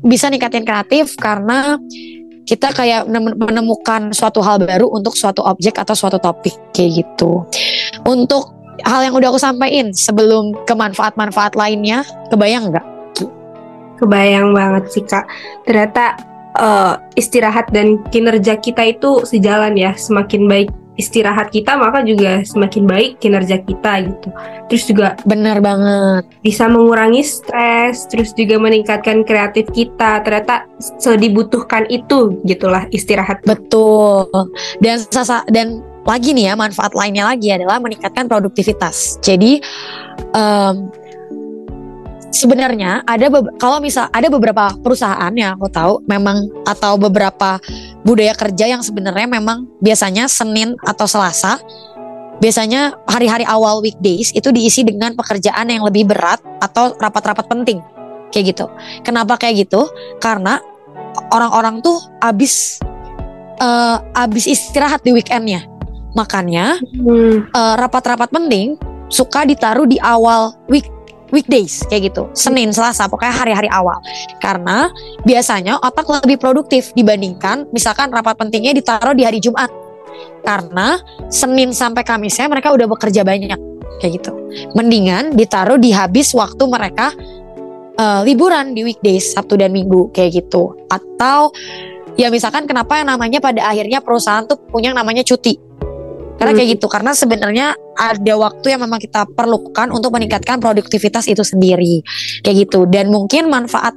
bisa 0.00 0.32
ningkatin 0.32 0.64
kreatif 0.64 1.16
karena 1.16 1.76
kita 2.50 2.74
kayak 2.74 3.06
menemukan 3.38 4.10
suatu 4.10 4.42
hal 4.42 4.58
baru 4.58 4.90
untuk 4.90 5.14
suatu 5.14 5.38
objek 5.46 5.78
atau 5.78 5.94
suatu 5.94 6.18
topik 6.18 6.74
kayak 6.74 7.06
gitu. 7.06 7.46
Untuk 8.02 8.50
hal 8.82 9.06
yang 9.06 9.14
udah 9.14 9.30
aku 9.30 9.38
sampaikan 9.38 9.94
sebelum 9.94 10.58
ke 10.66 10.74
manfaat-manfaat 10.74 11.54
lainnya, 11.54 12.02
kebayang 12.26 12.74
nggak? 12.74 12.86
Kebayang 14.02 14.50
banget 14.50 14.84
sih 14.90 15.06
kak. 15.06 15.30
Ternyata 15.62 16.18
uh, 16.58 16.98
istirahat 17.14 17.70
dan 17.70 18.02
kinerja 18.10 18.58
kita 18.58 18.82
itu 18.82 19.22
sejalan 19.22 19.78
ya. 19.78 19.94
Semakin 19.94 20.50
baik 20.50 20.74
istirahat 21.00 21.48
kita 21.48 21.80
maka 21.80 22.04
juga 22.04 22.44
semakin 22.44 22.84
baik 22.84 23.10
kinerja 23.24 23.64
kita 23.64 24.04
gitu. 24.04 24.28
Terus 24.68 24.84
juga 24.84 25.16
benar 25.24 25.64
banget 25.64 26.28
bisa 26.44 26.68
mengurangi 26.68 27.24
stres, 27.24 28.04
terus 28.12 28.36
juga 28.36 28.60
meningkatkan 28.60 29.24
kreatif 29.24 29.66
kita. 29.72 30.20
Ternyata 30.20 30.68
sedibutuhkan 31.00 31.88
itu 31.88 32.36
gitulah 32.44 32.84
istirahat. 32.92 33.40
Betul. 33.48 34.28
Dan 34.84 35.00
sasa 35.08 35.42
dan 35.48 35.80
lagi 36.04 36.32
nih 36.32 36.52
ya 36.52 36.54
manfaat 36.56 36.92
lainnya 36.96 37.28
lagi 37.28 37.48
adalah 37.52 37.80
meningkatkan 37.80 38.28
produktivitas. 38.28 39.20
Jadi 39.20 39.60
um, 40.36 40.92
sebenarnya 42.30 43.02
ada 43.04 43.26
kalau 43.58 43.82
misal 43.82 44.06
ada 44.14 44.30
beberapa 44.30 44.70
perusahaan 44.80 45.34
yang 45.34 45.58
aku 45.58 45.68
tahu 45.70 45.92
memang 46.06 46.46
atau 46.64 46.94
beberapa 46.96 47.58
budaya 48.06 48.32
kerja 48.38 48.70
yang 48.70 48.82
sebenarnya 48.82 49.26
memang 49.26 49.66
biasanya 49.82 50.30
Senin 50.30 50.78
atau 50.86 51.06
Selasa 51.10 51.58
biasanya 52.40 52.96
hari-hari 53.04 53.44
awal 53.44 53.84
weekdays 53.84 54.32
itu 54.32 54.48
diisi 54.48 54.80
dengan 54.86 55.12
pekerjaan 55.12 55.68
yang 55.68 55.84
lebih 55.84 56.08
berat 56.08 56.40
atau 56.64 56.96
rapat-rapat 56.96 57.44
penting 57.46 57.84
kayak 58.32 58.56
gitu. 58.56 58.66
Kenapa 59.04 59.36
kayak 59.36 59.68
gitu? 59.68 59.84
Karena 60.18 60.56
orang-orang 61.34 61.84
tuh 61.84 62.00
abis 62.22 62.80
uh, 63.60 64.00
abis 64.16 64.48
istirahat 64.48 65.04
di 65.04 65.12
weekendnya, 65.12 65.68
makanya 66.16 66.80
hmm. 66.80 67.52
uh, 67.52 67.74
rapat-rapat 67.76 68.32
penting 68.32 68.80
suka 69.10 69.44
ditaruh 69.44 69.84
di 69.84 69.98
awal 70.00 70.54
week 70.70 70.86
weekdays 71.30 71.82
kayak 71.86 72.12
gitu. 72.12 72.28
Senin 72.36 72.70
Selasa 72.70 73.06
pokoknya 73.06 73.34
hari-hari 73.34 73.70
awal. 73.70 73.98
Karena 74.38 74.90
biasanya 75.24 75.78
otak 75.82 76.06
lebih 76.22 76.38
produktif 76.38 76.94
dibandingkan 76.94 77.70
misalkan 77.74 78.10
rapat 78.10 78.38
pentingnya 78.38 78.74
ditaruh 78.76 79.14
di 79.14 79.24
hari 79.26 79.38
Jumat. 79.42 79.70
Karena 80.44 81.00
Senin 81.32 81.72
sampai 81.72 82.04
Kamisnya 82.04 82.50
mereka 82.50 82.74
udah 82.74 82.86
bekerja 82.90 83.24
banyak 83.24 83.58
kayak 84.00 84.12
gitu. 84.20 84.32
Mendingan 84.74 85.36
ditaruh 85.36 85.76
di 85.76 85.92
habis 85.94 86.32
waktu 86.32 86.64
mereka 86.66 87.12
uh, 88.00 88.20
liburan 88.24 88.72
di 88.72 88.82
weekdays 88.84 89.32
Sabtu 89.36 89.60
dan 89.60 89.70
Minggu 89.70 90.10
kayak 90.10 90.44
gitu. 90.44 90.74
Atau 90.88 91.52
ya 92.16 92.32
misalkan 92.32 92.64
kenapa 92.64 92.98
yang 92.98 93.12
namanya 93.12 93.38
pada 93.38 93.68
akhirnya 93.68 94.00
perusahaan 94.00 94.44
tuh 94.48 94.58
punya 94.68 94.90
yang 94.90 94.98
namanya 94.98 95.22
cuti 95.22 95.69
karena 96.40 96.56
kayak 96.56 96.68
hmm. 96.72 96.76
gitu, 96.80 96.86
karena 96.88 97.12
sebenarnya 97.12 97.66
ada 98.00 98.34
waktu 98.40 98.72
yang 98.72 98.80
memang 98.88 98.96
kita 98.96 99.28
perlukan 99.36 99.92
untuk 99.92 100.08
meningkatkan 100.16 100.56
produktivitas 100.56 101.28
itu 101.28 101.44
sendiri. 101.44 102.00
Kayak 102.40 102.56
gitu. 102.64 102.88
Dan 102.88 103.12
mungkin 103.12 103.52
manfaat 103.52 103.92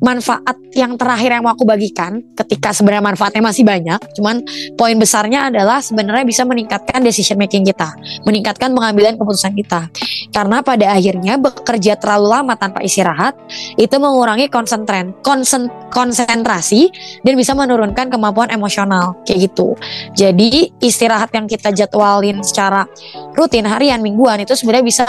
manfaat 0.00 0.56
yang 0.74 0.96
terakhir 0.96 1.36
yang 1.38 1.44
mau 1.44 1.52
aku 1.52 1.68
bagikan 1.68 2.24
ketika 2.36 2.72
sebenarnya 2.72 3.04
manfaatnya 3.14 3.42
masih 3.44 3.64
banyak 3.64 4.00
cuman 4.16 4.40
poin 4.74 4.96
besarnya 4.96 5.52
adalah 5.52 5.84
sebenarnya 5.84 6.24
bisa 6.24 6.42
meningkatkan 6.48 7.04
decision 7.04 7.36
making 7.36 7.64
kita 7.68 7.92
meningkatkan 8.24 8.72
pengambilan 8.72 9.14
keputusan 9.16 9.52
kita. 9.56 9.88
Karena 10.30 10.62
pada 10.62 10.94
akhirnya 10.94 11.36
bekerja 11.40 11.98
terlalu 11.98 12.26
lama 12.30 12.54
tanpa 12.54 12.84
istirahat 12.84 13.34
itu 13.76 13.96
mengurangi 13.98 14.46
konsentren 14.46 15.12
konsen, 15.24 15.68
konsentrasi 15.90 16.90
dan 17.26 17.34
bisa 17.34 17.52
menurunkan 17.56 18.08
kemampuan 18.12 18.50
emosional 18.52 19.18
kayak 19.26 19.50
gitu. 19.50 19.74
Jadi 20.14 20.70
istirahat 20.78 21.34
yang 21.34 21.50
kita 21.50 21.74
jadwalin 21.74 22.40
secara 22.46 22.86
rutin 23.34 23.66
harian 23.66 24.00
mingguan 24.00 24.42
itu 24.42 24.54
sebenarnya 24.54 24.86
bisa 24.86 25.06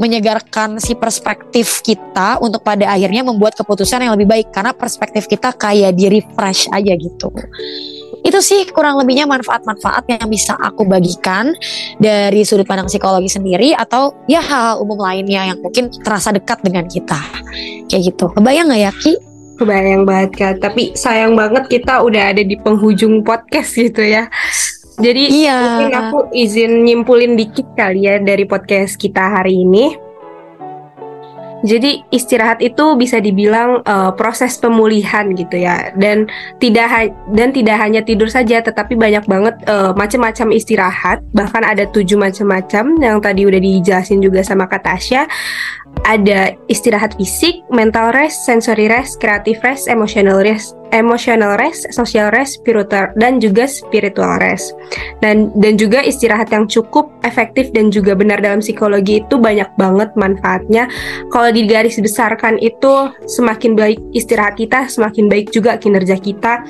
menyegarkan 0.00 0.80
si 0.80 0.96
perspektif 0.96 1.84
kita 1.84 2.40
untuk 2.40 2.64
pada 2.64 2.88
akhirnya 2.92 3.26
membuat 3.26 3.56
keputusan 3.58 4.04
yang 4.04 4.12
lebih 4.16 4.28
baik 4.28 4.48
karena 4.54 4.72
perspektif 4.72 5.28
kita 5.28 5.52
kayak 5.52 5.92
di 5.92 6.08
refresh 6.08 6.68
aja 6.72 6.92
gitu. 6.96 7.28
Itu 8.22 8.38
sih 8.38 8.62
kurang 8.70 9.02
lebihnya 9.02 9.26
manfaat-manfaat 9.26 10.06
yang 10.06 10.30
bisa 10.30 10.54
aku 10.54 10.86
bagikan 10.86 11.50
dari 11.98 12.46
sudut 12.46 12.64
pandang 12.64 12.86
psikologi 12.86 13.26
sendiri 13.26 13.74
atau 13.74 14.14
ya 14.30 14.38
hal, 14.38 14.78
-hal 14.78 14.82
umum 14.86 14.96
lainnya 15.02 15.52
yang 15.52 15.58
mungkin 15.58 15.90
terasa 15.90 16.30
dekat 16.30 16.62
dengan 16.62 16.86
kita. 16.86 17.18
Kayak 17.90 18.14
gitu. 18.14 18.30
Kebayang 18.30 18.70
gak 18.70 18.80
ya 18.80 18.92
Ki? 18.94 19.18
Kebayang 19.58 20.08
banget 20.08 20.30
Kak, 20.38 20.54
tapi 20.64 20.94
sayang 20.96 21.34
banget 21.34 21.68
kita 21.68 22.02
udah 22.02 22.34
ada 22.34 22.42
di 22.42 22.56
penghujung 22.56 23.26
podcast 23.26 23.74
gitu 23.74 24.00
ya. 24.02 24.30
Jadi 25.02 25.42
iya. 25.42 25.58
mungkin 25.58 25.90
aku 25.98 26.18
izin 26.30 26.86
nyimpulin 26.86 27.34
dikit 27.34 27.66
kali 27.74 28.06
ya 28.06 28.22
dari 28.22 28.46
podcast 28.46 28.94
kita 28.94 29.42
hari 29.42 29.66
ini. 29.66 29.98
Jadi 31.62 32.02
istirahat 32.10 32.58
itu 32.58 32.98
bisa 32.98 33.22
dibilang 33.22 33.86
uh, 33.86 34.10
proses 34.18 34.58
pemulihan 34.58 35.30
gitu 35.30 35.62
ya 35.62 35.94
dan 35.94 36.26
tidak 36.58 37.14
dan 37.38 37.54
tidak 37.54 37.78
hanya 37.78 38.02
tidur 38.02 38.26
saja 38.26 38.58
tetapi 38.58 38.98
banyak 38.98 39.22
banget 39.30 39.54
uh, 39.70 39.94
macam-macam 39.94 40.50
istirahat 40.58 41.22
bahkan 41.30 41.62
ada 41.62 41.86
tujuh 41.86 42.18
macam-macam 42.18 42.98
yang 42.98 43.22
tadi 43.22 43.46
udah 43.46 43.62
dijelasin 43.62 44.18
juga 44.18 44.42
sama 44.42 44.66
Kak 44.66 44.82
Tasya 44.82 45.30
ada 46.02 46.58
istirahat 46.66 47.14
fisik, 47.14 47.62
mental 47.70 48.10
rest, 48.10 48.42
sensory 48.42 48.90
rest, 48.90 49.22
creative 49.22 49.62
rest, 49.62 49.86
emotional 49.86 50.42
rest, 50.42 50.74
emotional 50.92 51.58
rest, 51.58 51.88
social 51.90 52.30
rest, 52.30 52.60
spiritual 52.60 53.10
dan 53.16 53.40
juga 53.40 53.66
spiritual 53.66 54.38
rest. 54.38 54.76
Dan 55.24 55.50
dan 55.58 55.80
juga 55.80 56.04
istirahat 56.04 56.52
yang 56.52 56.68
cukup 56.68 57.10
efektif 57.24 57.72
dan 57.72 57.88
juga 57.88 58.12
benar 58.12 58.38
dalam 58.38 58.60
psikologi 58.60 59.24
itu 59.24 59.40
banyak 59.40 59.68
banget 59.80 60.12
manfaatnya. 60.14 60.86
Kalau 61.32 61.50
digaris 61.50 61.98
besarkan 61.98 62.60
itu 62.60 63.10
semakin 63.26 63.74
baik 63.74 63.98
istirahat 64.12 64.60
kita, 64.60 64.86
semakin 64.86 65.26
baik 65.26 65.50
juga 65.50 65.80
kinerja 65.80 66.20
kita 66.20 66.62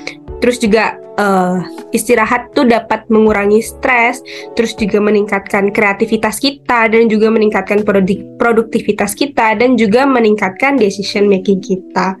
terus 0.43 0.59
juga 0.59 0.99
uh, 1.15 1.63
istirahat 1.95 2.51
tuh 2.51 2.67
dapat 2.67 3.07
mengurangi 3.07 3.63
stres, 3.63 4.19
terus 4.59 4.75
juga 4.75 4.99
meningkatkan 4.99 5.71
kreativitas 5.71 6.35
kita 6.43 6.91
dan 6.91 7.07
juga 7.07 7.31
meningkatkan 7.31 7.87
produktivitas 8.35 9.15
kita 9.15 9.55
dan 9.55 9.79
juga 9.79 10.03
meningkatkan 10.03 10.75
decision 10.75 11.31
making 11.31 11.63
kita. 11.63 12.19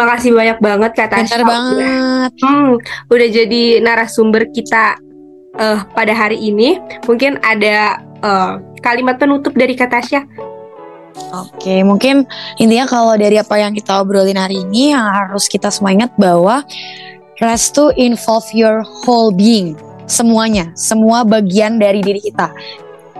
Makasih 0.00 0.32
banyak 0.32 0.58
banget 0.64 0.96
kata 0.96 1.28
Benar 1.38 1.46
banget. 1.46 2.32
Hmm, 2.42 2.72
udah 3.10 3.28
jadi 3.30 3.62
narasumber 3.78 4.50
kita 4.50 4.98
uh, 5.58 5.86
pada 5.94 6.12
hari 6.14 6.38
ini. 6.38 6.78
Mungkin 7.06 7.38
ada 7.42 8.02
uh, 8.22 8.58
kalimat 8.82 9.18
penutup 9.22 9.54
dari 9.54 9.78
Katasha. 9.78 10.26
Oke, 11.34 11.82
mungkin 11.82 12.24
intinya 12.62 12.86
kalau 12.86 13.14
dari 13.18 13.36
apa 13.36 13.58
yang 13.58 13.74
kita 13.74 14.00
obrolin 14.00 14.38
hari 14.38 14.62
ini 14.62 14.94
yang 14.94 15.02
harus 15.02 15.50
kita 15.50 15.68
semua 15.68 15.90
ingat 15.90 16.14
bahwa 16.14 16.62
rest 17.42 17.74
to 17.74 17.90
involve 17.98 18.46
your 18.54 18.86
whole 19.02 19.34
being, 19.34 19.74
semuanya, 20.06 20.70
semua 20.78 21.26
bagian 21.26 21.76
dari 21.76 22.00
diri 22.06 22.22
kita. 22.22 22.54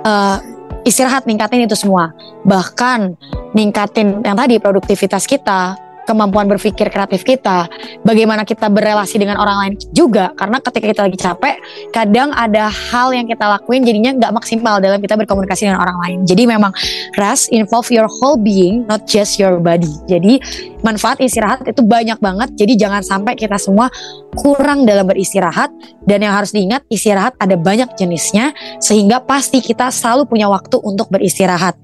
Uh, 0.06 0.38
istirahat 0.86 1.26
ningkatin 1.26 1.66
itu 1.66 1.74
semua, 1.74 2.14
bahkan 2.46 3.18
ningkatin 3.52 4.22
yang 4.22 4.38
tadi 4.38 4.62
produktivitas 4.62 5.26
kita, 5.26 5.74
kemampuan 6.08 6.48
berpikir 6.48 6.88
kreatif 6.88 7.20
kita, 7.20 7.68
bagaimana 8.00 8.48
kita 8.48 8.72
berrelasi 8.72 9.20
dengan 9.20 9.36
orang 9.36 9.56
lain 9.60 9.74
juga. 9.92 10.32
Karena 10.32 10.56
ketika 10.64 10.86
kita 10.88 11.00
lagi 11.04 11.18
capek, 11.20 11.54
kadang 11.92 12.32
ada 12.32 12.72
hal 12.72 13.12
yang 13.12 13.28
kita 13.28 13.44
lakuin 13.44 13.84
jadinya 13.84 14.16
nggak 14.16 14.32
maksimal 14.32 14.80
dalam 14.80 14.96
kita 15.04 15.20
berkomunikasi 15.20 15.68
dengan 15.68 15.84
orang 15.84 15.98
lain. 16.00 16.18
Jadi 16.24 16.48
memang 16.48 16.72
rest 17.20 17.52
involve 17.52 17.92
your 17.92 18.08
whole 18.08 18.40
being, 18.40 18.88
not 18.88 19.04
just 19.04 19.36
your 19.36 19.60
body. 19.60 19.92
Jadi 20.08 20.40
manfaat 20.80 21.20
istirahat 21.20 21.60
itu 21.68 21.84
banyak 21.84 22.16
banget. 22.16 22.56
Jadi 22.56 22.80
jangan 22.80 23.04
sampai 23.04 23.36
kita 23.36 23.60
semua 23.60 23.92
kurang 24.32 24.88
dalam 24.88 25.04
beristirahat. 25.04 25.68
Dan 26.08 26.24
yang 26.24 26.32
harus 26.32 26.56
diingat, 26.56 26.88
istirahat 26.88 27.36
ada 27.36 27.52
banyak 27.60 27.92
jenisnya, 28.00 28.56
sehingga 28.80 29.20
pasti 29.20 29.60
kita 29.60 29.92
selalu 29.92 30.24
punya 30.24 30.48
waktu 30.48 30.80
untuk 30.80 31.12
beristirahat 31.12 31.76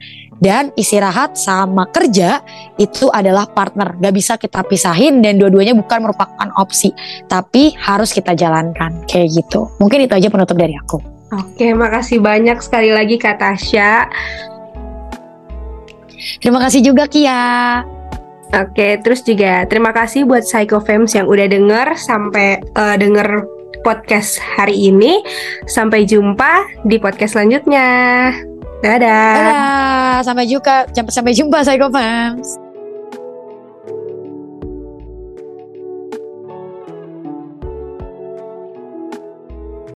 dan 0.43 0.70
istirahat 0.74 1.39
sama 1.39 1.87
kerja 1.91 2.43
itu 2.80 3.11
adalah 3.11 3.47
partner. 3.51 3.95
Gak 3.99 4.14
bisa 4.14 4.32
kita 4.39 4.62
pisahin 4.66 5.22
dan 5.22 5.39
dua-duanya 5.39 5.74
bukan 5.76 6.07
merupakan 6.11 6.49
opsi. 6.59 6.91
Tapi 7.30 7.74
harus 7.78 8.11
kita 8.11 8.35
jalankan 8.35 9.07
kayak 9.07 9.35
gitu. 9.35 9.70
Mungkin 9.78 10.07
itu 10.07 10.14
aja 10.16 10.28
penutup 10.30 10.57
dari 10.59 10.74
aku. 10.74 10.99
Oke 11.35 11.74
makasih 11.74 12.22
banyak 12.22 12.62
sekali 12.62 12.95
lagi 12.95 13.18
Kak 13.18 13.43
Tasya. 13.43 14.07
Terima 16.41 16.62
kasih 16.62 16.80
juga 16.80 17.05
Kia. 17.11 17.82
Oke, 18.55 19.03
terus 19.03 19.26
juga 19.26 19.66
terima 19.66 19.91
kasih 19.91 20.30
buat 20.30 20.47
Psychofems 20.47 21.11
yang 21.18 21.26
udah 21.26 21.47
denger 21.51 21.99
sampai 21.99 22.62
uh, 22.78 22.95
denger 22.95 23.43
podcast 23.82 24.39
hari 24.39 24.95
ini. 24.95 25.26
Sampai 25.66 26.07
jumpa 26.07 26.87
di 26.87 27.03
podcast 27.03 27.35
selanjutnya. 27.35 28.30
Dadah. 28.85 29.32
Dadah. 29.32 30.16
Sampai 30.20 30.45
jumpa. 30.45 30.85
Sampai 31.09 31.32
jumpa 31.32 31.64
Psycho 31.64 31.89
Fans. 31.89 32.63